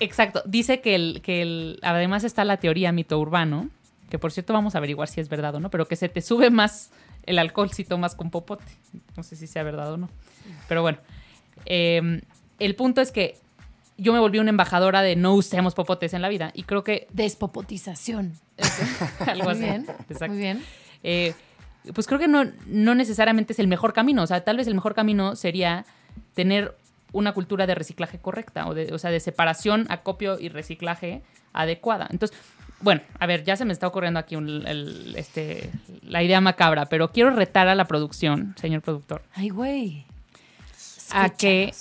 exacto, 0.00 0.42
dice 0.44 0.80
que 0.80 0.94
el 0.94 1.22
que 1.22 1.42
el 1.42 1.78
además 1.82 2.24
está 2.24 2.44
la 2.44 2.58
teoría 2.58 2.92
mito 2.92 3.18
urbano, 3.18 3.70
que 4.10 4.18
por 4.18 4.32
cierto 4.32 4.52
vamos 4.52 4.74
a 4.74 4.78
averiguar 4.78 5.08
si 5.08 5.20
es 5.20 5.28
verdad 5.28 5.54
o 5.54 5.60
no, 5.60 5.70
pero 5.70 5.86
que 5.86 5.96
se 5.96 6.08
te 6.08 6.20
sube 6.20 6.50
más 6.50 6.90
el 7.24 7.38
alcohol 7.38 7.70
si 7.70 7.84
tomas 7.84 8.14
con 8.14 8.30
popote. 8.30 8.64
No 9.16 9.22
sé 9.22 9.36
si 9.36 9.46
sea 9.46 9.62
verdad 9.62 9.92
o 9.92 9.96
no. 9.96 10.08
Pero 10.68 10.82
bueno, 10.82 10.98
eh, 11.66 12.20
el 12.58 12.74
punto 12.74 13.00
es 13.00 13.12
que 13.12 13.36
yo 14.00 14.12
me 14.12 14.18
volví 14.18 14.38
una 14.38 14.50
embajadora 14.50 15.02
de 15.02 15.16
no 15.16 15.34
usemos 15.34 15.74
popotes 15.74 16.14
en 16.14 16.22
la 16.22 16.28
vida. 16.28 16.50
Y 16.54 16.62
creo 16.64 16.82
que 16.84 17.06
Despopotización. 17.12 18.32
algo 19.26 19.44
Muy 19.44 19.52
así. 19.52 19.60
bien. 19.62 19.86
Exacto. 20.08 20.28
Muy 20.28 20.38
bien. 20.38 20.62
Eh, 21.02 21.34
pues 21.94 22.06
creo 22.06 22.18
que 22.18 22.28
no, 22.28 22.44
no 22.66 22.94
necesariamente 22.94 23.52
es 23.52 23.58
el 23.58 23.68
mejor 23.68 23.92
camino. 23.92 24.22
O 24.22 24.26
sea, 24.26 24.42
tal 24.42 24.56
vez 24.56 24.66
el 24.66 24.74
mejor 24.74 24.94
camino 24.94 25.36
sería 25.36 25.84
tener 26.34 26.76
una 27.12 27.32
cultura 27.32 27.66
de 27.66 27.74
reciclaje 27.74 28.18
correcta, 28.18 28.68
o, 28.68 28.74
de, 28.74 28.92
o 28.92 28.98
sea, 28.98 29.10
de 29.10 29.18
separación, 29.20 29.86
acopio 29.88 30.38
y 30.38 30.48
reciclaje 30.48 31.22
adecuada. 31.52 32.06
Entonces, 32.10 32.36
bueno, 32.80 33.00
a 33.18 33.26
ver, 33.26 33.42
ya 33.44 33.56
se 33.56 33.64
me 33.64 33.72
está 33.72 33.86
ocurriendo 33.88 34.20
aquí 34.20 34.36
un- 34.36 34.64
el- 34.66 35.14
este, 35.16 35.70
la 36.02 36.22
idea 36.22 36.40
macabra, 36.40 36.86
pero 36.86 37.10
quiero 37.10 37.30
retar 37.30 37.66
a 37.68 37.74
la 37.74 37.86
producción, 37.86 38.54
señor 38.60 38.80
productor, 38.82 39.22
Ay, 39.34 39.48
güey. 39.48 40.06
a 41.10 41.30
que 41.30 41.74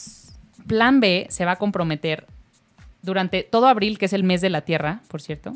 Plan 0.70 1.00
B 1.02 1.26
se 1.30 1.44
va 1.46 1.54
a 1.54 1.56
comprometer 1.58 2.26
durante 3.02 3.44
todo 3.44 3.68
abril, 3.68 3.98
que 3.98 4.06
es 4.06 4.14
el 4.14 4.24
mes 4.24 4.40
de 4.40 4.50
la 4.50 4.62
Tierra, 4.62 5.02
por 5.10 5.22
cierto. 5.22 5.54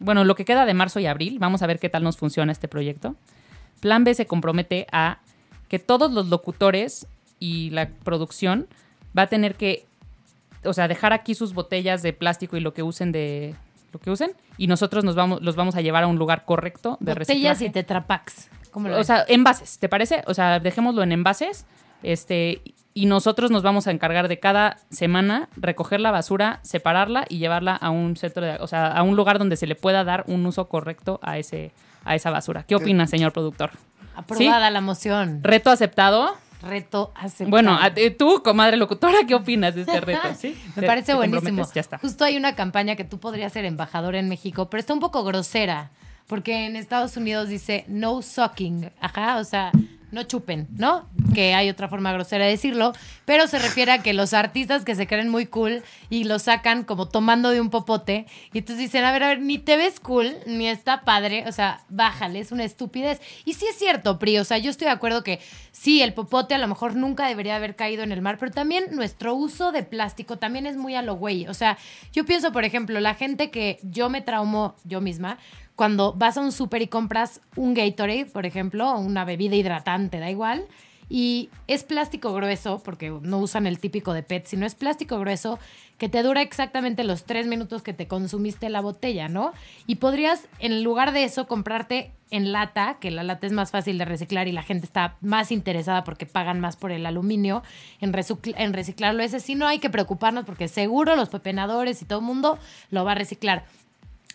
Bueno, 0.00 0.24
lo 0.24 0.34
que 0.34 0.44
queda 0.44 0.66
de 0.66 0.74
marzo 0.74 0.98
y 1.00 1.06
abril, 1.06 1.38
vamos 1.38 1.62
a 1.62 1.66
ver 1.68 1.78
qué 1.78 1.88
tal 1.88 2.02
nos 2.02 2.16
funciona 2.16 2.50
este 2.50 2.66
proyecto. 2.66 3.14
Plan 3.80 4.02
B 4.04 4.12
se 4.14 4.26
compromete 4.26 4.86
a 4.90 5.18
que 5.68 5.78
todos 5.78 6.10
los 6.12 6.26
locutores 6.28 7.06
y 7.38 7.70
la 7.70 7.88
producción 7.88 8.66
va 9.16 9.22
a 9.22 9.26
tener 9.28 9.54
que, 9.54 9.84
o 10.64 10.72
sea, 10.72 10.88
dejar 10.88 11.12
aquí 11.12 11.34
sus 11.36 11.54
botellas 11.54 12.02
de 12.02 12.12
plástico 12.12 12.56
y 12.56 12.60
lo 12.60 12.74
que 12.74 12.82
usen 12.82 13.12
de 13.12 13.54
lo 13.92 14.00
que 14.00 14.10
usen 14.10 14.32
y 14.56 14.66
nosotros 14.68 15.04
nos 15.04 15.14
vamos 15.14 15.40
los 15.42 15.54
vamos 15.54 15.76
a 15.76 15.82
llevar 15.82 16.02
a 16.04 16.06
un 16.06 16.16
lugar 16.16 16.44
correcto 16.46 16.96
de 17.00 17.12
Botellas 17.12 17.28
reciclaje. 17.28 17.64
y 17.66 17.70
tetrapacks. 17.70 18.48
¿Cómo 18.70 18.88
lo 18.88 18.94
O 18.94 18.98
ves? 18.98 19.06
sea, 19.06 19.24
envases, 19.28 19.78
¿te 19.78 19.88
parece? 19.88 20.22
O 20.26 20.34
sea, 20.34 20.58
dejémoslo 20.60 21.02
en 21.02 21.12
envases. 21.12 21.66
Este, 22.02 22.62
y 22.94 23.06
nosotros 23.06 23.50
nos 23.50 23.62
vamos 23.62 23.86
a 23.86 23.90
encargar 23.90 24.28
de 24.28 24.38
cada 24.38 24.78
semana 24.90 25.48
recoger 25.56 26.00
la 26.00 26.10
basura, 26.10 26.60
separarla 26.62 27.24
y 27.28 27.38
llevarla 27.38 27.74
a 27.76 27.90
un 27.90 28.16
centro 28.16 28.44
de, 28.44 28.56
o 28.56 28.66
sea, 28.66 28.86
a 28.88 29.02
un 29.02 29.16
lugar 29.16 29.38
donde 29.38 29.56
se 29.56 29.66
le 29.66 29.74
pueda 29.74 30.04
dar 30.04 30.24
un 30.26 30.44
uso 30.46 30.68
correcto 30.68 31.18
a 31.22 31.38
ese 31.38 31.72
a 32.04 32.14
esa 32.16 32.30
basura. 32.30 32.64
¿Qué 32.64 32.74
opina, 32.74 33.06
señor 33.06 33.32
productor? 33.32 33.70
Aprobada 34.16 34.70
la 34.70 34.80
moción. 34.80 35.40
Reto 35.42 35.70
aceptado. 35.70 36.34
Reto 36.60 37.12
aceptado. 37.16 37.50
Bueno, 37.50 37.78
a- 37.80 37.92
eh, 37.96 38.10
tú, 38.10 38.42
comadre 38.44 38.76
locutora, 38.76 39.18
¿qué 39.26 39.34
opinas 39.34 39.74
de 39.74 39.80
este 39.82 40.00
reto? 40.02 40.20
¿Sí? 40.36 40.56
Me 40.76 40.82
¿Te- 40.82 40.86
parece 40.86 41.06
te 41.12 41.14
buenísimo. 41.14 41.62
Ya 41.74 41.80
está. 41.80 41.98
Justo 41.98 42.24
hay 42.24 42.36
una 42.36 42.54
campaña 42.54 42.94
que 42.96 43.04
tú 43.04 43.18
podrías 43.18 43.52
ser 43.52 43.64
embajador 43.64 44.14
en 44.16 44.28
México, 44.28 44.68
pero 44.70 44.80
está 44.80 44.92
un 44.94 45.00
poco 45.00 45.24
grosera, 45.24 45.90
porque 46.26 46.66
en 46.66 46.76
Estados 46.76 47.16
Unidos 47.16 47.48
dice 47.48 47.84
no 47.88 48.20
sucking, 48.22 48.90
ajá, 49.00 49.38
o 49.38 49.44
sea, 49.44 49.72
no 50.12 50.22
chupen, 50.24 50.68
¿no? 50.76 51.08
Que 51.34 51.54
hay 51.54 51.68
otra 51.70 51.88
forma 51.88 52.12
grosera 52.12 52.44
de 52.44 52.52
decirlo, 52.52 52.92
pero 53.24 53.46
se 53.46 53.58
refiere 53.58 53.92
a 53.92 54.02
que 54.02 54.12
los 54.12 54.34
artistas 54.34 54.84
que 54.84 54.94
se 54.94 55.06
creen 55.06 55.28
muy 55.28 55.46
cool 55.46 55.82
y 56.10 56.24
lo 56.24 56.38
sacan 56.38 56.84
como 56.84 57.08
tomando 57.08 57.50
de 57.50 57.60
un 57.60 57.70
popote, 57.70 58.26
y 58.52 58.58
entonces 58.58 58.78
dicen, 58.78 59.04
a 59.04 59.12
ver, 59.12 59.22
a 59.22 59.28
ver, 59.28 59.40
ni 59.40 59.58
te 59.58 59.76
ves 59.76 59.98
cool, 60.00 60.36
ni 60.46 60.68
está 60.68 61.00
padre, 61.00 61.44
o 61.48 61.52
sea, 61.52 61.80
bájale, 61.88 62.40
es 62.40 62.52
una 62.52 62.64
estupidez. 62.64 63.20
Y 63.44 63.54
sí 63.54 63.66
es 63.68 63.78
cierto, 63.78 64.18
Pri, 64.18 64.38
o 64.38 64.44
sea, 64.44 64.58
yo 64.58 64.70
estoy 64.70 64.84
de 64.84 64.92
acuerdo 64.92 65.24
que 65.24 65.40
sí, 65.72 66.02
el 66.02 66.12
popote 66.12 66.54
a 66.54 66.58
lo 66.58 66.68
mejor 66.68 66.94
nunca 66.94 67.26
debería 67.26 67.56
haber 67.56 67.74
caído 67.74 68.02
en 68.02 68.12
el 68.12 68.20
mar, 68.20 68.36
pero 68.38 68.52
también 68.52 68.84
nuestro 68.92 69.34
uso 69.34 69.72
de 69.72 69.82
plástico 69.82 70.38
también 70.38 70.66
es 70.66 70.76
muy 70.76 70.94
a 70.94 71.02
lo 71.02 71.16
güey. 71.16 71.46
O 71.46 71.54
sea, 71.54 71.78
yo 72.12 72.26
pienso, 72.26 72.52
por 72.52 72.64
ejemplo, 72.64 73.00
la 73.00 73.14
gente 73.14 73.50
que 73.50 73.78
yo 73.82 74.10
me 74.10 74.20
traumo 74.20 74.76
yo 74.84 75.00
misma, 75.00 75.38
cuando 75.74 76.12
vas 76.12 76.36
a 76.36 76.42
un 76.42 76.52
súper 76.52 76.82
y 76.82 76.86
compras 76.86 77.40
un 77.56 77.74
Gatorade, 77.74 78.26
por 78.26 78.46
ejemplo, 78.46 78.92
o 78.92 79.00
una 79.00 79.24
bebida 79.24 79.56
hidratante, 79.56 80.01
da 80.10 80.30
igual, 80.30 80.66
y 81.08 81.50
es 81.66 81.84
plástico 81.84 82.32
grueso, 82.32 82.80
porque 82.82 83.10
no 83.10 83.38
usan 83.38 83.66
el 83.66 83.78
típico 83.78 84.14
de 84.14 84.22
PET, 84.22 84.46
sino 84.46 84.64
es 84.64 84.74
plástico 84.74 85.18
grueso 85.18 85.58
que 85.98 86.08
te 86.08 86.22
dura 86.22 86.40
exactamente 86.40 87.04
los 87.04 87.24
tres 87.24 87.46
minutos 87.46 87.82
que 87.82 87.92
te 87.92 88.08
consumiste 88.08 88.70
la 88.70 88.80
botella, 88.80 89.28
¿no? 89.28 89.52
Y 89.86 89.96
podrías, 89.96 90.48
en 90.58 90.82
lugar 90.82 91.12
de 91.12 91.24
eso, 91.24 91.46
comprarte 91.46 92.12
en 92.30 92.50
lata, 92.50 92.96
que 92.98 93.10
la 93.10 93.24
lata 93.24 93.46
es 93.46 93.52
más 93.52 93.70
fácil 93.70 93.98
de 93.98 94.06
reciclar 94.06 94.48
y 94.48 94.52
la 94.52 94.62
gente 94.62 94.86
está 94.86 95.16
más 95.20 95.52
interesada 95.52 96.02
porque 96.02 96.24
pagan 96.24 96.60
más 96.60 96.76
por 96.76 96.90
el 96.92 97.04
aluminio, 97.04 97.62
en, 98.00 98.14
en 98.56 98.72
reciclarlo. 98.72 99.22
Ese 99.22 99.38
sí 99.38 99.54
no 99.54 99.68
hay 99.68 99.80
que 99.80 99.90
preocuparnos 99.90 100.46
porque 100.46 100.66
seguro 100.66 101.14
los 101.14 101.28
pepenadores 101.28 102.00
y 102.00 102.06
todo 102.06 102.20
el 102.20 102.24
mundo 102.24 102.58
lo 102.90 103.04
va 103.04 103.12
a 103.12 103.16
reciclar. 103.16 103.66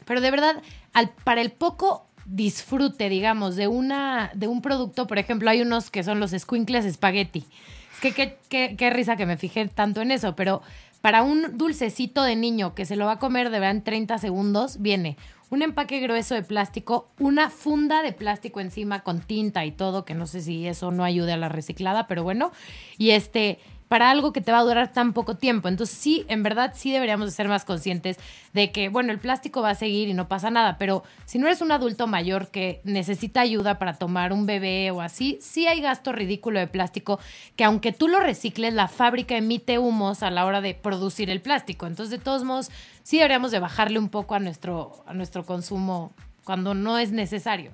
Pero 0.06 0.22
de 0.22 0.30
verdad, 0.32 0.62
al, 0.94 1.10
para 1.24 1.42
el 1.42 1.52
poco 1.52 2.07
disfrute, 2.28 3.10
digamos, 3.10 3.56
de, 3.56 3.68
una, 3.68 4.32
de 4.36 4.48
un 4.48 4.62
producto, 4.62 5.08
por 5.08 5.18
ejemplo, 5.18 5.50
hay 5.50 5.62
unos 5.62 5.90
que 5.90 6.04
son 6.04 6.20
los 6.20 6.32
squinkles 6.32 6.86
espagueti. 6.86 7.46
Es 7.94 8.00
que 8.02 8.12
qué, 8.14 8.38
qué- 8.50 8.76
qué 8.78 8.90
risa 8.90 9.16
que 9.16 9.26
me 9.26 9.38
fijé 9.38 9.68
tanto 9.68 10.02
en 10.02 10.12
eso, 10.12 10.36
pero 10.36 10.62
para 11.02 11.24
un 11.24 11.58
dulcecito 11.58 12.24
de 12.24 12.36
niño 12.36 12.76
que 12.76 12.86
se 12.86 12.96
lo 12.96 13.06
va 13.06 13.14
a 13.14 13.20
comer 13.20 13.46
de 13.50 13.60
verdad 13.60 13.72
en 13.78 13.84
30 13.84 14.18
segundos, 14.18 14.82
viene 14.82 15.18
un 15.50 15.62
empaque 15.62 16.00
grueso 16.02 16.36
de 16.36 16.44
plástico, 16.44 17.08
una 17.20 17.50
funda 17.50 18.02
de 18.04 18.12
plástico 18.12 18.60
encima 18.60 19.00
con 19.02 19.22
tinta 19.22 19.64
y 19.66 19.72
todo, 19.72 20.04
que 20.04 20.14
no 20.14 20.28
sé 20.28 20.42
si 20.42 20.68
eso 20.68 20.92
no 20.92 21.06
ayude 21.06 21.32
a 21.32 21.38
la 21.38 21.48
reciclada, 21.50 22.06
pero 22.08 22.24
bueno, 22.24 22.52
y 22.98 23.12
este 23.12 23.58
para 23.88 24.10
algo 24.10 24.34
que 24.34 24.42
te 24.42 24.52
va 24.52 24.60
a 24.60 24.64
durar 24.64 24.92
tan 24.92 25.14
poco 25.14 25.36
tiempo. 25.36 25.68
Entonces 25.68 25.98
sí, 25.98 26.26
en 26.28 26.44
verdad 26.44 26.74
sí 26.76 26.92
deberíamos 26.92 27.28
de 27.28 27.32
ser 27.32 27.48
más 27.48 27.66
conscientes 27.66 28.18
de 28.54 28.72
que, 28.72 28.90
bueno, 28.90 29.12
el 29.12 29.20
plástico 29.20 29.62
va 29.62 29.72
a 29.72 29.76
seguir 29.76 30.10
y 30.10 30.14
no 30.14 30.28
pasa 30.28 30.50
nada, 30.50 30.78
pero 30.78 31.04
si 31.26 31.40
no 31.40 31.48
eres 31.48 31.62
un 31.62 31.72
adulto 31.72 32.08
mayor 32.08 32.50
que 32.50 32.82
necesita 32.84 33.42
ayuda 33.42 33.80
para 33.80 33.94
tomar 33.94 34.34
un 34.34 34.46
bebé 34.46 34.92
o 34.92 35.02
así, 35.02 35.38
sí 35.42 35.68
hay 35.68 35.80
gasto 35.82 36.12
ridículo 36.12 36.60
de 36.60 36.68
plástico 36.68 37.20
que 37.56 37.64
aunque 37.64 37.92
tú 37.92 38.08
lo 38.08 38.20
recicles, 38.20 38.74
la 38.74 38.88
fábrica 38.88 39.38
emite 39.38 39.80
humos 39.80 40.24
a 40.24 40.32
la 40.32 40.46
hora 40.46 40.62
de 40.62 40.74
producir 40.74 41.30
el 41.30 41.42
plástico. 41.42 41.88
Entonces, 41.88 42.12
de 42.12 42.24
todos 42.24 42.44
modos, 42.44 42.72
sí 43.04 43.18
deberíamos 43.18 43.52
de 43.52 43.60
bajarle 43.60 44.00
un 44.00 44.10
poco 44.10 44.36
a 44.36 44.40
nuestro, 44.40 45.04
a 45.06 45.14
nuestro 45.14 45.46
consumo 45.46 46.12
cuando 46.44 46.74
no 46.74 46.98
es 46.98 47.12
necesario. 47.12 47.72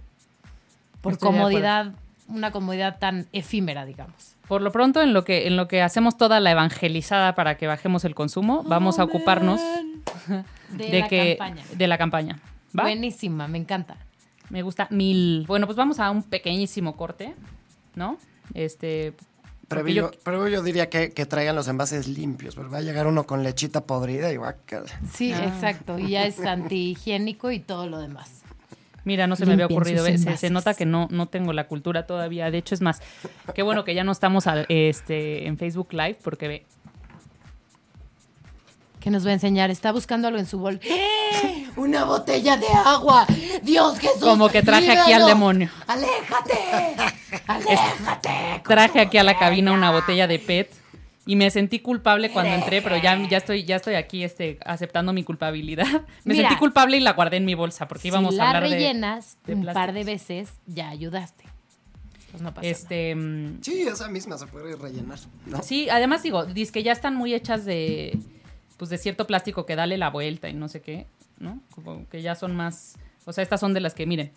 Por 1.02 1.14
Estoy 1.14 1.32
comodidad, 1.32 1.94
una 2.28 2.52
comodidad 2.52 3.00
tan 3.00 3.28
efímera, 3.34 3.86
digamos. 3.86 4.36
Por 4.48 4.62
lo 4.62 4.72
pronto, 4.72 5.02
en 5.02 5.14
lo 5.14 5.24
que 5.24 5.48
en 5.48 5.56
lo 5.58 5.68
que 5.68 5.82
hacemos 5.82 6.18
toda 6.18 6.40
la 6.40 6.52
evangelizada 6.52 7.36
para 7.36 7.58
que 7.58 7.68
bajemos 7.68 8.06
el 8.06 8.14
consumo, 8.16 8.64
vamos 8.64 9.00
a 9.00 9.04
Oh, 9.04 9.08
ocuparnos 9.08 9.60
de, 10.70 10.86
de 10.90 11.00
la 11.00 11.08
que 11.08 11.36
campaña. 11.38 11.64
de 11.76 11.88
la 11.88 11.98
campaña. 11.98 12.40
¿Va? 12.78 12.84
Buenísima, 12.84 13.48
me 13.48 13.58
encanta. 13.58 13.98
Me 14.50 14.62
gusta 14.62 14.88
mil. 14.92 15.46
Bueno, 15.48 15.66
pues 15.66 15.76
vamos 15.78 16.00
a 16.00 16.12
un 16.12 16.24
pequeñísimo 16.24 16.96
corte, 16.98 17.34
¿no? 17.96 18.18
Este. 18.54 19.14
Pero 19.70 19.82
porque 19.82 19.94
yo, 19.94 20.12
pero 20.24 20.62
diría 20.62 20.90
que, 20.90 21.12
que 21.14 21.26
traigan 21.26 21.56
los 21.56 21.68
envases 21.68 22.08
limpios, 22.08 22.54
porque 22.56 22.70
va 22.70 22.78
a 22.80 22.82
llegar 22.82 23.08
uno 23.08 23.24
con 23.26 23.44
lechita 23.44 23.82
podrida 23.86 24.32
y 24.32 24.36
guácala. 24.36 24.86
Sí, 25.12 25.32
Ah. 25.34 25.46
exacto. 25.46 25.98
Y 25.98 26.10
ya 26.10 26.26
es 26.26 26.40
antihigiénico 26.42 27.50
y 27.52 27.60
todo 27.60 27.88
lo 27.88 27.98
demás. 28.00 28.44
Mira, 29.06 29.28
no 29.28 29.36
se 29.36 29.46
me 29.46 29.54
había 29.54 29.66
ocurrido. 29.66 30.04
ve, 30.04 30.18
Se, 30.18 30.38
se 30.38 30.50
nota 30.50 30.74
que 30.74 30.86
no, 30.86 31.08
no 31.12 31.28
tengo 31.28 31.52
la 31.54 31.68
cultura 31.68 32.06
todavía. 32.06 32.50
De 32.52 32.58
hecho, 32.60 32.74
es 32.74 32.82
más, 32.82 33.02
qué 33.54 33.62
bueno 33.62 33.84
que 33.84 33.94
ya 33.96 34.04
no 34.04 34.12
estamos 34.14 34.48
al- 34.48 34.66
este, 34.70 35.46
en 35.48 35.58
Facebook 35.58 35.90
Live, 35.92 36.20
porque 36.24 36.48
ve. 36.48 36.66
¿Qué 39.00 39.10
nos 39.10 39.26
va 39.26 39.32
a 39.32 39.34
enseñar? 39.34 39.70
Está 39.70 39.92
buscando 39.92 40.30
algo 40.30 40.40
en 40.40 40.46
su 40.46 40.60
bol. 40.60 40.80
¡Eh! 40.84 41.68
¡Una 41.76 42.06
botella 42.06 42.56
de 42.56 42.68
agua! 42.86 43.26
¡Dios 43.62 44.00
Jesús! 44.00 44.22
Como 44.22 44.48
que 44.48 44.62
traje 44.64 44.92
aquí 44.98 45.12
al 45.12 45.26
demonio. 45.26 45.70
¡Aléjate! 45.88 46.96
¡Aléjate! 47.48 48.62
Traje 48.66 49.02
aquí 49.02 49.18
a 49.18 49.24
la 49.24 49.38
cabina 49.38 49.74
una 49.74 49.92
botella 49.92 50.28
de 50.28 50.40
PET 50.40 50.72
y 51.26 51.36
me 51.36 51.50
sentí 51.52 51.80
culpable 51.80 52.32
cuando 52.32 52.54
entré, 52.54 52.82
pero 52.82 52.98
ya, 52.98 53.18
ya 53.30 53.38
estoy, 53.38 53.64
ya 53.64 53.78
estoy 53.78 53.96
aquí 53.96 54.24
este, 54.24 54.58
aceptando 54.66 55.14
mi 55.14 55.24
culpabilidad. 55.24 55.86
Me 56.26 56.34
Mira. 56.34 56.50
sentí 56.50 56.60
culpable 56.60 56.98
y 56.98 57.00
la 57.00 57.14
guardé 57.14 57.38
en 57.38 57.46
mi 57.46 57.54
bolsa 57.56 57.88
porque 57.88 58.10
íbamos 58.10 58.34
a 58.36 58.38
la 58.38 58.48
hablar 58.50 58.64
de- 58.64 58.70
rellenas 58.76 59.38
de 59.46 59.56
un 59.56 59.66
par 59.66 59.94
de 59.94 60.04
veces, 60.04 60.50
ya 60.66 60.90
ayudaste. 60.90 61.44
Pues 62.32 62.42
no 62.42 62.50
pasa 62.54 62.62
nada. 62.62 62.72
Este, 62.72 63.16
mm, 63.16 63.60
Sí, 63.62 63.82
esa 63.84 64.10
misma 64.10 64.38
se 64.38 64.48
puede 64.48 64.76
rellenar, 64.76 65.20
¿no? 65.46 65.62
sí, 65.62 65.88
además 65.90 66.24
digo, 66.24 66.46
dice 66.46 66.72
que 66.72 66.84
ya 66.84 66.92
están 66.92 67.16
muy 67.16 67.34
hechas 67.34 67.64
de, 67.64 68.18
pues 68.78 68.90
de 68.90 68.98
cierto 68.98 69.28
plástico 69.28 69.66
que 69.66 69.76
dale 69.76 69.98
la 69.98 70.10
vuelta 70.10 70.50
y 70.50 70.54
no 70.54 70.68
sé 70.68 70.82
qué, 70.82 71.06
¿no? 71.40 71.62
Como 71.72 72.10
que 72.10 72.22
ya 72.22 72.34
son 72.36 72.56
más, 72.56 72.96
o 73.26 73.32
sea, 73.34 73.44
estas 73.44 73.60
son 73.60 73.74
de 73.74 73.80
las 73.82 73.94
que 73.94 74.06
miren. 74.08 74.32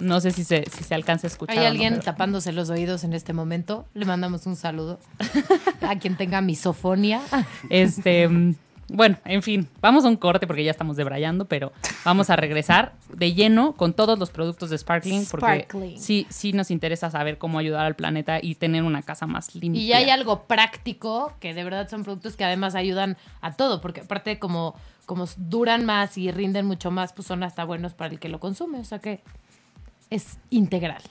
No 0.00 0.20
sé 0.20 0.30
si 0.30 0.44
se, 0.44 0.64
si 0.70 0.84
se 0.84 0.94
alcanza 0.94 1.26
a 1.26 1.30
escuchar. 1.30 1.56
Hay 1.58 1.64
no, 1.64 1.70
alguien 1.70 1.92
pero- 1.94 2.04
tapándose 2.04 2.52
los 2.52 2.70
oídos 2.70 3.04
en 3.04 3.12
este 3.12 3.32
momento. 3.32 3.86
Le 3.94 4.04
mandamos 4.04 4.46
un 4.46 4.56
saludo 4.56 4.98
a 5.82 5.96
quien 5.98 6.16
tenga 6.16 6.40
misofonia. 6.40 7.20
Este, 7.70 8.28
bueno, 8.88 9.16
en 9.24 9.42
fin, 9.42 9.68
vamos 9.80 10.04
a 10.04 10.08
un 10.08 10.16
corte 10.16 10.46
porque 10.46 10.62
ya 10.64 10.70
estamos 10.70 10.96
debrayando, 10.96 11.46
pero 11.46 11.72
vamos 12.04 12.28
a 12.30 12.36
regresar 12.36 12.92
de 13.12 13.32
lleno 13.32 13.72
con 13.72 13.94
todos 13.94 14.18
los 14.18 14.30
productos 14.30 14.70
de 14.70 14.76
Sparkling 14.78 15.24
porque 15.30 15.46
Sparkling. 15.62 15.98
sí, 15.98 16.26
sí 16.28 16.52
nos 16.52 16.70
interesa 16.70 17.10
saber 17.10 17.38
cómo 17.38 17.58
ayudar 17.58 17.86
al 17.86 17.94
planeta 17.96 18.38
y 18.42 18.54
tener 18.56 18.82
una 18.82 19.02
casa 19.02 19.26
más 19.26 19.54
limpia. 19.54 19.80
Y 19.80 19.86
ya 19.86 19.98
hay 19.98 20.10
algo 20.10 20.44
práctico 20.44 21.32
que 21.40 21.54
de 21.54 21.64
verdad 21.64 21.88
son 21.88 22.04
productos 22.04 22.36
que 22.36 22.44
además 22.44 22.74
ayudan 22.74 23.16
a 23.40 23.52
todo, 23.54 23.80
porque 23.80 24.02
aparte 24.02 24.38
como, 24.38 24.74
como 25.06 25.26
duran 25.38 25.84
más 25.86 26.18
y 26.18 26.30
rinden 26.30 26.66
mucho 26.66 26.90
más, 26.90 27.12
pues 27.14 27.26
son 27.26 27.42
hasta 27.42 27.64
buenos 27.64 27.94
para 27.94 28.12
el 28.12 28.18
que 28.20 28.28
lo 28.28 28.38
consume. 28.40 28.78
O 28.80 28.84
sea 28.84 28.98
que 28.98 29.22
es 30.14 30.38
integral. 30.50 31.02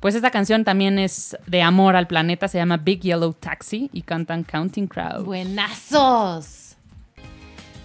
Pues 0.00 0.14
esta 0.14 0.30
canción 0.30 0.64
también 0.64 0.98
es 0.98 1.36
de 1.46 1.62
amor 1.62 1.94
al 1.94 2.06
planeta, 2.06 2.48
se 2.48 2.58
llama 2.58 2.78
Big 2.78 3.00
Yellow 3.00 3.34
Taxi 3.34 3.90
y 3.92 4.02
cantan 4.02 4.44
Counting 4.44 4.86
Crows. 4.86 5.24
Buenazos. 5.24 6.76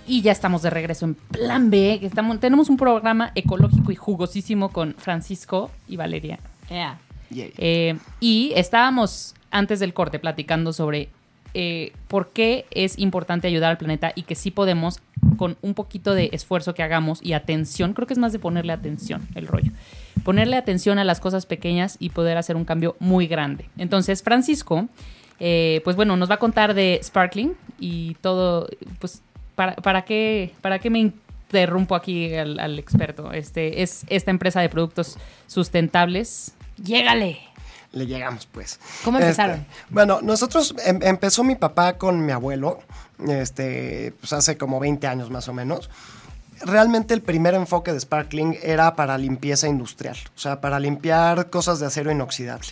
Y 0.07 0.21
ya 0.21 0.31
estamos 0.31 0.61
de 0.61 0.69
regreso 0.69 1.05
en 1.05 1.15
Plan 1.15 1.69
B. 1.69 1.97
que 1.99 2.05
Estamos, 2.05 2.39
tenemos 2.39 2.69
un 2.69 2.77
programa 2.77 3.31
ecológico 3.35 3.91
y 3.91 3.95
jugosísimo 3.95 4.69
con 4.69 4.93
Francisco 4.93 5.71
y 5.87 5.97
Valeria. 5.97 6.39
Yeah. 6.69 6.99
Eh, 7.31 7.97
y 8.19 8.53
estábamos 8.55 9.33
antes 9.51 9.79
del 9.79 9.93
corte 9.93 10.19
platicando 10.19 10.73
sobre 10.73 11.09
eh, 11.53 11.93
por 12.07 12.29
qué 12.29 12.65
es 12.71 12.99
importante 12.99 13.47
ayudar 13.47 13.71
al 13.71 13.77
planeta 13.77 14.11
y 14.13 14.23
que 14.23 14.35
sí 14.35 14.51
podemos 14.51 14.99
con 15.37 15.57
un 15.61 15.73
poquito 15.73 16.13
de 16.13 16.29
esfuerzo 16.33 16.73
que 16.73 16.83
hagamos 16.83 17.19
y 17.23 17.33
atención, 17.33 17.93
creo 17.93 18.07
que 18.07 18.13
es 18.13 18.19
más 18.19 18.31
de 18.31 18.39
ponerle 18.39 18.73
atención 18.73 19.27
el 19.35 19.47
rollo, 19.47 19.71
ponerle 20.23 20.57
atención 20.57 20.99
a 20.99 21.03
las 21.03 21.19
cosas 21.19 21.45
pequeñas 21.45 21.97
y 21.99 22.09
poder 22.09 22.37
hacer 22.37 22.55
un 22.55 22.65
cambio 22.65 22.95
muy 22.99 23.27
grande. 23.27 23.69
Entonces, 23.77 24.23
Francisco, 24.23 24.87
eh, 25.39 25.81
pues 25.83 25.95
bueno, 25.95 26.15
nos 26.17 26.29
va 26.29 26.35
a 26.35 26.39
contar 26.39 26.73
de 26.73 26.99
Sparkling 27.03 27.55
y 27.79 28.15
todo, 28.21 28.67
pues, 28.99 29.21
¿para, 29.55 29.75
para, 29.75 30.03
qué, 30.03 30.53
para 30.61 30.79
qué 30.79 30.89
me 30.89 30.99
interrumpo 30.99 31.95
aquí 31.95 32.33
al, 32.35 32.59
al 32.59 32.79
experto? 32.79 33.31
Este, 33.31 33.81
es 33.83 34.05
esta 34.07 34.31
empresa 34.31 34.61
de 34.61 34.69
productos 34.69 35.17
sustentables 35.47 36.53
Llégale. 36.77 37.39
Le 37.91 38.05
llegamos, 38.05 38.45
pues. 38.47 38.79
¿Cómo 39.03 39.19
empezaron? 39.19 39.61
Este, 39.61 39.71
bueno, 39.89 40.19
nosotros 40.21 40.75
em- 40.85 40.99
empezó 41.01 41.43
mi 41.43 41.55
papá 41.55 41.97
con 41.97 42.25
mi 42.25 42.33
abuelo, 42.33 42.79
este, 43.27 44.13
pues 44.19 44.33
hace 44.33 44.57
como 44.57 44.79
20 44.79 45.07
años 45.07 45.29
más 45.29 45.47
o 45.47 45.53
menos. 45.53 45.89
Realmente 46.65 47.13
el 47.13 47.21
primer 47.21 47.53
enfoque 47.53 47.93
de 47.93 47.99
Sparkling 47.99 48.57
era 48.63 48.95
para 48.95 49.17
limpieza 49.17 49.67
industrial, 49.67 50.17
o 50.35 50.39
sea, 50.39 50.59
para 50.61 50.79
limpiar 50.79 51.49
cosas 51.49 51.79
de 51.79 51.85
acero 51.85 52.11
inoxidable. 52.11 52.69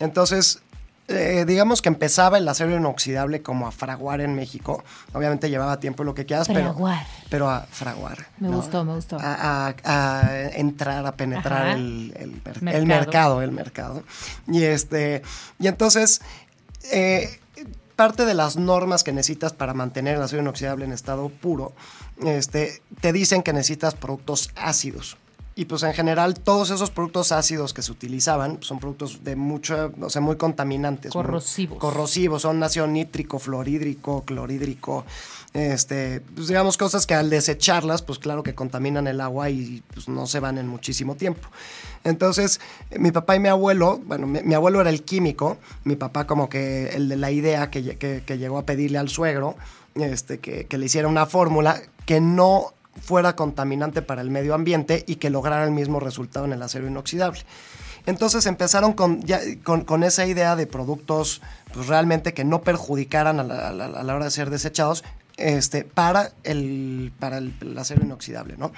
Entonces, 0.00 0.60
eh, 1.08 1.44
digamos 1.46 1.82
que 1.82 1.88
empezaba 1.88 2.38
el 2.38 2.48
acero 2.48 2.74
inoxidable 2.76 3.42
como 3.42 3.68
a 3.68 3.72
fraguar 3.72 4.20
en 4.22 4.34
México. 4.34 4.82
Obviamente 5.12 5.50
llevaba 5.50 5.78
tiempo 5.78 6.02
lo 6.02 6.14
que 6.14 6.24
quieras, 6.26 6.48
pero, 6.48 6.72
Fraguar. 6.72 7.06
pero 7.30 7.48
a 7.50 7.60
fraguar. 7.70 8.26
Me 8.38 8.48
¿no? 8.48 8.56
gustó, 8.56 8.84
me 8.84 8.94
gustó. 8.94 9.16
A, 9.20 9.68
a- 9.68 9.74
a 9.84 10.42
entrar, 10.54 11.06
a 11.06 11.12
penetrar 11.12 11.68
el, 11.76 12.12
el 12.18 12.40
mer- 12.42 12.62
Mercado. 12.62 12.76
el 12.78 12.86
mercado, 12.86 13.42
el 13.42 13.52
mercado. 13.52 14.02
Y 14.48 14.64
este, 14.64 15.22
y 15.60 15.68
entonces, 15.68 16.22
eh, 16.90 17.38
parte 17.94 18.24
de 18.26 18.34
las 18.34 18.56
normas 18.56 19.04
que 19.04 19.12
necesitas 19.12 19.52
para 19.52 19.74
mantener 19.74 20.16
el 20.16 20.22
acero 20.22 20.42
inoxidable 20.42 20.84
en 20.84 20.92
estado 20.92 21.28
puro, 21.28 21.72
este, 22.24 22.82
te 23.00 23.12
dicen 23.12 23.42
que 23.42 23.52
necesitas 23.52 23.94
productos 23.94 24.50
ácidos. 24.56 25.16
Y 25.58 25.64
pues 25.64 25.82
en 25.84 25.94
general 25.94 26.38
todos 26.38 26.68
esos 26.68 26.90
productos 26.90 27.32
ácidos 27.32 27.72
que 27.72 27.80
se 27.80 27.90
utilizaban 27.90 28.58
son 28.60 28.78
productos 28.78 29.24
de 29.24 29.36
mucho, 29.36 29.90
o 30.02 30.10
sea, 30.10 30.20
muy 30.20 30.36
contaminantes. 30.36 31.14
muy 31.14 31.22
Corrosivos. 31.24 31.78
corrosivos, 31.78 32.42
son 32.42 32.62
ácido 32.62 32.86
nítrico, 32.86 33.38
fluorhídrico, 33.38 34.22
clorhídrico, 34.26 35.06
este, 35.54 36.20
pues 36.34 36.48
digamos 36.48 36.76
cosas 36.76 37.06
que 37.06 37.14
al 37.14 37.30
desecharlas, 37.30 38.02
pues 38.02 38.18
claro 38.18 38.42
que 38.42 38.54
contaminan 38.54 39.06
el 39.06 39.18
agua 39.18 39.48
y 39.48 39.82
pues 39.94 40.08
no 40.08 40.26
se 40.26 40.40
van 40.40 40.58
en 40.58 40.68
muchísimo 40.68 41.14
tiempo. 41.14 41.48
Entonces, 42.04 42.60
mi 42.98 43.10
papá 43.10 43.36
y 43.36 43.40
mi 43.40 43.48
abuelo, 43.48 43.98
bueno, 44.04 44.26
mi, 44.26 44.42
mi 44.42 44.52
abuelo 44.52 44.82
era 44.82 44.90
el 44.90 45.04
químico, 45.04 45.56
mi 45.84 45.96
papá 45.96 46.26
como 46.26 46.50
que 46.50 46.88
el 46.90 47.08
de 47.08 47.16
la 47.16 47.30
idea 47.30 47.70
que- 47.70 47.96
que 47.96 48.38
llegó 48.38 48.58
a 48.58 48.66
pedirle 48.66 48.98
al 48.98 49.08
suegro, 49.08 49.56
este, 49.94 50.38
que, 50.38 50.66
que 50.66 50.76
le 50.76 50.84
hiciera 50.84 51.08
una 51.08 51.24
fórmula 51.24 51.80
que 52.06 52.20
no 52.20 52.72
fuera 53.02 53.36
contaminante 53.36 54.00
para 54.00 54.22
el 54.22 54.30
medio 54.30 54.54
ambiente 54.54 55.04
y 55.06 55.16
que 55.16 55.28
lograra 55.28 55.64
el 55.64 55.70
mismo 55.70 56.00
resultado 56.00 56.46
en 56.46 56.54
el 56.54 56.62
acero 56.62 56.86
inoxidable. 56.86 57.40
Entonces 58.06 58.46
empezaron 58.46 58.92
con, 58.94 59.22
con, 59.84 60.02
esa 60.04 60.26
idea 60.26 60.56
de 60.56 60.66
productos 60.66 61.42
pues, 61.74 61.88
realmente 61.88 62.32
que 62.32 62.44
no 62.44 62.62
perjudicaran 62.62 63.40
a 63.40 63.42
la, 63.42 63.72
la- 63.72 63.86
a 63.86 64.02
la 64.02 64.14
hora 64.14 64.24
de 64.26 64.30
ser 64.30 64.48
desechados 64.48 65.04
este, 65.36 65.84
para, 65.84 66.30
el, 66.44 67.12
para 67.18 67.38
el 67.38 67.52
acero 67.76 68.04
inoxidable, 68.04 68.56
¿no? 68.56 68.72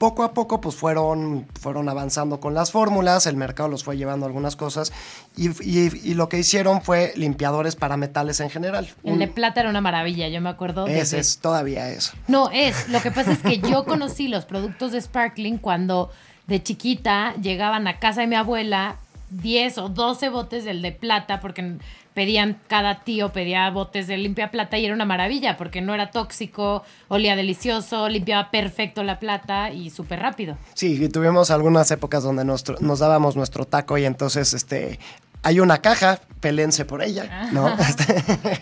Poco 0.00 0.22
a 0.22 0.32
poco 0.32 0.62
pues 0.62 0.76
fueron, 0.76 1.46
fueron 1.60 1.86
avanzando 1.90 2.40
con 2.40 2.54
las 2.54 2.72
fórmulas, 2.72 3.26
el 3.26 3.36
mercado 3.36 3.68
los 3.68 3.84
fue 3.84 3.98
llevando 3.98 4.24
algunas 4.24 4.56
cosas 4.56 4.94
y, 5.36 5.50
y- 5.62 5.90
y 6.02 6.14
lo 6.14 6.30
que 6.30 6.38
hicieron 6.38 6.80
fue 6.80 7.12
limpiadores 7.16 7.76
para 7.76 7.98
metales 7.98 8.40
en 8.40 8.48
general. 8.48 8.88
El 9.04 9.18
de 9.18 9.28
plata 9.28 9.60
era 9.60 9.68
una 9.68 9.82
maravilla, 9.82 10.26
yo 10.28 10.40
me 10.40 10.48
acuerdo. 10.48 10.86
ese 10.86 11.18
es 11.18 11.36
todavía 11.36 11.90
eso. 11.90 12.14
No, 12.28 12.48
es. 12.50 12.88
Lo 12.88 13.02
que 13.02 13.10
pasa 13.10 13.32
es 13.32 13.40
que 13.40 13.58
yo 13.58 13.84
conocí 13.84 14.28
los 14.28 14.46
productos 14.46 14.92
de 14.92 15.02
Sparkling 15.02 15.58
cuando 15.58 16.10
de 16.46 16.62
chiquita 16.62 17.34
llegaban 17.34 17.86
a 17.86 17.98
casa 17.98 18.22
de 18.22 18.26
mi 18.26 18.36
abuela 18.36 18.96
10 19.30 19.78
o 19.78 19.88
12 19.88 20.28
botes 20.28 20.64
del 20.64 20.82
de 20.82 20.92
plata, 20.92 21.40
porque 21.40 21.76
pedían, 22.14 22.58
cada 22.66 23.00
tío 23.04 23.32
pedía 23.32 23.70
botes 23.70 24.06
de 24.08 24.16
limpia 24.18 24.50
plata 24.50 24.76
y 24.78 24.84
era 24.84 24.94
una 24.94 25.04
maravilla, 25.04 25.56
porque 25.56 25.80
no 25.80 25.94
era 25.94 26.10
tóxico, 26.10 26.82
olía 27.08 27.36
delicioso, 27.36 28.08
limpiaba 28.08 28.50
perfecto 28.50 29.02
la 29.04 29.18
plata 29.20 29.70
y 29.70 29.90
súper 29.90 30.18
rápido. 30.20 30.58
Sí, 30.74 31.02
y 31.02 31.08
tuvimos 31.08 31.50
algunas 31.50 31.90
épocas 31.90 32.22
donde 32.22 32.44
nuestro- 32.44 32.76
nos 32.80 32.98
dábamos 32.98 33.36
nuestro 33.36 33.64
taco 33.64 33.96
y 33.98 34.04
entonces 34.04 34.52
este 34.54 34.98
hay 35.42 35.58
una 35.58 35.78
caja, 35.78 36.20
pelense 36.40 36.84
por 36.84 37.02
ella, 37.02 37.48
¿no? 37.52 37.68
Este, 37.78 38.14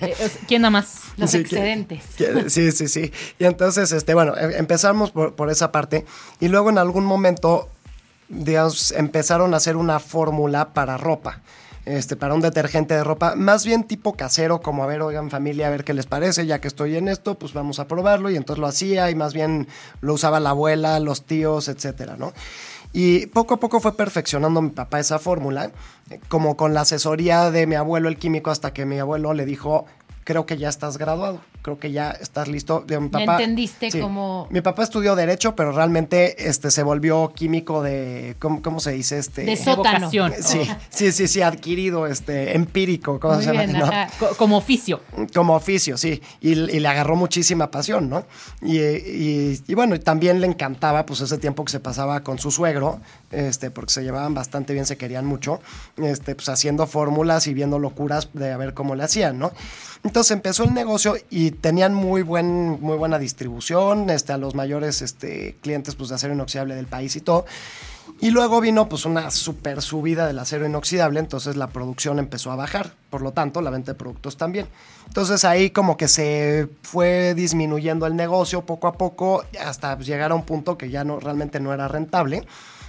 Eh, 0.02 0.14
¿Quién 0.46 0.62
da 0.62 0.70
más? 0.70 1.00
Los 1.16 1.30
Sí, 1.32 1.38
excedentes. 1.38 2.04
que- 2.16 2.50
sí, 2.50 2.70
sí, 2.70 2.86
sí. 2.86 3.10
Y 3.40 3.44
entonces, 3.46 3.90
este, 3.90 4.14
bueno, 4.14 4.36
em- 4.36 4.52
empezamos 4.56 5.10
por, 5.10 5.34
por 5.34 5.50
esa 5.50 5.72
parte 5.72 6.04
y 6.38 6.46
luego 6.46 6.70
en 6.70 6.78
algún 6.78 7.04
momento, 7.04 7.68
digamos, 8.28 8.92
empezaron 8.92 9.54
a 9.54 9.58
hacer 9.58 9.76
una 9.76 10.00
fórmula 10.00 10.72
para 10.72 10.96
ropa. 10.96 11.40
Este, 11.84 12.16
para 12.16 12.34
un 12.34 12.42
detergente 12.42 12.92
de 12.92 13.02
ropa, 13.02 13.34
más 13.34 13.64
bien 13.64 13.82
tipo 13.84 14.12
casero, 14.12 14.60
como 14.60 14.84
a 14.84 14.86
ver, 14.86 15.00
oigan 15.00 15.30
familia, 15.30 15.68
a 15.68 15.70
ver 15.70 15.84
qué 15.84 15.94
les 15.94 16.04
parece, 16.04 16.44
ya 16.44 16.60
que 16.60 16.68
estoy 16.68 16.96
en 16.96 17.08
esto, 17.08 17.36
pues 17.36 17.54
vamos 17.54 17.78
a 17.78 17.88
probarlo, 17.88 18.28
y 18.28 18.36
entonces 18.36 18.60
lo 18.60 18.66
hacía, 18.66 19.10
y 19.10 19.14
más 19.14 19.32
bien 19.32 19.68
lo 20.02 20.12
usaba 20.12 20.38
la 20.38 20.50
abuela, 20.50 21.00
los 21.00 21.24
tíos, 21.24 21.66
etcétera, 21.68 22.16
¿no? 22.18 22.34
Y 22.92 23.26
poco 23.28 23.54
a 23.54 23.56
poco 23.56 23.80
fue 23.80 23.96
perfeccionando 23.96 24.60
mi 24.60 24.68
papá 24.68 25.00
esa 25.00 25.18
fórmula, 25.18 25.70
como 26.28 26.58
con 26.58 26.74
la 26.74 26.82
asesoría 26.82 27.50
de 27.50 27.66
mi 27.66 27.74
abuelo, 27.74 28.10
el 28.10 28.18
químico, 28.18 28.50
hasta 28.50 28.74
que 28.74 28.84
mi 28.84 28.98
abuelo 28.98 29.32
le 29.32 29.46
dijo, 29.46 29.86
creo 30.24 30.44
que 30.44 30.58
ya 30.58 30.68
estás 30.68 30.98
graduado, 30.98 31.40
creo 31.68 31.78
que 31.78 31.92
ya 31.92 32.10
estás 32.12 32.48
listo. 32.48 32.82
Digo, 32.86 33.00
mi 33.02 33.08
Ya 33.10 33.18
papá- 33.20 33.34
entendiste 33.36 34.00
cómo- 34.00 34.46
Mi 34.50 34.60
papá 34.62 34.82
estudió 34.84 35.14
Derecho, 35.14 35.54
pero 35.54 35.72
realmente 35.72 36.48
este, 36.48 36.70
se 36.70 36.82
volvió 36.82 37.32
químico 37.34 37.82
de, 37.82 38.36
¿cómo, 38.38 38.62
cómo 38.62 38.80
se 38.80 38.92
dice? 38.92 39.18
Este, 39.18 39.42
De 39.44 39.56
sótano. 39.56 40.10
Sí, 40.10 40.18
sí, 40.90 41.12
sí, 41.12 41.28
sí, 41.28 41.42
adquirido, 41.42 42.06
este, 42.06 42.56
empírico, 42.56 43.20
¿cómo 43.20 43.40
se 43.42 43.52
como 44.38 44.56
oficio. 44.56 45.00
Como 45.34 45.54
oficio, 45.54 45.96
sí. 45.98 46.22
Y, 46.40 46.52
y 46.52 46.80
le 46.80 46.88
agarró 46.88 47.16
muchísima 47.16 47.70
pasión, 47.70 48.08
¿no? 48.08 48.24
Y, 48.62 48.78
y- 48.78 49.62
y 49.66 49.74
bueno, 49.74 49.94
y 49.94 49.98
también 49.98 50.40
le 50.40 50.46
encantaba, 50.46 51.04
pues, 51.04 51.20
ese 51.20 51.38
tiempo 51.38 51.64
que 51.64 51.72
se 51.72 51.80
pasaba 51.80 52.20
con 52.20 52.38
su 52.38 52.50
suegro, 52.50 53.00
este, 53.30 53.70
porque 53.70 53.92
se 53.92 54.02
llevaban 54.02 54.32
bastante 54.34 54.72
bien, 54.72 54.86
se 54.86 54.96
querían 54.96 55.26
mucho, 55.26 55.60
este, 55.98 56.34
pues, 56.34 56.48
haciendo 56.48 56.86
fórmulas 56.86 57.46
y 57.46 57.54
viendo 57.54 57.78
locuras 57.78 58.28
de 58.32 58.52
a 58.52 58.56
ver 58.56 58.72
cómo 58.74 58.94
le 58.94 59.04
hacían, 59.04 59.38
¿no? 59.38 59.52
Entonces 60.04 60.30
empezó 60.30 60.62
el 60.64 60.74
negocio 60.74 61.16
y 61.28 61.50
tenían 61.60 61.94
muy, 61.94 62.22
buen, 62.22 62.80
muy 62.80 62.96
buena 62.96 63.18
distribución, 63.18 64.10
este, 64.10 64.32
a 64.32 64.38
los 64.38 64.54
mayores 64.54 65.02
este, 65.02 65.56
clientes, 65.60 65.94
pues, 65.94 66.08
de 66.08 66.16
acero 66.16 66.34
inoxidable 66.34 66.74
del 66.74 66.86
país 66.86 67.16
y 67.16 67.20
todo. 67.20 67.44
Y 68.20 68.30
luego 68.30 68.60
vino 68.60 68.88
pues 68.88 69.04
una 69.04 69.30
super 69.30 69.80
subida 69.80 70.26
del 70.26 70.38
acero 70.40 70.66
inoxidable, 70.66 71.20
entonces 71.20 71.56
la 71.56 71.68
producción 71.68 72.18
empezó 72.18 72.50
a 72.50 72.56
bajar, 72.56 72.94
por 73.10 73.22
lo 73.22 73.32
tanto 73.32 73.60
la 73.60 73.70
venta 73.70 73.92
de 73.92 73.98
productos 73.98 74.36
también. 74.36 74.66
Entonces 75.06 75.44
ahí 75.44 75.70
como 75.70 75.96
que 75.96 76.08
se 76.08 76.68
fue 76.82 77.34
disminuyendo 77.34 78.06
el 78.06 78.16
negocio 78.16 78.66
poco 78.66 78.88
a 78.88 78.92
poco 78.94 79.44
hasta 79.64 79.96
llegar 79.98 80.32
a 80.32 80.34
un 80.34 80.42
punto 80.42 80.76
que 80.76 80.90
ya 80.90 81.04
no 81.04 81.20
realmente 81.20 81.60
no 81.60 81.72
era 81.72 81.86
rentable. 81.86 82.44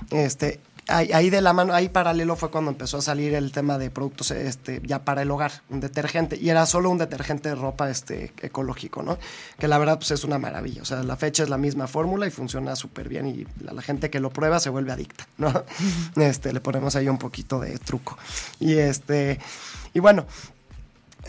Este, 0.09 0.59
ahí, 0.89 1.11
ahí 1.13 1.29
de 1.29 1.41
la 1.41 1.53
mano, 1.53 1.73
ahí 1.73 1.89
paralelo 1.89 2.35
fue 2.35 2.51
cuando 2.51 2.71
empezó 2.71 2.97
a 2.97 3.01
salir 3.01 3.33
el 3.33 3.51
tema 3.51 3.77
de 3.77 3.89
productos 3.89 4.31
este, 4.31 4.81
ya 4.83 5.03
para 5.05 5.21
el 5.21 5.31
hogar, 5.31 5.51
un 5.69 5.79
detergente, 5.79 6.37
y 6.39 6.49
era 6.49 6.65
solo 6.65 6.89
un 6.89 6.97
detergente 6.97 7.49
de 7.49 7.55
ropa 7.55 7.89
este, 7.89 8.33
ecológico, 8.41 9.03
¿no? 9.03 9.17
Que 9.57 9.67
la 9.67 9.77
verdad 9.77 9.97
pues 9.97 10.11
es 10.11 10.23
una 10.23 10.37
maravilla, 10.37 10.81
o 10.81 10.85
sea, 10.85 11.03
la 11.03 11.15
fecha 11.15 11.43
es 11.43 11.49
la 11.49 11.57
misma 11.57 11.87
fórmula 11.87 12.27
y 12.27 12.31
funciona 12.31 12.75
súper 12.75 13.07
bien 13.09 13.27
y 13.27 13.45
la, 13.63 13.73
la 13.73 13.81
gente 13.81 14.09
que 14.09 14.19
lo 14.19 14.29
prueba 14.29 14.59
se 14.59 14.69
vuelve 14.69 14.91
adicta, 14.91 15.27
¿no? 15.37 15.63
Este, 16.15 16.53
le 16.53 16.59
ponemos 16.59 16.95
ahí 16.95 17.07
un 17.07 17.17
poquito 17.17 17.59
de 17.59 17.77
truco. 17.79 18.17
Y 18.59 18.73
este, 18.73 19.39
y 19.93 19.99
bueno, 19.99 20.25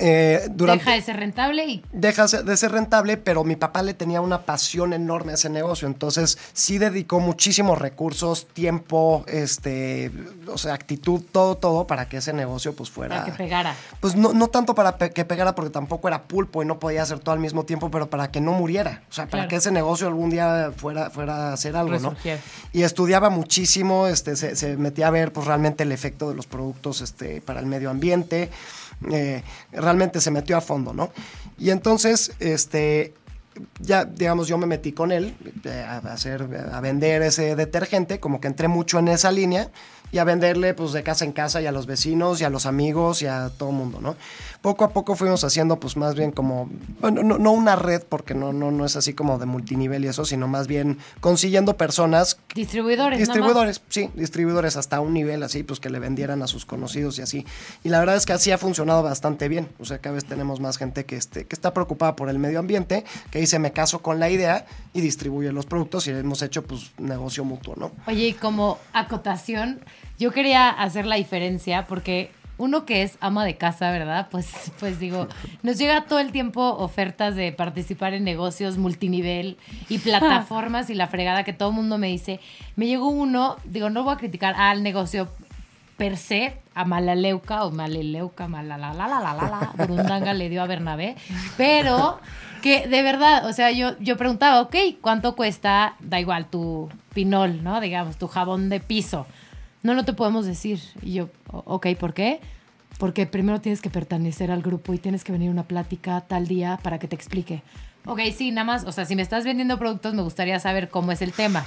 Eh, 0.03 0.49
durante, 0.51 0.83
Deja 0.85 0.97
de 0.97 1.03
ser 1.03 1.17
rentable 1.17 1.65
y 1.67 1.83
deja 1.93 2.27
de 2.27 2.57
ser 2.57 2.73
rentable, 2.73 3.19
pero 3.19 3.45
mi 3.45 3.55
papá 3.57 3.83
le 3.83 3.93
tenía 3.93 4.23
una 4.23 4.43
pasión 4.47 4.95
enorme 4.95 5.33
a 5.33 5.35
ese 5.35 5.51
negocio, 5.51 5.87
entonces 5.87 6.39
sí 6.55 6.79
dedicó 6.79 7.21
muchísimos 7.21 7.79
recursos, 7.79 8.47
tiempo, 8.49 9.25
este, 9.29 10.11
o 10.47 10.57
sea, 10.57 10.73
actitud, 10.73 11.21
todo, 11.31 11.57
todo 11.59 11.87
para 11.87 12.09
que 12.09 12.17
ese 12.17 12.33
negocio 12.33 12.75
pues 12.75 12.89
fuera... 12.89 13.17
para 13.19 13.31
que 13.31 13.37
pegara. 13.37 13.75
Pues 14.01 14.17
no, 14.17 14.33
no 14.33 14.49
tanto 14.49 14.75
para 14.75 14.97
pe- 14.97 15.11
que 15.11 15.25
pegara 15.27 15.55
porque 15.55 15.71
tampoco 15.71 16.09
era 16.09 16.23
pulpo 16.23 16.63
y 16.63 16.67
no 16.67 16.79
podía 16.79 17.03
hacer 17.03 17.19
todo 17.19 17.35
al 17.35 17.41
mismo 17.41 17.65
tiempo, 17.65 17.91
pero 17.91 18.09
para 18.09 18.31
que 18.31 18.41
no 18.41 18.53
muriera, 18.53 19.03
o 19.11 19.13
sea, 19.13 19.27
para 19.29 19.49
que 19.49 19.57
ese 19.57 19.71
negocio 19.71 20.07
algún 20.07 20.31
día 20.31 20.73
fuera, 20.75 21.11
fuera 21.11 21.51
a 21.51 21.53
hacer 21.53 21.77
algo, 21.77 21.99
¿no? 21.99 22.17
Y 22.73 22.85
estudiaba 22.85 23.29
muchísimo, 23.29 24.07
este, 24.07 24.35
se, 24.37 24.57
se 24.57 24.77
metía 24.79 25.09
a 25.09 25.11
ver 25.11 25.33
pues 25.33 25.47
realmente 25.47 25.83
el 25.83 25.93
efecto 25.93 26.31
de 26.31 26.35
los 26.37 26.47
productos 26.47 27.03
este, 27.03 27.43
para 27.43 27.61
el 27.61 27.67
medio 27.67 27.91
ambiente, 27.91 28.49
eh, 29.11 29.43
realmente 29.73 30.21
se 30.21 30.31
metió 30.31 30.57
a 30.57 30.61
fondo, 30.61 30.93
¿no? 30.93 31.11
Y 31.59 31.71
entonces, 31.71 32.33
este, 32.41 33.15
ya, 33.81 34.05
digamos, 34.05 34.49
yo 34.49 34.59
me 34.59 34.67
metí 34.67 34.93
con 34.93 35.13
él 35.13 35.35
eh, 35.65 35.85
a, 35.87 35.99
hacer, 35.99 36.49
a 36.73 36.81
vender 36.81 37.23
ese 37.23 37.57
detergente, 37.57 38.21
como 38.21 38.41
que 38.41 38.49
entré 38.49 38.69
mucho 38.69 38.99
en 38.99 39.09
esa 39.09 39.33
línea 39.33 39.71
y 40.13 40.19
a 40.19 40.25
venderle 40.25 40.75
pues 40.75 40.93
de 40.93 41.03
casa 41.03 41.25
en 41.25 41.33
casa 41.33 41.61
y 41.61 41.67
a 41.67 41.73
los 41.73 41.87
vecinos 41.87 42.41
y 42.41 42.45
a 42.45 42.51
los 42.51 42.67
amigos 42.67 43.23
y 43.23 43.27
a 43.27 43.51
todo 43.57 43.71
el 43.71 43.77
mundo, 43.77 44.01
¿no? 44.01 44.17
Poco 44.61 44.85
a 44.85 44.91
poco 44.91 45.15
fuimos 45.15 45.45
haciendo 45.45 45.79
pues 45.79 45.97
más 45.97 46.15
bien 46.15 46.33
como, 46.33 46.69
bueno, 47.01 47.23
no, 47.23 47.39
no 47.39 47.53
una 47.53 47.77
red 47.77 48.03
porque 48.09 48.35
no, 48.35 48.53
no, 48.53 48.71
no 48.71 48.85
es 48.85 48.97
así 48.97 49.15
como 49.15 49.39
de 49.39 49.47
multinivel 49.47 50.05
y 50.05 50.09
eso, 50.09 50.25
sino 50.25 50.49
más 50.49 50.67
bien 50.67 50.99
consiguiendo 51.21 51.77
personas 51.77 52.39
Distribuidores. 52.55 53.19
Distribuidores, 53.19 53.81
sí, 53.89 54.11
distribuidores 54.15 54.77
hasta 54.77 55.01
un 55.01 55.15
nivel 55.15 55.43
así, 55.43 55.63
pues 55.63 55.79
que 55.79 55.89
le 55.89 55.99
vendieran 55.99 56.43
a 56.43 56.47
sus 56.47 56.67
conocidos 56.67 57.19
y 57.19 57.23
así. 57.23 57.47
Y 57.85 57.89
la 57.91 58.01
verdad 58.01 58.17
es 58.17 58.27
que 58.27 58.33
así 58.33 58.51
ha 58.51 58.59
funcionado 58.59 59.03
bastante 59.03 59.49
bien. 59.49 59.69
O 59.79 59.85
sea, 59.85 59.99
cada 59.99 60.15
vez 60.15 60.25
tenemos 60.25 60.59
más 60.61 60.77
gente 60.77 61.05
que, 61.05 61.17
este, 61.17 61.47
que 61.47 61.55
está 61.55 61.73
preocupada 61.73 62.17
por 62.17 62.29
el 62.29 62.39
medio 62.39 62.59
ambiente, 62.59 63.05
que 63.31 63.40
dice 63.41 63.59
me 63.59 63.73
caso 63.73 64.03
con 64.03 64.21
la 64.21 64.31
idea 64.31 64.67
y 64.93 65.01
distribuye 65.01 65.53
los 65.53 65.67
productos 65.67 66.07
y 66.07 66.11
hemos 66.11 66.43
hecho 66.43 66.65
pues 66.65 66.93
negocio 66.99 67.45
mutuo, 67.45 67.75
¿no? 67.77 67.93
Oye, 68.07 68.29
y 68.29 68.33
como 68.33 68.79
acotación, 68.93 69.81
yo 70.19 70.33
quería 70.33 70.69
hacer 70.69 71.07
la 71.07 71.17
diferencia 71.17 71.87
porque 71.87 72.31
uno 72.61 72.85
que 72.85 73.03
es 73.03 73.17
ama 73.21 73.47
de 73.47 73.57
casa, 73.57 73.91
¿verdad? 73.91 74.29
Pues, 74.31 74.71
pues 74.79 75.01
digo, 75.01 75.29
nos 75.63 75.79
llega 75.79 76.05
todo 76.05 76.19
el 76.19 76.31
tiempo 76.31 76.61
ofertas 76.63 77.35
de 77.35 77.53
participar 77.53 78.13
en 78.13 78.23
negocios 78.23 78.77
multinivel 78.77 79.57
y 79.89 79.99
plataformas 80.01 80.91
y 80.91 80.95
la 80.95 81.07
fregada 81.07 81.43
que 81.43 81.55
todo 81.55 81.71
el 81.71 81.75
mundo 81.75 81.97
me 81.97 82.09
dice. 82.09 82.39
Me 82.77 82.87
llegó 82.87 83.09
uno, 83.09 83.57
digo, 83.65 83.89
no 83.89 84.05
voy 84.05 84.13
a 84.13 84.19
criticar 84.19 84.55
al 84.57 84.83
negocio 84.83 85.31
per 86.01 86.17
se, 86.17 86.57
a 86.75 86.87
Malaleuca 86.87 87.65
o 87.67 87.71
Maleleuca, 87.71 88.49
Malalalalala, 88.49 89.73
Burundanga 89.77 90.33
le 90.33 90.49
dio 90.49 90.63
a 90.63 90.67
Bernabé, 90.67 91.15
pero 91.59 92.19
que 92.63 92.89
de 92.89 93.03
verdad, 93.03 93.45
o 93.47 93.53
sea, 93.53 93.71
yo, 93.71 93.99
yo 93.99 94.17
preguntaba, 94.17 94.63
ok, 94.63 94.75
¿cuánto 95.03 95.37
cuesta, 95.37 95.97
da 96.01 96.19
igual, 96.19 96.47
tu 96.47 96.89
pinol, 97.13 97.63
¿no? 97.63 97.83
Digamos, 97.83 98.17
tu 98.17 98.29
jabón 98.29 98.71
de 98.71 98.81
piso. 98.81 99.27
No, 99.83 99.93
no 99.95 100.07
te 100.07 100.15
podemos 100.15 100.47
decir. 100.47 100.81
Y 101.03 101.13
yo, 101.13 101.29
"O- 101.53 101.65
ok, 101.67 101.89
¿por 101.99 102.15
qué? 102.15 102.41
Porque 102.99 103.27
primero 103.27 103.61
tienes 103.61 103.83
que 103.83 103.91
pertenecer 103.91 104.51
al 104.51 104.63
grupo 104.63 104.95
y 104.95 104.99
tienes 104.99 105.23
que 105.23 105.33
venir 105.33 105.51
una 105.51 105.65
plática 105.65 106.23
tal 106.23 106.47
día 106.47 106.79
para 106.83 106.99
que 106.99 107.09
te 107.09 107.15
explique. 107.17 107.63
Ok, 108.07 108.21
sí, 108.35 108.53
nada 108.53 108.65
más, 108.65 108.85
o 108.85 108.93
sea, 108.93 109.05
si 109.05 109.17
me 109.17 109.23
estás 109.23 109.45
vendiendo 109.45 109.79
productos, 109.79 110.15
me 110.15 110.23
gustaría 110.23 110.59
saber 110.61 110.89
cómo 110.89 111.13
es 111.13 111.21
el 111.21 111.33
tema. 111.35 111.67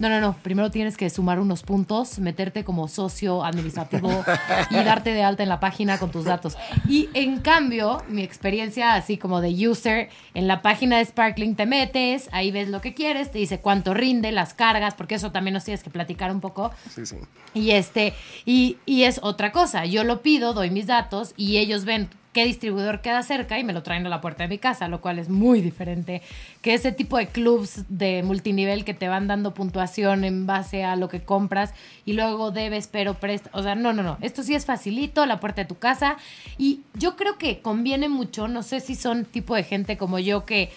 No, 0.00 0.08
no, 0.08 0.18
no. 0.18 0.34
Primero 0.42 0.70
tienes 0.70 0.96
que 0.96 1.10
sumar 1.10 1.38
unos 1.38 1.62
puntos, 1.62 2.18
meterte 2.18 2.64
como 2.64 2.88
socio 2.88 3.44
administrativo 3.44 4.24
y 4.70 4.74
darte 4.76 5.12
de 5.12 5.22
alta 5.22 5.42
en 5.42 5.50
la 5.50 5.60
página 5.60 5.98
con 5.98 6.10
tus 6.10 6.24
datos. 6.24 6.56
Y 6.88 7.10
en 7.12 7.40
cambio, 7.40 8.02
mi 8.08 8.22
experiencia 8.22 8.94
así 8.94 9.18
como 9.18 9.42
de 9.42 9.68
user, 9.68 10.08
en 10.32 10.48
la 10.48 10.62
página 10.62 10.96
de 10.96 11.04
Sparkling 11.04 11.54
te 11.54 11.66
metes, 11.66 12.30
ahí 12.32 12.50
ves 12.50 12.70
lo 12.70 12.80
que 12.80 12.94
quieres, 12.94 13.30
te 13.30 13.38
dice 13.38 13.60
cuánto 13.60 13.92
rinde, 13.92 14.32
las 14.32 14.54
cargas, 14.54 14.94
porque 14.94 15.16
eso 15.16 15.32
también 15.32 15.52
nos 15.52 15.64
tienes 15.64 15.82
que 15.82 15.90
platicar 15.90 16.32
un 16.32 16.40
poco. 16.40 16.70
Sí, 16.88 17.04
sí. 17.04 17.16
Y 17.52 17.72
este, 17.72 18.14
y, 18.46 18.78
y 18.86 19.02
es 19.02 19.20
otra 19.22 19.52
cosa. 19.52 19.84
Yo 19.84 20.02
lo 20.04 20.22
pido, 20.22 20.54
doy 20.54 20.70
mis 20.70 20.86
datos 20.86 21.34
y 21.36 21.58
ellos 21.58 21.84
ven 21.84 22.08
qué 22.32 22.44
distribuidor 22.44 23.00
queda 23.00 23.22
cerca 23.22 23.58
y 23.58 23.64
me 23.64 23.72
lo 23.72 23.82
traen 23.82 24.06
a 24.06 24.08
la 24.08 24.20
puerta 24.20 24.44
de 24.44 24.48
mi 24.48 24.58
casa, 24.58 24.88
lo 24.88 25.00
cual 25.00 25.18
es 25.18 25.28
muy 25.28 25.60
diferente 25.60 26.22
que 26.62 26.74
ese 26.74 26.92
tipo 26.92 27.18
de 27.18 27.26
clubs 27.26 27.84
de 27.88 28.22
multinivel 28.22 28.84
que 28.84 28.94
te 28.94 29.08
van 29.08 29.26
dando 29.26 29.54
puntuación 29.54 30.24
en 30.24 30.46
base 30.46 30.84
a 30.84 30.96
lo 30.96 31.08
que 31.08 31.22
compras 31.22 31.74
y 32.04 32.12
luego 32.12 32.50
debes, 32.50 32.86
pero 32.86 33.14
presta. 33.14 33.50
O 33.52 33.62
sea, 33.62 33.74
no, 33.74 33.92
no, 33.92 34.02
no. 34.02 34.18
Esto 34.20 34.42
sí 34.42 34.54
es 34.54 34.66
facilito, 34.66 35.26
la 35.26 35.40
puerta 35.40 35.62
de 35.62 35.68
tu 35.68 35.78
casa. 35.78 36.16
Y 36.58 36.80
yo 36.94 37.16
creo 37.16 37.38
que 37.38 37.60
conviene 37.60 38.08
mucho, 38.08 38.48
no 38.48 38.62
sé 38.62 38.80
si 38.80 38.94
son 38.94 39.24
tipo 39.24 39.54
de 39.54 39.64
gente 39.64 39.96
como 39.96 40.18
yo 40.18 40.44
que 40.44 40.70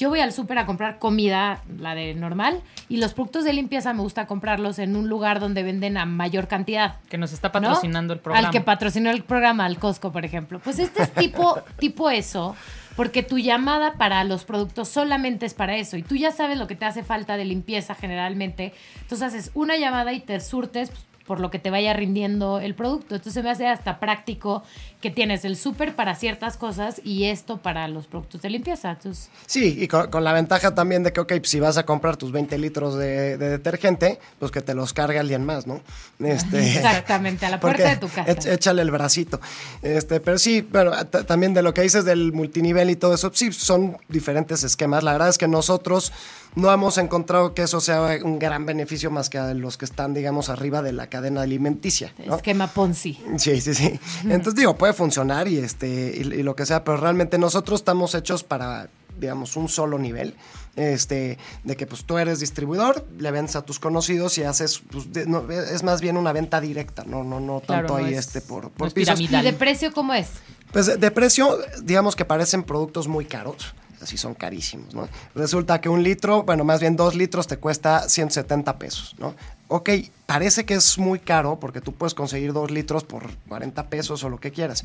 yo 0.00 0.08
voy 0.08 0.20
al 0.20 0.32
súper 0.32 0.56
a 0.56 0.64
comprar 0.64 0.98
comida, 0.98 1.62
la 1.78 1.94
de 1.94 2.14
normal, 2.14 2.62
y 2.88 2.96
los 2.96 3.12
productos 3.12 3.44
de 3.44 3.52
limpieza 3.52 3.92
me 3.92 4.00
gusta 4.00 4.26
comprarlos 4.26 4.78
en 4.78 4.96
un 4.96 5.10
lugar 5.10 5.40
donde 5.40 5.62
venden 5.62 5.98
a 5.98 6.06
mayor 6.06 6.48
cantidad. 6.48 6.96
Que 7.10 7.18
nos 7.18 7.34
está 7.34 7.48
¿no? 7.48 7.52
patrocinando 7.52 8.14
el 8.14 8.18
programa. 8.18 8.48
Al 8.48 8.52
que 8.52 8.62
patrocinó 8.62 9.10
el 9.10 9.22
programa, 9.22 9.66
al 9.66 9.78
Costco, 9.78 10.10
por 10.10 10.24
ejemplo. 10.24 10.58
Pues 10.58 10.78
este 10.78 11.02
es 11.02 11.12
tipo, 11.12 11.60
tipo 11.78 12.08
eso, 12.08 12.56
porque 12.96 13.22
tu 13.22 13.38
llamada 13.38 13.92
para 13.98 14.24
los 14.24 14.44
productos 14.44 14.88
solamente 14.88 15.44
es 15.44 15.52
para 15.52 15.76
eso, 15.76 15.98
y 15.98 16.02
tú 16.02 16.16
ya 16.16 16.32
sabes 16.32 16.56
lo 16.56 16.66
que 16.66 16.76
te 16.76 16.86
hace 16.86 17.04
falta 17.04 17.36
de 17.36 17.44
limpieza 17.44 17.94
generalmente. 17.94 18.72
Entonces 19.02 19.28
haces 19.28 19.50
una 19.52 19.76
llamada 19.76 20.14
y 20.14 20.20
te 20.20 20.40
surtes 20.40 20.88
pues, 20.88 21.09
por 21.26 21.40
lo 21.40 21.50
que 21.50 21.58
te 21.58 21.70
vaya 21.70 21.92
rindiendo 21.92 22.58
el 22.60 22.74
producto. 22.74 23.14
Entonces 23.14 23.42
me 23.44 23.50
hace 23.50 23.66
hasta 23.68 24.00
práctico 24.00 24.62
que 25.00 25.10
tienes 25.10 25.44
el 25.44 25.56
súper 25.56 25.94
para 25.94 26.14
ciertas 26.14 26.56
cosas 26.56 27.00
y 27.04 27.24
esto 27.24 27.58
para 27.58 27.86
los 27.88 28.06
productos 28.06 28.42
de 28.42 28.50
limpieza. 28.50 28.90
Entonces, 28.90 29.30
Sí, 29.46 29.76
y 29.80 29.88
con, 29.88 30.10
con 30.10 30.24
la 30.24 30.32
ventaja 30.32 30.74
también 30.74 31.02
de 31.02 31.12
que, 31.12 31.20
ok, 31.20 31.32
si 31.44 31.60
vas 31.60 31.76
a 31.76 31.84
comprar 31.86 32.16
tus 32.16 32.32
20 32.32 32.58
litros 32.58 32.96
de, 32.96 33.38
de 33.38 33.48
detergente, 33.48 34.18
pues 34.38 34.50
que 34.50 34.60
te 34.60 34.74
los 34.74 34.92
cargue 34.92 35.18
alguien 35.18 35.44
más, 35.44 35.66
¿no? 35.66 35.80
Este, 36.18 36.58
Exactamente, 36.76 37.46
a 37.46 37.50
la 37.50 37.60
puerta 37.60 37.88
de 37.88 37.96
tu 37.96 38.08
casa. 38.08 38.52
échale 38.52 38.82
el 38.82 38.90
bracito. 38.90 39.40
Este, 39.82 40.20
pero 40.20 40.38
sí, 40.38 40.60
bueno, 40.62 40.92
también 41.26 41.54
de 41.54 41.62
lo 41.62 41.72
que 41.74 41.82
dices 41.82 42.04
del 42.04 42.32
multinivel 42.32 42.90
y 42.90 42.96
todo 42.96 43.14
eso, 43.14 43.30
sí, 43.32 43.52
son 43.52 43.96
diferentes 44.08 44.64
esquemas. 44.64 45.04
La 45.04 45.12
verdad 45.12 45.28
es 45.28 45.38
que 45.38 45.48
nosotros 45.48 46.12
no 46.54 46.72
hemos 46.72 46.98
encontrado 46.98 47.54
que 47.54 47.62
eso 47.62 47.80
sea 47.80 48.18
un 48.22 48.38
gran 48.38 48.66
beneficio 48.66 49.10
más 49.10 49.30
que 49.30 49.38
a 49.38 49.54
los 49.54 49.76
que 49.76 49.84
están, 49.84 50.14
digamos, 50.14 50.48
arriba 50.48 50.82
de 50.82 50.92
la 50.92 51.08
cadena 51.10 51.42
alimenticia. 51.42 52.14
¿no? 52.24 52.36
esquema 52.36 52.68
Ponzi. 52.68 53.18
Sí, 53.36 53.60
sí, 53.60 53.74
sí. 53.74 54.00
Entonces 54.24 54.54
digo, 54.54 54.76
puede 54.78 54.94
funcionar 54.94 55.46
y 55.48 55.58
este 55.58 56.14
y, 56.16 56.20
y 56.20 56.42
lo 56.42 56.56
que 56.56 56.64
sea, 56.64 56.82
pero 56.84 56.96
realmente 56.96 57.36
nosotros 57.36 57.80
estamos 57.80 58.14
hechos 58.14 58.42
para 58.44 58.88
digamos 59.18 59.54
un 59.56 59.68
solo 59.68 59.98
nivel, 59.98 60.34
este 60.76 61.36
de 61.64 61.76
que 61.76 61.86
pues 61.86 62.04
tú 62.04 62.16
eres 62.16 62.40
distribuidor, 62.40 63.06
le 63.18 63.30
vendes 63.30 63.54
a 63.54 63.62
tus 63.62 63.78
conocidos 63.78 64.38
y 64.38 64.44
haces 64.44 64.80
pues, 64.90 65.12
de- 65.12 65.26
no, 65.26 65.50
es 65.50 65.82
más 65.82 66.00
bien 66.00 66.16
una 66.16 66.32
venta 66.32 66.58
directa, 66.60 67.04
no 67.04 67.22
no 67.22 67.38
no 67.38 67.60
Claro, 67.60 67.88
tanto 67.88 67.98
no 68.00 68.06
ahí 68.06 68.14
es- 68.14 68.20
este 68.28 68.40
por 68.40 68.64
no 68.64 68.70
por 68.70 68.88
es 68.88 68.94
pisos. 68.94 69.18
piramidal. 69.18 69.44
¿Y 69.46 69.50
de 69.50 69.56
precio 69.58 69.92
cómo 69.92 70.14
es? 70.14 70.28
Pues 70.72 70.86
de, 70.86 70.96
de 70.96 71.10
precio, 71.10 71.58
digamos 71.82 72.16
que 72.16 72.24
parecen 72.24 72.62
productos 72.62 73.08
muy 73.08 73.26
caros. 73.26 73.74
Así 74.00 74.16
son 74.16 74.32
carísimos, 74.32 74.94
¿no? 74.94 75.10
Resulta 75.34 75.78
que 75.82 75.90
un 75.90 76.02
litro, 76.02 76.44
bueno, 76.44 76.64
más 76.64 76.80
bien 76.80 76.96
dos 76.96 77.14
litros 77.14 77.46
te 77.46 77.58
cuesta 77.58 78.08
170 78.08 78.78
pesos, 78.78 79.14
¿no? 79.18 79.34
Ok, 79.72 79.88
parece 80.26 80.66
que 80.66 80.74
es 80.74 80.98
muy 80.98 81.20
caro 81.20 81.60
porque 81.60 81.80
tú 81.80 81.92
puedes 81.92 82.12
conseguir 82.14 82.52
dos 82.52 82.72
litros 82.72 83.04
por 83.04 83.30
40 83.48 83.86
pesos 83.88 84.24
o 84.24 84.28
lo 84.28 84.40
que 84.40 84.50
quieras. 84.50 84.84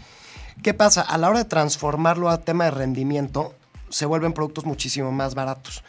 ¿Qué 0.62 0.76
pasa? 0.76 1.02
A 1.02 1.18
la 1.18 1.28
hora 1.28 1.40
de 1.40 1.46
transformarlo 1.46 2.30
a 2.30 2.42
tema 2.42 2.66
de 2.66 2.72
rendimiento, 2.72 3.56
se 3.90 4.06
vuelven 4.06 4.34
productos 4.34 4.64
muchísimo 4.66 5.12
más 5.12 5.34
baratos. 5.34 5.84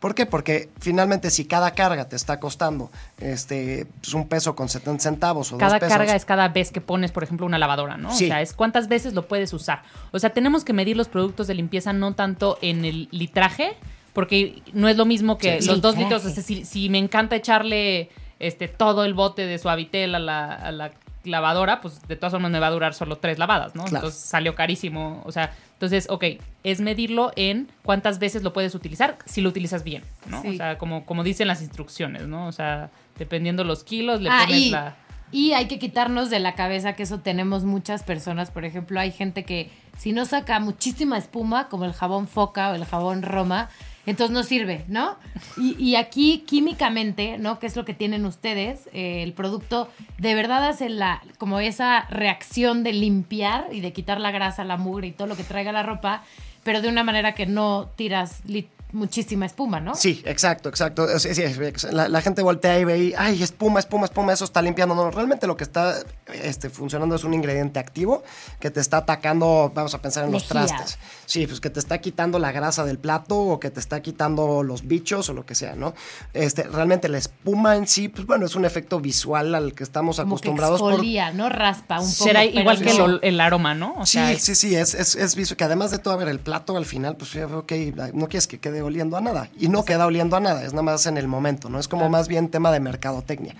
¿Por 0.00 0.14
qué? 0.14 0.24
Porque 0.24 0.70
finalmente 0.80 1.28
si 1.30 1.44
cada 1.44 1.72
carga 1.72 2.08
te 2.08 2.16
está 2.16 2.40
costando 2.40 2.90
este, 3.18 3.86
pues, 4.00 4.14
un 4.14 4.26
peso 4.28 4.56
con 4.56 4.70
70 4.70 5.02
centavos 5.02 5.52
o 5.52 5.58
Cada 5.58 5.72
dos 5.72 5.80
pesos. 5.80 5.96
carga 5.98 6.16
es 6.16 6.24
cada 6.24 6.48
vez 6.48 6.70
que 6.70 6.80
pones, 6.80 7.10
por 7.12 7.24
ejemplo, 7.24 7.44
una 7.44 7.58
lavadora, 7.58 7.98
¿no? 7.98 8.14
Sí. 8.14 8.24
O 8.24 8.28
sea, 8.28 8.40
es 8.40 8.54
cuántas 8.54 8.88
veces 8.88 9.12
lo 9.12 9.28
puedes 9.28 9.52
usar. 9.52 9.82
O 10.12 10.18
sea, 10.18 10.30
tenemos 10.30 10.64
que 10.64 10.72
medir 10.72 10.96
los 10.96 11.08
productos 11.08 11.48
de 11.48 11.54
limpieza 11.54 11.92
no 11.92 12.14
tanto 12.14 12.58
en 12.62 12.84
el 12.86 13.08
litraje, 13.10 13.76
porque 14.14 14.62
no 14.72 14.88
es 14.88 14.96
lo 14.96 15.04
mismo 15.04 15.36
que 15.36 15.60
Sí. 15.60 15.68
los 15.68 15.82
dos 15.82 15.98
litros. 15.98 16.24
O 16.24 16.30
sea, 16.30 16.42
si, 16.42 16.64
si 16.64 16.88
me 16.88 16.98
encanta 16.98 17.34
echarle 17.36 18.08
este 18.40 18.68
todo 18.68 19.04
el 19.04 19.14
bote 19.14 19.46
de 19.46 19.58
suavitel 19.58 20.14
a 20.14 20.18
la, 20.18 20.52
a 20.54 20.72
la 20.72 20.92
lavadora, 21.24 21.80
pues 21.80 22.00
de 22.08 22.16
todas 22.16 22.32
formas 22.32 22.50
me 22.50 22.58
va 22.60 22.68
a 22.68 22.70
durar 22.70 22.94
solo 22.94 23.16
tres 23.16 23.38
lavadas, 23.38 23.74
¿no? 23.74 23.84
Claro. 23.84 24.06
Entonces 24.06 24.20
salió 24.20 24.54
carísimo. 24.54 25.22
O 25.26 25.32
sea, 25.32 25.52
entonces, 25.74 26.06
ok, 26.08 26.24
es 26.64 26.80
medirlo 26.80 27.32
en 27.36 27.68
cuántas 27.82 28.18
veces 28.18 28.42
lo 28.42 28.52
puedes 28.52 28.74
utilizar, 28.74 29.18
si 29.26 29.40
lo 29.40 29.48
utilizas 29.48 29.84
bien, 29.84 30.02
¿no? 30.26 30.40
Sí. 30.42 30.48
O 30.48 30.54
sea, 30.54 30.78
como, 30.78 31.04
como 31.04 31.24
dicen 31.24 31.48
las 31.48 31.60
instrucciones, 31.60 32.26
¿no? 32.26 32.46
O 32.46 32.52
sea, 32.52 32.90
dependiendo 33.18 33.64
los 33.64 33.84
kilos, 33.84 34.20
le 34.20 34.30
Ah, 34.30 34.44
pones 34.46 34.60
y, 34.60 34.70
la... 34.70 34.96
y 35.30 35.52
hay 35.52 35.66
que 35.66 35.78
quitarnos 35.78 36.30
de 36.30 36.38
la 36.38 36.54
cabeza 36.54 36.94
que 36.94 37.02
eso 37.02 37.20
tenemos 37.20 37.64
muchas 37.64 38.02
personas. 38.04 38.50
Por 38.50 38.64
ejemplo, 38.64 38.98
hay 38.98 39.12
gente 39.12 39.44
que 39.44 39.70
si 39.98 40.12
no 40.12 40.24
saca 40.24 40.58
muchísima 40.60 41.18
espuma, 41.18 41.68
como 41.68 41.84
el 41.84 41.92
jabón 41.92 42.26
Foca 42.28 42.70
o 42.70 42.74
el 42.74 42.84
jabón 42.84 43.22
Roma, 43.22 43.68
entonces 44.08 44.32
no 44.32 44.42
sirve, 44.42 44.84
¿no? 44.88 45.16
Y, 45.56 45.76
y 45.78 45.96
aquí 45.96 46.44
químicamente, 46.46 47.36
¿no? 47.36 47.58
Que 47.58 47.66
es 47.66 47.76
lo 47.76 47.84
que 47.84 47.92
tienen 47.92 48.24
ustedes, 48.24 48.88
eh, 48.94 49.22
el 49.22 49.34
producto 49.34 49.90
de 50.16 50.34
verdad 50.34 50.66
hace 50.66 50.88
la, 50.88 51.22
como 51.36 51.60
esa 51.60 52.06
reacción 52.08 52.84
de 52.84 52.94
limpiar 52.94 53.66
y 53.70 53.80
de 53.80 53.92
quitar 53.92 54.18
la 54.18 54.30
grasa, 54.30 54.64
la 54.64 54.78
mugre 54.78 55.08
y 55.08 55.12
todo 55.12 55.28
lo 55.28 55.36
que 55.36 55.44
traiga 55.44 55.72
la 55.72 55.82
ropa, 55.82 56.22
pero 56.64 56.80
de 56.80 56.88
una 56.88 57.04
manera 57.04 57.34
que 57.34 57.44
no 57.44 57.90
tiras 57.96 58.40
muchísima 58.92 59.46
espuma, 59.46 59.80
¿no? 59.80 59.94
Sí, 59.94 60.22
exacto, 60.24 60.68
exacto. 60.68 61.06
Sí, 61.18 61.34
sí, 61.34 61.42
la, 61.90 62.08
la 62.08 62.20
gente 62.22 62.42
voltea 62.42 62.78
y 62.78 62.84
ve, 62.84 62.98
y, 62.98 63.14
ay, 63.16 63.42
espuma, 63.42 63.80
espuma, 63.80 64.06
espuma, 64.06 64.32
eso 64.32 64.44
está 64.44 64.62
limpiando. 64.62 64.94
No, 64.94 65.10
realmente 65.10 65.46
lo 65.46 65.56
que 65.56 65.64
está 65.64 65.96
este, 66.32 66.70
funcionando 66.70 67.14
es 67.14 67.24
un 67.24 67.34
ingrediente 67.34 67.78
activo 67.78 68.22
que 68.60 68.70
te 68.70 68.80
está 68.80 68.98
atacando, 68.98 69.70
vamos 69.74 69.94
a 69.94 70.00
pensar 70.00 70.24
en 70.24 70.32
los 70.32 70.48
trastes. 70.48 70.98
Sí, 71.26 71.46
pues 71.46 71.60
que 71.60 71.70
te 71.70 71.80
está 71.80 71.98
quitando 71.98 72.38
la 72.38 72.52
grasa 72.52 72.84
del 72.84 72.98
plato 72.98 73.38
o 73.38 73.60
que 73.60 73.70
te 73.70 73.80
está 73.80 74.00
quitando 74.00 74.62
los 74.62 74.86
bichos 74.86 75.28
o 75.28 75.34
lo 75.34 75.44
que 75.44 75.54
sea, 75.54 75.74
¿no? 75.74 75.94
Este, 76.32 76.62
realmente 76.64 77.08
la 77.08 77.18
espuma 77.18 77.76
en 77.76 77.86
sí, 77.86 78.08
pues 78.08 78.26
bueno, 78.26 78.46
es 78.46 78.54
un 78.54 78.64
efecto 78.64 79.00
visual 79.00 79.54
al 79.54 79.74
que 79.74 79.84
estamos 79.84 80.16
Como 80.16 80.28
que 80.28 80.30
acostumbrados 80.34 80.80
por... 80.80 80.92
exfolia, 80.92 81.32
¿no? 81.32 81.48
Raspa 81.48 82.00
un 82.00 82.10
poco. 82.10 82.24
Será 82.24 82.40
pero 82.40 82.60
igual 82.60 82.80
que 82.80 83.18
el, 83.28 83.40
aroma, 83.40 83.74
¿no? 83.74 83.94
O 83.98 84.06
Sí, 84.06 84.12
sea, 84.18 84.38
sí, 84.38 84.54
sí, 84.54 84.74
es, 84.74 84.94
es, 84.94 85.14
es 85.14 85.36
visto 85.36 85.56
que 85.56 85.64
además 85.64 85.90
de 85.90 85.98
todo, 85.98 86.14
a 86.14 86.16
ver, 86.16 86.28
el 86.28 86.40
plato 86.40 86.76
al 86.76 86.86
final, 86.86 87.16
pues, 87.16 87.36
ok, 87.36 87.72
no 88.14 88.28
quieres 88.28 88.46
que 88.46 88.58
quede 88.58 88.77
oliendo 88.82 89.16
a 89.16 89.20
nada. 89.20 89.48
Y 89.58 89.68
no 89.68 89.84
queda 89.84 90.06
oliendo 90.06 90.36
a 90.36 90.40
nada, 90.40 90.64
es 90.64 90.72
nada 90.72 90.82
más 90.82 91.06
en 91.06 91.16
el 91.18 91.28
momento, 91.28 91.68
¿no? 91.68 91.78
Es 91.78 91.88
como 91.88 92.08
más 92.08 92.28
bien 92.28 92.48
tema 92.48 92.70
de 92.70 92.80
mercadotecnia. 92.80 93.54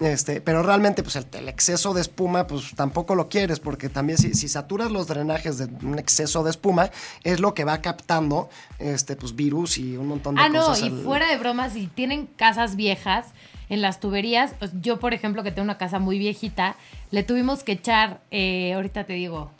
Este, 0.00 0.40
pero 0.40 0.62
realmente, 0.62 1.02
pues, 1.02 1.16
el, 1.16 1.26
el 1.32 1.48
exceso 1.48 1.94
de 1.94 2.00
espuma, 2.00 2.46
pues, 2.46 2.74
tampoco 2.74 3.14
lo 3.14 3.28
quieres, 3.28 3.60
porque 3.60 3.88
también 3.88 4.18
si, 4.18 4.34
si 4.34 4.48
saturas 4.48 4.90
los 4.90 5.06
drenajes 5.06 5.58
de 5.58 5.66
un 5.86 5.98
exceso 5.98 6.42
de 6.44 6.50
espuma, 6.50 6.90
es 7.24 7.40
lo 7.40 7.54
que 7.54 7.64
va 7.64 7.80
captando, 7.80 8.48
este, 8.78 9.16
pues, 9.16 9.34
virus 9.36 9.78
y 9.78 9.96
un 9.96 10.06
montón 10.08 10.34
de 10.34 10.42
Ah, 10.42 10.48
no, 10.48 10.66
cosas. 10.66 10.82
y 10.82 10.88
al- 10.88 11.02
fuera 11.02 11.28
de 11.28 11.36
bromas, 11.38 11.72
si 11.72 11.86
tienen 11.86 12.26
casas 12.26 12.76
viejas 12.76 13.26
en 13.68 13.82
las 13.82 14.00
tuberías, 14.00 14.52
pues, 14.58 14.70
yo 14.80 14.98
por 14.98 15.12
ejemplo 15.14 15.42
que 15.42 15.50
tengo 15.50 15.64
una 15.64 15.76
casa 15.78 15.98
muy 15.98 16.18
viejita, 16.18 16.76
le 17.10 17.22
tuvimos 17.22 17.62
que 17.64 17.72
echar, 17.72 18.20
eh, 18.30 18.72
ahorita 18.74 19.04
te 19.04 19.12
digo, 19.12 19.50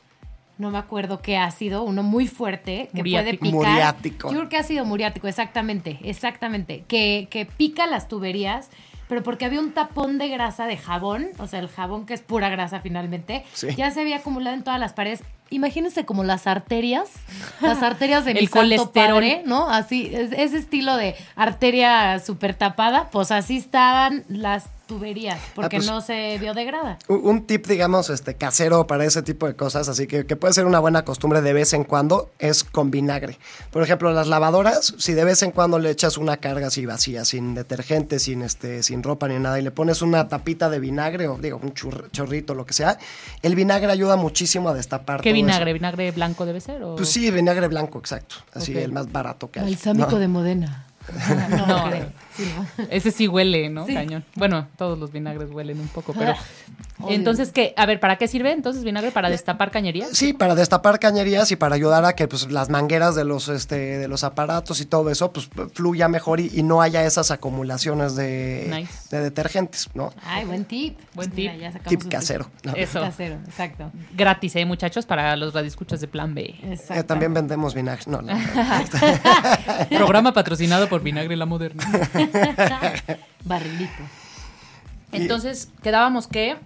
no 0.59 0.71
me 0.71 0.79
acuerdo 0.79 1.21
qué 1.23 1.37
ácido, 1.37 1.83
uno 1.85 2.03
muy 2.03 2.27
fuerte 2.27 2.89
que 2.93 2.99
Muriático. 2.99 3.39
puede 3.41 3.53
picar. 3.53 3.71
Muriático. 3.71 4.29
Yo 4.33 4.37
creo 4.39 4.49
que 4.49 4.57
ácido 4.59 4.85
muriático, 4.85 5.29
exactamente, 5.29 5.99
exactamente, 6.03 6.85
que, 6.89 7.29
que 7.31 7.47
pica 7.47 7.87
las 7.87 8.09
tuberías. 8.09 8.69
Pero 9.09 9.23
porque 9.23 9.47
había 9.47 9.61
un 9.61 9.73
tapón 9.73 10.19
de 10.19 10.29
grasa 10.29 10.67
de 10.67 10.77
jabón, 10.77 11.29
o 11.39 11.47
sea, 11.47 11.61
el 11.61 11.69
jabón 11.69 12.05
que 12.05 12.13
es 12.13 12.21
pura 12.21 12.51
grasa 12.51 12.81
finalmente, 12.81 13.43
Sí. 13.55 13.69
ya 13.75 13.91
se 13.91 14.03
había 14.03 14.17
acumulado 14.19 14.55
en 14.55 14.63
todas 14.63 14.79
las 14.79 14.93
paredes. 14.93 15.23
Imagínense 15.49 16.05
como 16.05 16.25
las 16.25 16.47
arterias, 16.47 17.09
las 17.63 17.83
arterias 17.83 18.27
de 18.27 18.35
mi 18.35 18.41
El 18.41 18.49
santo 18.49 18.59
colesterol. 18.61 19.15
padre, 19.15 19.43
¿no? 19.47 19.71
Así, 19.71 20.11
es- 20.13 20.33
ese 20.33 20.59
estilo 20.59 20.95
de 20.99 21.15
arteria 21.37 22.19
súper 22.19 22.53
tapada, 22.53 23.09
pues 23.11 23.31
así 23.31 23.57
estaban 23.57 24.25
las 24.29 24.67
tuberías, 24.89 25.39
porque 25.55 25.77
pues- 25.77 25.87
no 25.87 26.01
se 26.01 26.37
biodegrada. 26.39 26.99
Un- 27.07 27.21
Un 27.29 27.47
tip, 27.47 27.67
digamos, 27.67 28.11
este, 28.11 28.35
casero 28.35 28.87
para 28.89 29.05
ese 29.05 29.23
tipo 29.23 29.47
de 29.47 29.55
cosas, 29.55 29.89
así 29.89 30.07
que, 30.09 30.27
que 30.27 30.35
puede 30.35 30.55
ser 30.55 30.65
una 30.65 30.81
buena 30.81 31.05
costumbre 31.05 31.43
de 31.43 31.53
vez 31.53 31.73
en 31.75 31.85
cuando, 31.85 32.31
es 32.41 32.65
con 32.65 32.91
vinagre. 32.91 33.39
Por 33.71 33.83
ejemplo, 33.83 34.11
las 34.13 34.27
lavadoras, 34.27 34.95
si 34.99 35.13
de 35.13 35.23
vez 35.25 35.43
en 35.43 35.51
cuando 35.53 35.79
le 35.79 35.91
echas 35.91 36.17
una 36.19 36.39
carga 36.39 36.69
así 36.69 36.87
vacía, 36.87 37.25
sin 37.25 37.55
detergente, 37.55 38.19
sin, 38.19 38.43
este, 38.43 38.83
sin 38.83 39.03
ropa 39.03 39.29
ni 39.29 39.39
nada, 39.39 39.61
y 39.61 39.63
le 39.63 39.71
pones 39.71 40.01
una 40.03 40.27
tapita 40.29 40.71
de 40.71 40.81
vinagre 40.81 41.29
o, 41.29 41.37
digo, 41.37 41.61
un 41.63 41.75
churr- 41.75 42.11
chorrito, 42.11 42.55
lo 42.55 42.65
que 42.67 42.73
sea, 42.73 42.99
el 43.43 43.55
vinagre 43.55 43.93
ayuda 43.93 44.17
muchísimo 44.17 44.71
a 44.71 44.75
destapar 44.75 45.21
¿qué 45.21 45.31
todo 45.31 45.37
eso. 45.37 45.47
vinagre? 45.47 45.73
¿Vinagre 45.75 46.11
blanco 46.13 46.47
debe 46.47 46.61
ser? 46.63 46.83
O... 46.83 46.97
Pues 46.97 47.11
sí, 47.11 47.31
vinagre 47.31 47.69
blanco, 47.69 47.99
exacto. 47.99 48.37
Así, 48.55 48.77
el 48.77 48.91
más 48.93 49.13
barato 49.13 49.51
que 49.51 49.61
hay. 49.61 49.67
Balsámico 49.75 50.13
¿no? 50.13 50.19
de 50.19 50.29
Modena. 50.29 50.85
No, 51.51 51.67
No. 51.67 52.28
Sí, 52.39 52.53
¿no? 52.57 52.85
Ese 52.91 53.11
sí 53.11 53.29
huele, 53.29 53.69
¿no? 53.69 53.85
Sí. 53.85 53.93
Cañón. 53.95 54.25
Bueno, 54.37 54.69
todos 54.79 54.99
los 54.99 55.13
vinagres 55.13 55.51
huelen 55.51 55.81
un 55.81 55.89
poco, 55.89 56.15
pero... 56.15 56.33
Odio. 57.01 57.15
Entonces, 57.15 57.53
¿qué? 57.53 57.75
A 57.77 57.87
ver, 57.87 58.01
¿para 58.01 58.17
qué 58.17 58.27
sirve 58.27 58.51
entonces 58.51 58.83
vinagre? 58.83 59.13
¿Para 59.13 59.31
destapar 59.31 59.71
cañerías? 59.71 60.09
Sí, 60.15 60.33
para 60.33 60.57
destapar 60.57 60.99
cañerías 60.99 61.51
y 61.53 61.57
para 61.57 61.77
ayudar 61.77 62.05
a 62.05 62.15
que 62.15 62.27
pues, 62.27 62.51
las 62.51 62.71
mangueras 62.71 63.15
de 63.15 63.25
los, 63.25 63.49
este, 63.49 63.77
de 63.99 64.09
los 64.09 64.25
aparatos 64.25 64.81
y 64.81 64.85
todo 64.87 65.09
eso 65.11 65.33
pues, 65.33 65.49
fluya 65.75 66.09
mejor 66.09 66.41
y, 66.41 66.51
y 66.53 66.65
no 66.65 66.83
haya 66.83 67.05
esas 67.05 67.31
acumulaciones 67.31 68.17
de, 68.17 68.67
Nice. 68.69 69.17
de 69.17 69.23
detergentes, 69.23 69.89
¿no? 69.95 70.13
Ay, 70.25 70.45
buen 70.45 70.65
tip. 70.65 70.99
Buen 71.15 71.33
Mira, 71.37 71.53
tip. 71.53 71.61
ya 71.61 71.73
sacamos 71.73 71.89
Tip 72.03 72.11
casero. 72.11 72.51
¿no? 72.65 72.73
Tip 72.73 72.83
Eso. 72.83 73.01
casero, 73.01 73.35
exacto. 73.47 73.93
Gratis, 74.17 74.57
¿eh, 74.57 74.65
muchachos? 74.65 75.07
Para 75.07 75.37
los 75.37 75.55
radioescuchas 75.55 76.01
de 76.01 76.09
Plan 76.09 76.35
B. 76.35 76.57
exacto. 76.65 76.95
Eh, 76.95 77.05
también 77.05 77.33
vendemos 77.33 77.75
vinagre. 77.75 78.03
No, 78.09 78.23
no, 78.23 78.33
no. 78.35 78.41
Programa 79.97 80.33
patrocinado 80.33 80.89
por 80.89 81.01
Vinagre 81.03 81.37
La 81.37 81.47
Moderna. 81.47 81.85
Barrilito. 83.45 84.03
Entonces, 85.13 85.69
quedábamos 85.83 86.27
que 86.27 86.51
eh, 86.53 86.59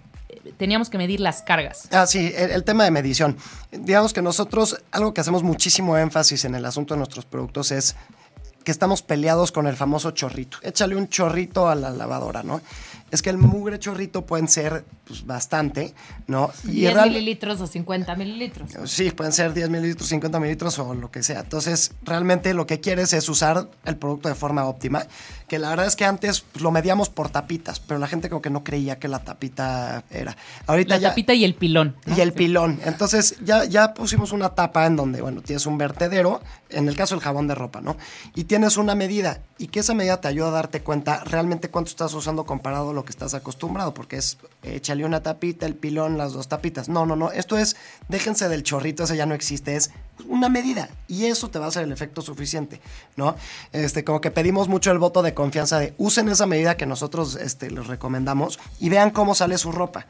teníamos 0.57 0.89
que 0.89 0.97
medir 0.97 1.19
las 1.19 1.41
cargas. 1.41 1.87
Ah, 1.91 2.05
sí, 2.05 2.31
el, 2.35 2.51
el 2.51 2.63
tema 2.63 2.83
de 2.83 2.91
medición. 2.91 3.37
Digamos 3.71 4.13
que 4.13 4.21
nosotros, 4.21 4.81
algo 4.91 5.13
que 5.13 5.21
hacemos 5.21 5.43
muchísimo 5.43 5.97
énfasis 5.97 6.45
en 6.45 6.55
el 6.55 6.65
asunto 6.65 6.93
de 6.93 6.97
nuestros 6.99 7.25
productos 7.25 7.71
es 7.71 7.95
que 8.65 8.71
estamos 8.71 9.01
peleados 9.01 9.51
con 9.51 9.67
el 9.67 9.75
famoso 9.75 10.11
chorrito. 10.11 10.57
Échale 10.61 10.95
un 10.95 11.09
chorrito 11.09 11.67
a 11.67 11.75
la 11.75 11.89
lavadora, 11.89 12.43
¿no? 12.43 12.61
Es 13.11 13.21
que 13.21 13.29
el 13.29 13.37
mugre 13.37 13.77
chorrito 13.77 14.25
pueden 14.25 14.47
ser 14.47 14.85
pues, 15.05 15.25
bastante, 15.25 15.93
¿no? 16.27 16.49
10 16.63 16.93
real- 16.93 17.09
mililitros 17.09 17.59
o 17.61 17.67
50 17.67 18.15
mililitros. 18.15 18.71
Sí, 18.85 19.11
pueden 19.11 19.33
ser 19.33 19.53
10 19.53 19.69
mililitros, 19.69 20.07
50 20.09 20.39
mililitros 20.39 20.79
o 20.79 20.93
lo 20.95 21.11
que 21.11 21.21
sea. 21.23 21.41
Entonces, 21.41 21.91
realmente 22.03 22.53
lo 22.53 22.65
que 22.65 22.79
quieres 22.79 23.11
es 23.13 23.27
usar 23.29 23.69
el 23.85 23.97
producto 23.97 24.29
de 24.29 24.35
forma 24.35 24.63
óptima. 24.65 25.05
Que 25.53 25.59
la 25.59 25.69
verdad 25.69 25.85
es 25.85 25.95
que 25.95 26.03
antes 26.03 26.41
pues, 26.41 26.63
lo 26.63 26.71
medíamos 26.71 27.09
por 27.09 27.29
tapitas, 27.29 27.79
pero 27.79 27.99
la 27.99 28.07
gente 28.07 28.27
como 28.27 28.41
que 28.41 28.49
no 28.49 28.63
creía 28.63 28.97
que 28.97 29.07
la 29.07 29.19
tapita 29.19 30.03
era. 30.09 30.35
Ahorita 30.65 30.95
La 30.95 30.99
ya. 30.99 31.09
tapita 31.09 31.35
y 31.35 31.45
el 31.45 31.53
pilón. 31.53 31.95
¿no? 32.07 32.17
Y 32.17 32.21
el 32.21 32.33
pilón. 32.33 32.79
Entonces 32.85 33.35
ya, 33.45 33.63
ya 33.65 33.93
pusimos 33.93 34.31
una 34.31 34.55
tapa 34.55 34.87
en 34.87 34.95
donde, 34.95 35.21
bueno, 35.21 35.43
tienes 35.43 35.67
un 35.67 35.77
vertedero, 35.77 36.41
en 36.71 36.87
el 36.87 36.95
caso 36.95 37.13
del 37.13 37.23
jabón 37.23 37.47
de 37.47 37.53
ropa, 37.53 37.81
¿no? 37.81 37.97
Y 38.33 38.45
tienes 38.45 38.77
una 38.77 38.95
medida 38.95 39.41
y 39.59 39.67
que 39.67 39.81
esa 39.81 39.93
medida 39.93 40.19
te 40.19 40.27
ayuda 40.27 40.47
a 40.47 40.51
darte 40.51 40.81
cuenta 40.81 41.23
realmente 41.23 41.69
cuánto 41.69 41.91
estás 41.91 42.15
usando 42.15 42.47
comparado 42.47 42.89
a 42.89 42.93
lo 42.93 43.05
que 43.05 43.11
estás 43.11 43.35
acostumbrado, 43.35 43.93
porque 43.93 44.17
es 44.17 44.39
échale 44.63 45.05
una 45.05 45.21
tapita, 45.21 45.67
el 45.67 45.75
pilón, 45.75 46.17
las 46.17 46.33
dos 46.33 46.47
tapitas. 46.47 46.89
No, 46.89 47.05
no, 47.05 47.15
no. 47.15 47.31
Esto 47.31 47.59
es, 47.59 47.75
déjense 48.09 48.49
del 48.49 48.63
chorrito, 48.63 49.03
ese 49.03 49.15
ya 49.15 49.27
no 49.27 49.35
existe, 49.35 49.75
es 49.75 49.91
una 50.27 50.49
medida 50.49 50.89
y 51.07 51.25
eso 51.25 51.49
te 51.49 51.59
va 51.59 51.65
a 51.65 51.67
hacer 51.69 51.83
el 51.83 51.91
efecto 51.91 52.21
suficiente, 52.21 52.79
¿no? 53.15 53.35
Este, 53.71 54.03
como 54.03 54.21
que 54.21 54.31
pedimos 54.31 54.67
mucho 54.67 54.91
el 54.91 54.97
voto 54.99 55.21
de 55.21 55.33
confianza 55.33 55.79
de 55.79 55.93
usen 55.97 56.29
esa 56.29 56.45
medida 56.45 56.77
que 56.77 56.85
nosotros 56.85 57.35
este, 57.35 57.71
les 57.71 57.87
recomendamos 57.87 58.59
y 58.79 58.89
vean 58.89 59.11
cómo 59.11 59.35
sale 59.35 59.57
su 59.57 59.71
ropa. 59.71 60.05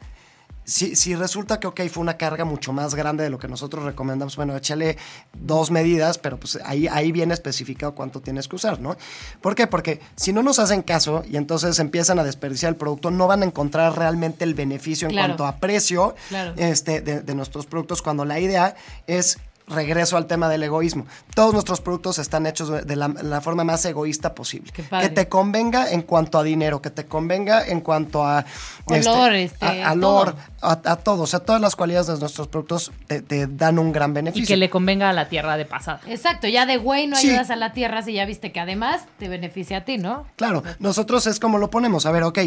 Si, 0.66 0.96
si 0.96 1.14
resulta 1.14 1.60
que, 1.60 1.66
ok, 1.66 1.82
fue 1.90 2.00
una 2.00 2.16
carga 2.16 2.46
mucho 2.46 2.72
más 2.72 2.94
grande 2.94 3.22
de 3.22 3.28
lo 3.28 3.38
que 3.38 3.48
nosotros 3.48 3.84
recomendamos, 3.84 4.34
bueno, 4.36 4.56
échale 4.56 4.96
dos 5.34 5.70
medidas, 5.70 6.16
pero 6.16 6.38
pues 6.40 6.58
ahí, 6.64 6.88
ahí 6.88 7.12
viene 7.12 7.34
especificado 7.34 7.94
cuánto 7.94 8.22
tienes 8.22 8.48
que 8.48 8.56
usar, 8.56 8.80
¿no? 8.80 8.96
¿Por 9.42 9.54
qué? 9.54 9.66
Porque 9.66 10.00
si 10.16 10.32
no 10.32 10.42
nos 10.42 10.58
hacen 10.58 10.80
caso 10.80 11.22
y 11.30 11.36
entonces 11.36 11.78
empiezan 11.80 12.18
a 12.18 12.24
desperdiciar 12.24 12.70
el 12.70 12.76
producto, 12.76 13.10
no 13.10 13.26
van 13.26 13.42
a 13.42 13.44
encontrar 13.44 13.94
realmente 13.98 14.42
el 14.44 14.54
beneficio 14.54 15.06
en 15.08 15.12
Claro. 15.12 15.26
cuanto 15.36 15.46
a 15.46 15.56
precio 15.58 16.14
Claro. 16.30 16.54
este, 16.56 17.02
de, 17.02 17.20
de 17.20 17.34
nuestros 17.34 17.66
productos, 17.66 18.00
cuando 18.00 18.24
la 18.24 18.40
idea 18.40 18.74
es 19.06 19.36
regreso 19.66 20.16
al 20.16 20.26
tema 20.26 20.48
del 20.48 20.62
egoísmo. 20.62 21.06
Todos 21.34 21.52
nuestros 21.54 21.80
productos 21.80 22.18
están 22.18 22.46
hechos 22.46 22.86
de 22.86 22.96
la, 22.96 23.08
la 23.08 23.40
forma 23.40 23.64
más 23.64 23.84
egoísta 23.86 24.34
posible. 24.34 24.70
Qué 24.72 24.82
padre. 24.82 25.08
Que 25.08 25.14
te 25.14 25.28
convenga 25.28 25.90
en 25.90 26.02
cuanto 26.02 26.38
a 26.38 26.42
dinero, 26.42 26.82
que 26.82 26.90
te 26.90 27.06
convenga 27.06 27.66
en 27.66 27.80
cuanto 27.80 28.24
a... 28.24 28.44
Olor, 28.86 29.32
este, 29.32 29.64
a- 29.64 29.88
a 29.88 29.92
olor, 29.92 30.34
todo. 30.34 30.42
a, 30.60 30.72
a 30.92 30.96
todo. 30.96 31.22
O 31.22 31.26
sea, 31.26 31.40
todas 31.40 31.60
las 31.62 31.76
cualidades 31.76 32.08
de 32.08 32.18
nuestros 32.18 32.48
productos 32.48 32.92
te, 33.06 33.22
te 33.22 33.46
dan 33.46 33.78
un 33.78 33.92
gran 33.92 34.10
Y 34.10 34.14
beneficio. 34.14 34.46
que 34.46 34.56
le 34.58 34.68
convenga 34.68 35.08
a 35.08 35.12
la 35.14 35.28
tierra 35.30 35.56
de 35.56 35.64
pasada. 35.64 36.00
Exacto, 36.06 36.46
ya 36.48 36.66
de 36.66 36.76
güey 36.76 37.06
no 37.06 37.16
Sí. 37.16 37.30
ayudas 37.30 37.48
a 37.50 37.56
la 37.56 37.72
tierra 37.72 38.02
si 38.02 38.12
ya 38.12 38.26
viste 38.26 38.52
que 38.52 38.60
además 38.60 39.02
te 39.18 39.28
beneficia 39.28 39.78
a 39.78 39.84
ti, 39.86 39.96
¿no? 39.96 40.26
Claro, 40.36 40.62
nosotros 40.78 41.26
es 41.26 41.40
como 41.40 41.56
lo 41.58 41.70
ponemos. 41.70 42.04
A 42.06 42.10
ver, 42.10 42.24
ok, 42.24 42.38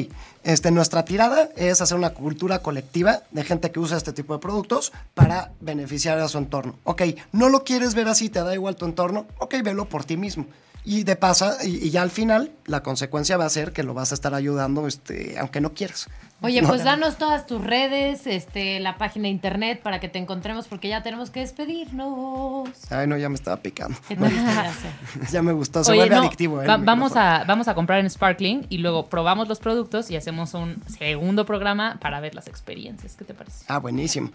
este, 0.44 0.70
nuestra 0.72 1.04
tirada 1.04 1.50
es 1.56 1.82
hacer 1.82 1.98
una 1.98 2.12
cultura 2.12 2.60
colectiva 2.60 3.22
de 3.32 3.44
gente 3.44 3.72
que 3.72 3.80
usa 3.80 3.98
este 3.98 4.14
tipo 4.14 4.34
de 4.34 4.40
productos 4.40 4.92
para 5.16 5.52
beneficiar 5.60 6.20
a 6.20 6.28
su 6.28 6.38
entorno. 6.38 6.76
Ok, 6.84 7.02
no 7.32 7.50
lo 7.50 7.64
quieres 7.64 7.96
ver 7.96 8.08
así, 8.08 8.30
te 8.30 8.40
da 8.40 8.54
igual 8.54 8.76
tu 8.76 8.86
entorno, 8.86 9.28
ok, 9.40 9.56
velo 9.64 9.88
por 9.88 10.04
ti 10.04 10.18
mismo. 10.18 10.46
Y 10.90 11.04
de 11.04 11.18
pasa, 11.18 11.58
y, 11.66 11.86
y 11.86 11.90
ya 11.90 12.02
al 12.02 12.12
final, 12.12 12.50
la 12.66 12.82
consecuencia 12.82 13.36
va 13.36 13.44
a 13.44 13.50
ser 13.50 13.74
que 13.74 13.84
lo 13.84 13.94
vas 13.94 14.12
a 14.12 14.16
estar 14.16 14.34
ayudando, 14.34 14.88
este, 14.88 15.38
aunque 15.38 15.60
no 15.60 15.74
quieras. 15.74 16.08
Oye, 16.42 16.64
pues 16.64 16.84
danos 16.86 17.18
todas 17.18 17.46
tus 17.46 17.62
redes, 17.62 18.26
este, 18.26 18.80
la 18.80 18.98
página 18.98 19.24
de 19.24 19.30
internet 19.30 19.82
para 19.82 20.00
que 20.00 20.08
te 20.08 20.18
encontremos 20.20 20.68
porque 20.68 20.88
ya 20.88 21.04
tenemos 21.04 21.30
que 21.32 21.42
despedirnos. 21.42 22.70
Ay, 22.90 23.08
no, 23.08 23.18
ya 23.18 23.28
me 23.28 23.36
estaba 23.36 23.58
picando. 23.58 23.98
¿Qué 24.08 24.16
te 24.16 24.22
ya 25.32 25.42
me 25.42 25.52
gustó, 25.52 25.84
se 25.84 25.92
Oye, 25.92 26.02
vuelve 26.02 26.16
no, 26.16 26.22
adictivo. 26.22 26.62
¿eh? 26.62 26.68
va- 26.68 26.78
vamos, 26.78 27.16
a, 27.16 27.44
vamos 27.46 27.68
a 27.68 27.76
comprar 27.76 28.00
en 28.00 28.10
Sparkling 28.10 28.68
y 28.70 28.78
luego 28.78 29.08
probamos 29.10 29.48
los 29.48 29.60
productos 29.60 30.10
y 30.12 30.16
hacemos 30.16 30.54
un 30.54 30.82
segundo 30.98 31.46
programa 31.46 31.98
para 32.00 32.20
ver 32.20 32.34
las 32.36 32.48
experiencias. 32.48 33.16
¿Qué 33.18 33.26
te 33.26 33.34
parece? 33.34 33.66
Ah, 33.68 33.80
buenísimo. 33.80 34.32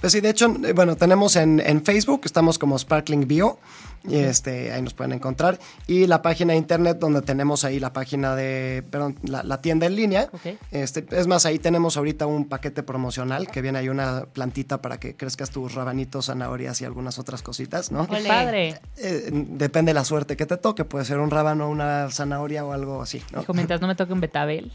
Pues 0.00 0.12
sí, 0.12 0.20
de 0.20 0.30
hecho, 0.30 0.46
eh, 0.64 0.72
bueno, 0.72 0.96
tenemos 0.96 1.36
en, 1.36 1.60
en 1.60 1.84
Facebook, 1.84 2.22
estamos 2.24 2.58
como 2.58 2.78
Sparkling 2.78 3.26
Bio, 3.26 3.58
y 4.04 4.16
este, 4.16 4.72
ahí 4.72 4.82
nos 4.82 4.94
pueden 4.94 5.12
encontrar, 5.12 5.58
y 5.86 6.06
la 6.06 6.22
página 6.22 6.52
de 6.52 6.58
internet 6.58 6.98
donde 6.98 7.22
tenemos 7.22 7.64
ahí 7.64 7.78
la 7.78 7.92
página 7.92 8.34
de, 8.34 8.84
perdón, 8.90 9.18
la, 9.22 9.42
la 9.42 9.60
tienda 9.60 9.86
en 9.86 9.96
línea. 9.96 10.28
Ok. 10.32 10.56
Este, 10.70 11.06
es 11.10 11.26
más, 11.26 11.46
ahí 11.46 11.58
tenemos 11.58 11.96
ahorita 11.96 12.26
un 12.26 12.48
paquete 12.48 12.82
promocional 12.82 13.48
que 13.48 13.62
viene 13.62 13.78
ahí 13.78 13.88
una 13.88 14.26
plantita 14.32 14.82
para 14.82 14.98
que 14.98 15.16
crezcas 15.16 15.50
tus 15.50 15.74
rabanitos, 15.74 16.26
zanahorias 16.26 16.80
y 16.80 16.84
algunas 16.84 17.18
otras 17.18 17.42
cositas, 17.42 17.92
¿no? 17.92 18.08
¡Qué 18.08 18.22
padre! 18.26 18.80
Eh, 18.96 19.30
depende 19.32 19.90
de 19.90 19.94
la 19.94 20.04
suerte 20.04 20.36
que 20.36 20.46
te 20.46 20.56
toque, 20.56 20.84
puede 20.84 21.04
ser 21.04 21.18
un 21.18 21.30
rábano, 21.30 21.68
una 21.68 22.10
zanahoria 22.10 22.64
o 22.64 22.72
algo 22.72 23.02
así, 23.02 23.22
¿no? 23.32 23.42
Hijo, 23.42 23.54
mientras 23.54 23.80
no 23.80 23.86
me 23.86 23.94
toque 23.94 24.12
un 24.12 24.20
betabel. 24.20 24.72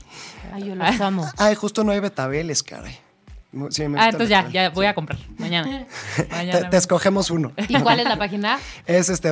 Ay, 0.53 0.65
yo 0.65 0.75
los 0.75 1.01
amo. 1.01 1.25
Ay, 1.37 1.55
justo 1.55 1.83
no 1.83 1.91
hay 1.91 1.99
betabeles, 1.99 2.63
caray. 2.63 2.97
Mu- 3.51 3.71
sí, 3.71 3.87
me 3.87 3.97
Ah, 3.99 4.05
entonces 4.05 4.29
ya, 4.29 4.49
ya 4.49 4.69
voy 4.71 4.85
a 4.87 4.93
comprar. 4.93 5.17
Mañana. 5.37 5.85
Te, 6.15 6.27
Mañana. 6.31 6.69
te 6.69 6.77
escogemos 6.77 7.31
uno. 7.31 7.53
¿Y 7.67 7.79
cuál 7.79 7.99
es 8.01 8.05
la 8.07 8.17
página? 8.17 8.59
Es 8.85 9.09
este 9.09 9.31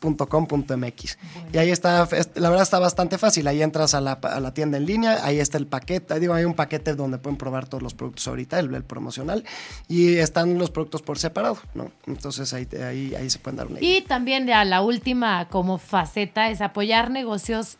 www.sparkling.com.mx. 0.00 1.18
Y 1.52 1.58
ahí 1.58 1.70
está, 1.70 2.08
es- 2.12 2.30
la 2.34 2.48
verdad 2.50 2.62
está 2.62 2.78
bastante 2.78 3.18
fácil. 3.18 3.46
Ahí 3.48 3.62
entras 3.62 3.94
a 3.94 4.00
la, 4.00 4.12
a 4.12 4.40
la 4.40 4.54
tienda 4.54 4.78
en 4.78 4.86
línea, 4.86 5.18
ahí 5.24 5.38
está 5.40 5.58
el 5.58 5.66
paquete. 5.66 6.18
Digo, 6.20 6.34
hay 6.34 6.44
un 6.44 6.54
paquete 6.54 6.94
donde 6.94 7.18
pueden 7.18 7.36
probar 7.36 7.66
todos 7.68 7.82
los 7.82 7.94
productos 7.94 8.26
ahorita, 8.28 8.58
el, 8.58 8.74
el 8.74 8.84
promocional. 8.84 9.44
Y 9.88 10.16
están 10.16 10.58
los 10.58 10.70
productos 10.70 11.02
por 11.02 11.18
separado, 11.18 11.58
¿no? 11.74 11.90
Entonces 12.06 12.52
ahí, 12.52 12.66
ahí, 12.86 13.14
ahí 13.14 13.28
se 13.30 13.38
pueden 13.38 13.56
dar 13.58 13.66
una 13.66 13.78
idea. 13.80 13.98
Y 13.98 14.02
también 14.02 14.46
ya 14.46 14.64
la 14.64 14.82
última 14.82 15.48
como 15.48 15.78
faceta 15.78 16.50
es 16.50 16.60
apoyar 16.60 17.10
negocios 17.10 17.76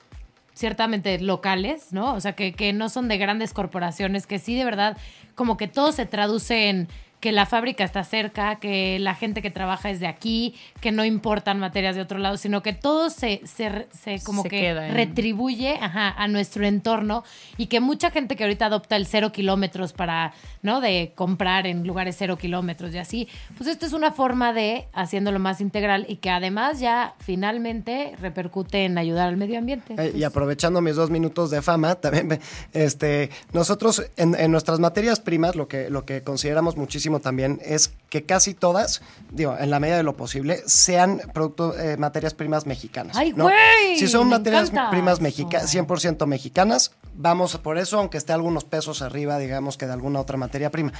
ciertamente 0.55 1.19
locales, 1.21 1.93
¿no? 1.93 2.15
O 2.15 2.21
sea, 2.21 2.33
que, 2.33 2.53
que 2.53 2.73
no 2.73 2.89
son 2.89 3.09
de 3.09 3.19
grandes 3.19 3.53
corporaciones, 3.53 4.27
que 4.27 4.39
sí 4.39 4.57
de 4.57 4.65
verdad 4.65 4.97
como 5.35 5.57
que 5.57 5.69
todo 5.69 5.93
se 5.93 6.07
traduce 6.07 6.69
en 6.69 6.89
que 7.21 7.33
la 7.33 7.45
fábrica 7.45 7.85
está 7.85 8.03
cerca, 8.03 8.57
que 8.57 8.99
la 8.99 9.15
gente 9.15 9.43
que 9.43 9.51
trabaja 9.51 9.91
es 9.91 10.01
de 10.01 10.07
aquí, 10.07 10.55
que 10.81 10.91
no 10.91 11.05
importan 11.05 11.61
materias 11.61 11.95
de 11.95 12.01
otro 12.03 12.19
lado, 12.19 12.39
sino 12.39 12.63
que 12.63 12.73
todo 12.73 13.11
se, 13.11 13.43
se, 13.45 13.87
se 13.93 14.23
como 14.25 14.43
Se 14.43 14.49
que 14.49 14.61
queda 14.61 14.89
retribuye 14.89 15.75
ajá, 15.81 16.09
a 16.17 16.29
nuestro 16.29 16.65
entorno 16.65 17.23
y 17.59 17.67
que 17.67 17.81
mucha 17.81 18.11
gente 18.11 18.37
que 18.37 18.45
ahorita 18.45 18.67
adopta 18.67 18.97
el 18.97 19.05
cero 19.07 19.33
kilómetros 19.33 19.93
para, 19.93 20.33
¿no? 20.63 20.81
De 20.81 21.13
comprar 21.15 21.67
en 21.67 21.87
lugares 21.87 22.17
cero 22.19 22.39
kilómetros 22.39 22.95
y 22.95 22.99
así, 22.99 23.29
pues 23.59 23.69
esto 23.69 23.85
es 23.85 23.93
una 23.93 24.13
forma 24.13 24.53
de 24.53 24.87
haciéndolo 24.95 25.39
más 25.39 25.61
integral 25.61 26.07
y 26.09 26.17
que 26.17 26.31
además 26.31 26.81
ya 26.81 27.15
finalmente 27.19 28.15
repercute 28.21 28.85
en 28.85 28.97
ayudar 28.97 29.29
al 29.29 29.37
medio 29.37 29.59
ambiente. 29.59 29.95
Eh, 29.99 30.13
y 30.17 30.23
aprovechando 30.25 30.81
mis 30.81 30.97
dos 30.97 31.11
minutos 31.11 31.51
de 31.51 31.61
fama, 31.63 31.97
también 31.97 32.29
me- 32.29 32.41
este, 32.73 33.31
nosotros 33.53 34.03
en, 34.17 34.35
en 34.35 34.51
nuestras 34.53 34.79
materias 34.81 35.21
primas 35.21 35.57
lo 35.57 35.69
que, 35.69 35.91
lo 35.91 36.05
que 36.05 36.23
consideramos 36.23 36.77
muchísimo 36.77 37.10
también 37.19 37.61
es 37.65 37.93
que 38.09 38.23
casi 38.23 38.55
todas, 38.55 39.03
digo, 39.33 39.57
en 39.59 39.71
la 39.71 39.81
medida 39.81 39.97
de 39.97 40.05
lo 40.05 40.17
posible, 40.17 40.63
sean 40.67 41.21
productos, 41.35 41.77
eh, 41.81 41.97
materias 41.97 42.35
primas 42.35 42.67
mexicanas. 42.67 43.17
¡Ay, 43.17 43.33
¿no? 43.35 43.45
güey! 43.45 43.99
Si 43.99 44.07
son 44.07 44.29
materias 44.29 44.71
encanta 44.71 44.91
primas 44.91 45.21
mexicanas, 45.21 45.75
100% 45.75 46.27
mexicanas, 46.27 46.93
vamos 47.15 47.57
por 47.59 47.79
eso, 47.79 47.99
aunque 47.99 48.19
esté 48.19 48.33
algunos 48.33 48.65
pesos 48.65 49.03
arriba, 49.03 49.39
digamos, 49.39 49.77
que 49.77 49.87
de 49.87 49.93
alguna 49.93 50.21
otra 50.21 50.37
materia 50.37 50.71
prima 50.71 50.93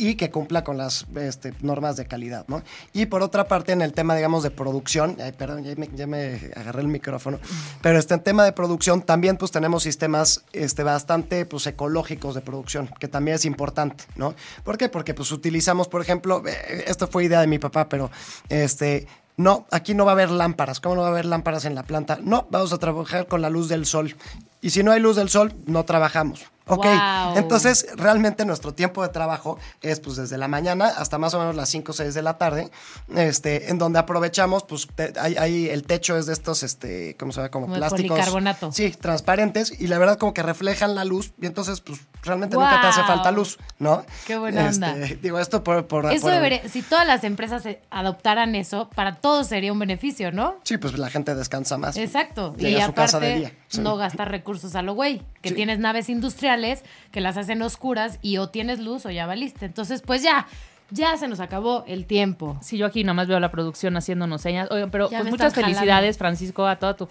y 0.00 0.14
que 0.14 0.30
cumpla 0.30 0.64
con 0.64 0.78
las 0.78 1.04
este, 1.14 1.52
normas 1.60 1.98
de 1.98 2.06
calidad, 2.06 2.46
¿no? 2.48 2.62
Y 2.94 3.04
por 3.04 3.22
otra 3.22 3.46
parte, 3.46 3.72
en 3.72 3.82
el 3.82 3.92
tema, 3.92 4.16
digamos, 4.16 4.42
de 4.42 4.50
producción, 4.50 5.18
perdón, 5.36 5.62
ya 5.62 5.74
me, 5.76 5.90
ya 5.94 6.06
me 6.06 6.40
agarré 6.56 6.80
el 6.80 6.88
micrófono, 6.88 7.38
pero 7.82 7.98
este 7.98 8.14
en 8.14 8.20
tema 8.20 8.44
de 8.44 8.52
producción 8.52 9.02
también 9.02 9.36
pues 9.36 9.50
tenemos 9.50 9.82
sistemas 9.82 10.42
este, 10.54 10.84
bastante 10.84 11.44
pues 11.44 11.66
ecológicos 11.66 12.34
de 12.34 12.40
producción, 12.40 12.88
que 12.98 13.08
también 13.08 13.34
es 13.34 13.44
importante, 13.44 14.04
¿no? 14.16 14.34
¿Por 14.64 14.78
qué? 14.78 14.88
Porque 14.88 15.12
pues 15.12 15.32
utilizamos, 15.32 15.86
por 15.86 16.00
ejemplo, 16.00 16.42
eh, 16.46 16.84
esto 16.86 17.06
fue 17.06 17.26
idea 17.26 17.42
de 17.42 17.46
mi 17.46 17.58
papá, 17.58 17.88
pero 17.88 18.10
este... 18.48 19.06
No, 19.36 19.66
aquí 19.70 19.94
no 19.94 20.04
va 20.04 20.10
a 20.10 20.14
haber 20.14 20.30
lámparas. 20.30 20.80
¿Cómo 20.80 20.96
no 20.96 21.00
va 21.00 21.06
a 21.06 21.10
haber 21.12 21.24
lámparas 21.24 21.64
en 21.64 21.74
la 21.74 21.82
planta? 21.82 22.18
No, 22.20 22.46
vamos 22.50 22.74
a 22.74 22.78
trabajar 22.78 23.26
con 23.26 23.40
la 23.40 23.48
luz 23.48 23.70
del 23.70 23.86
sol. 23.86 24.14
Y 24.60 24.68
si 24.68 24.82
no 24.82 24.92
hay 24.92 25.00
luz 25.00 25.16
del 25.16 25.30
sol, 25.30 25.54
no 25.64 25.86
trabajamos. 25.86 26.44
Ok, 26.72 26.84
Wow. 26.86 27.36
entonces 27.36 27.86
realmente 27.96 28.44
nuestro 28.44 28.72
tiempo 28.74 29.02
de 29.02 29.08
trabajo 29.08 29.58
es 29.82 30.00
pues 30.00 30.16
desde 30.16 30.38
la 30.38 30.48
mañana 30.48 30.86
hasta 30.88 31.18
más 31.18 31.34
o 31.34 31.38
menos 31.38 31.54
las 31.56 31.68
5 31.68 31.92
o 31.92 31.94
6 31.94 32.14
de 32.14 32.22
la 32.22 32.38
tarde, 32.38 32.70
este, 33.16 33.70
en 33.70 33.78
donde 33.78 33.98
aprovechamos, 33.98 34.62
pues 34.64 34.86
te- 34.94 35.12
hay, 35.20 35.36
hay- 35.36 35.68
el 35.68 35.82
techo 35.84 36.16
es 36.16 36.26
de 36.26 36.32
estos, 36.32 36.62
este, 36.62 37.16
¿cómo 37.18 37.32
se 37.32 37.38
llama? 37.40 37.50
Como, 37.50 37.66
plásticos. 37.72 38.08
policarbonato. 38.16 38.72
Sí, 38.72 38.90
transparentes 38.90 39.72
y 39.80 39.86
la 39.88 39.98
verdad 39.98 40.18
como 40.18 40.34
que 40.34 40.42
reflejan 40.42 40.94
la 40.94 41.04
luz 41.04 41.32
y 41.40 41.46
entonces 41.46 41.80
pues 41.80 42.00
realmente 42.22 42.56
nunca 42.56 42.80
te 42.80 42.86
hace 42.88 43.02
falta 43.04 43.30
luz, 43.30 43.58
¿no? 43.78 44.04
Qué 44.26 44.36
buena 44.38 44.66
onda. 44.68 44.96
Este, 44.96 45.16
Digo, 45.16 45.38
esto 45.38 45.64
por... 45.64 45.86
por 45.86 46.06
Eso 46.12 46.22
por- 46.22 46.32
debería, 46.32 46.68
si 46.68 46.82
todas 46.82 47.06
las 47.06 47.24
empresas 47.24 47.64
eh, 47.66 47.80
adoptaran 47.90 48.54
eso, 48.54 48.88
para 48.94 49.16
todos 49.16 49.46
sería 49.46 49.72
un 49.72 49.78
beneficio, 49.78 50.32
¿no? 50.32 50.56
Sí, 50.64 50.78
pues 50.78 50.98
la 50.98 51.10
gente 51.10 51.34
descansa 51.34 51.78
más. 51.78 51.96
Exacto. 51.96 52.54
Llega 52.56 52.78
y 52.78 52.80
a 52.82 52.86
su 52.86 52.92
casa 52.94 53.20
de 53.20 53.26
aparte, 53.34 53.48
día. 53.50 53.58
Sí. 53.68 53.80
no 53.80 53.96
gastar 53.96 54.30
recursos 54.30 54.74
a 54.74 54.82
lo 54.82 54.94
güey. 54.94 55.22
Que 55.42 55.50
Sí. 55.50 55.54
tienes 55.54 55.78
naves 55.78 56.08
industriales 56.08 56.84
que 57.10 57.20
las 57.20 57.36
hacen 57.36 57.62
oscuras 57.62 58.18
y 58.22 58.36
o 58.38 58.48
tienes 58.48 58.78
luz 58.80 59.06
o 59.06 59.10
ya 59.10 59.26
valiste. 59.26 59.66
Entonces, 59.66 60.02
pues 60.02 60.22
ya, 60.22 60.46
ya 60.90 61.16
se 61.16 61.28
nos 61.28 61.40
acabó 61.40 61.84
el 61.86 62.04
tiempo. 62.06 62.58
Sí, 62.62 62.76
yo 62.76 62.86
aquí 62.86 63.04
nomás 63.04 63.28
veo 63.28 63.38
la 63.40 63.50
producción 63.50 63.96
haciéndonos 63.96 64.42
señas. 64.42 64.68
Oigan, 64.70 64.90
pero 64.90 65.08
pues 65.08 65.24
muchas 65.24 65.54
jalando. 65.54 65.74
felicidades, 65.74 66.18
Francisco, 66.18 66.66
a 66.66 66.76
toda 66.76 66.94
tu 66.96 67.08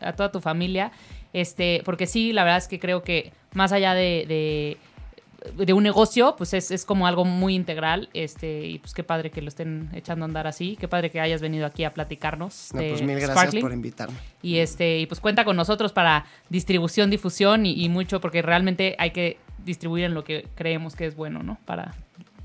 a 0.00 0.12
toda 0.12 0.30
tu 0.30 0.40
familia. 0.40 0.92
Este, 1.36 1.82
porque 1.84 2.06
sí, 2.06 2.32
la 2.32 2.44
verdad 2.44 2.56
es 2.56 2.66
que 2.66 2.78
creo 2.78 3.02
que 3.02 3.30
más 3.52 3.70
allá 3.70 3.92
de, 3.92 4.24
de, 4.26 5.64
de 5.66 5.72
un 5.74 5.82
negocio, 5.82 6.34
pues 6.38 6.54
es, 6.54 6.70
es 6.70 6.86
como 6.86 7.06
algo 7.06 7.26
muy 7.26 7.54
integral. 7.54 8.08
Este, 8.14 8.64
y 8.64 8.78
pues 8.78 8.94
qué 8.94 9.04
padre 9.04 9.30
que 9.30 9.42
lo 9.42 9.48
estén 9.48 9.90
echando 9.92 10.24
a 10.24 10.28
andar 10.28 10.46
así. 10.46 10.78
Qué 10.80 10.88
padre 10.88 11.10
que 11.10 11.20
hayas 11.20 11.42
venido 11.42 11.66
aquí 11.66 11.84
a 11.84 11.92
platicarnos. 11.92 12.70
No, 12.72 12.80
de 12.80 12.88
pues 12.88 13.02
mil 13.02 13.16
gracias 13.16 13.36
Sparkling. 13.36 13.60
por 13.60 13.72
invitarme. 13.74 14.16
Y 14.40 14.60
este, 14.60 14.98
y 14.98 15.04
pues 15.04 15.20
cuenta 15.20 15.44
con 15.44 15.56
nosotros 15.56 15.92
para 15.92 16.24
distribución, 16.48 17.10
difusión 17.10 17.66
y, 17.66 17.84
y 17.84 17.90
mucho, 17.90 18.18
porque 18.22 18.40
realmente 18.40 18.96
hay 18.98 19.10
que 19.10 19.36
distribuir 19.62 20.04
en 20.06 20.14
lo 20.14 20.24
que 20.24 20.48
creemos 20.54 20.96
que 20.96 21.04
es 21.04 21.16
bueno, 21.16 21.42
¿no? 21.42 21.58
Para 21.66 21.94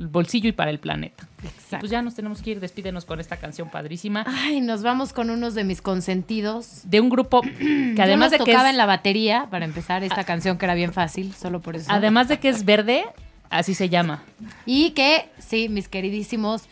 bolsillo 0.07 0.49
y 0.49 0.51
para 0.51 0.71
el 0.71 0.79
planeta. 0.79 1.27
Exacto. 1.43 1.79
pues 1.79 1.91
ya 1.91 2.01
nos 2.01 2.15
tenemos 2.15 2.41
que 2.41 2.51
ir, 2.51 2.59
despídenos 2.59 3.05
con 3.05 3.19
esta 3.19 3.37
canción 3.37 3.69
padrísima. 3.69 4.23
Ay, 4.27 4.61
nos 4.61 4.83
vamos 4.83 5.13
con 5.13 5.29
unos 5.29 5.55
de 5.55 5.63
mis 5.63 5.81
consentidos. 5.81 6.81
De 6.83 6.99
un 6.99 7.09
grupo 7.09 7.41
que 7.59 7.93
Yo 7.95 8.03
además 8.03 8.31
de 8.31 8.37
que 8.37 8.45
tocaba 8.45 8.69
es, 8.69 8.71
en 8.71 8.77
la 8.77 8.85
batería 8.85 9.47
para 9.49 9.65
empezar 9.65 10.03
esta 10.03 10.23
canción 10.23 10.57
que 10.57 10.65
era 10.65 10.75
bien 10.75 10.93
fácil, 10.93 11.33
solo 11.33 11.61
por 11.61 11.75
eso. 11.75 11.87
además 11.89 12.27
de 12.27 12.39
que 12.39 12.49
es 12.49 12.65
verde, 12.65 13.05
así 13.49 13.73
se 13.73 13.89
llama. 13.89 14.23
Y 14.65 14.91
que, 14.91 15.29
sí, 15.39 15.69
mis 15.69 15.87
queridísimos, 15.87 16.63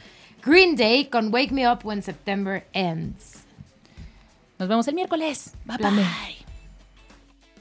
Green 0.46 0.76
Day 0.76 1.06
con 1.06 1.34
Wake 1.34 1.52
Me 1.52 1.72
Up 1.72 1.80
When 1.84 2.02
September 2.02 2.66
Ends. 2.74 3.44
Nos 4.58 4.68
vemos 4.68 4.88
el 4.88 4.96
miércoles. 4.96 5.54
Bye 5.66 5.78
bye. 5.78 6.36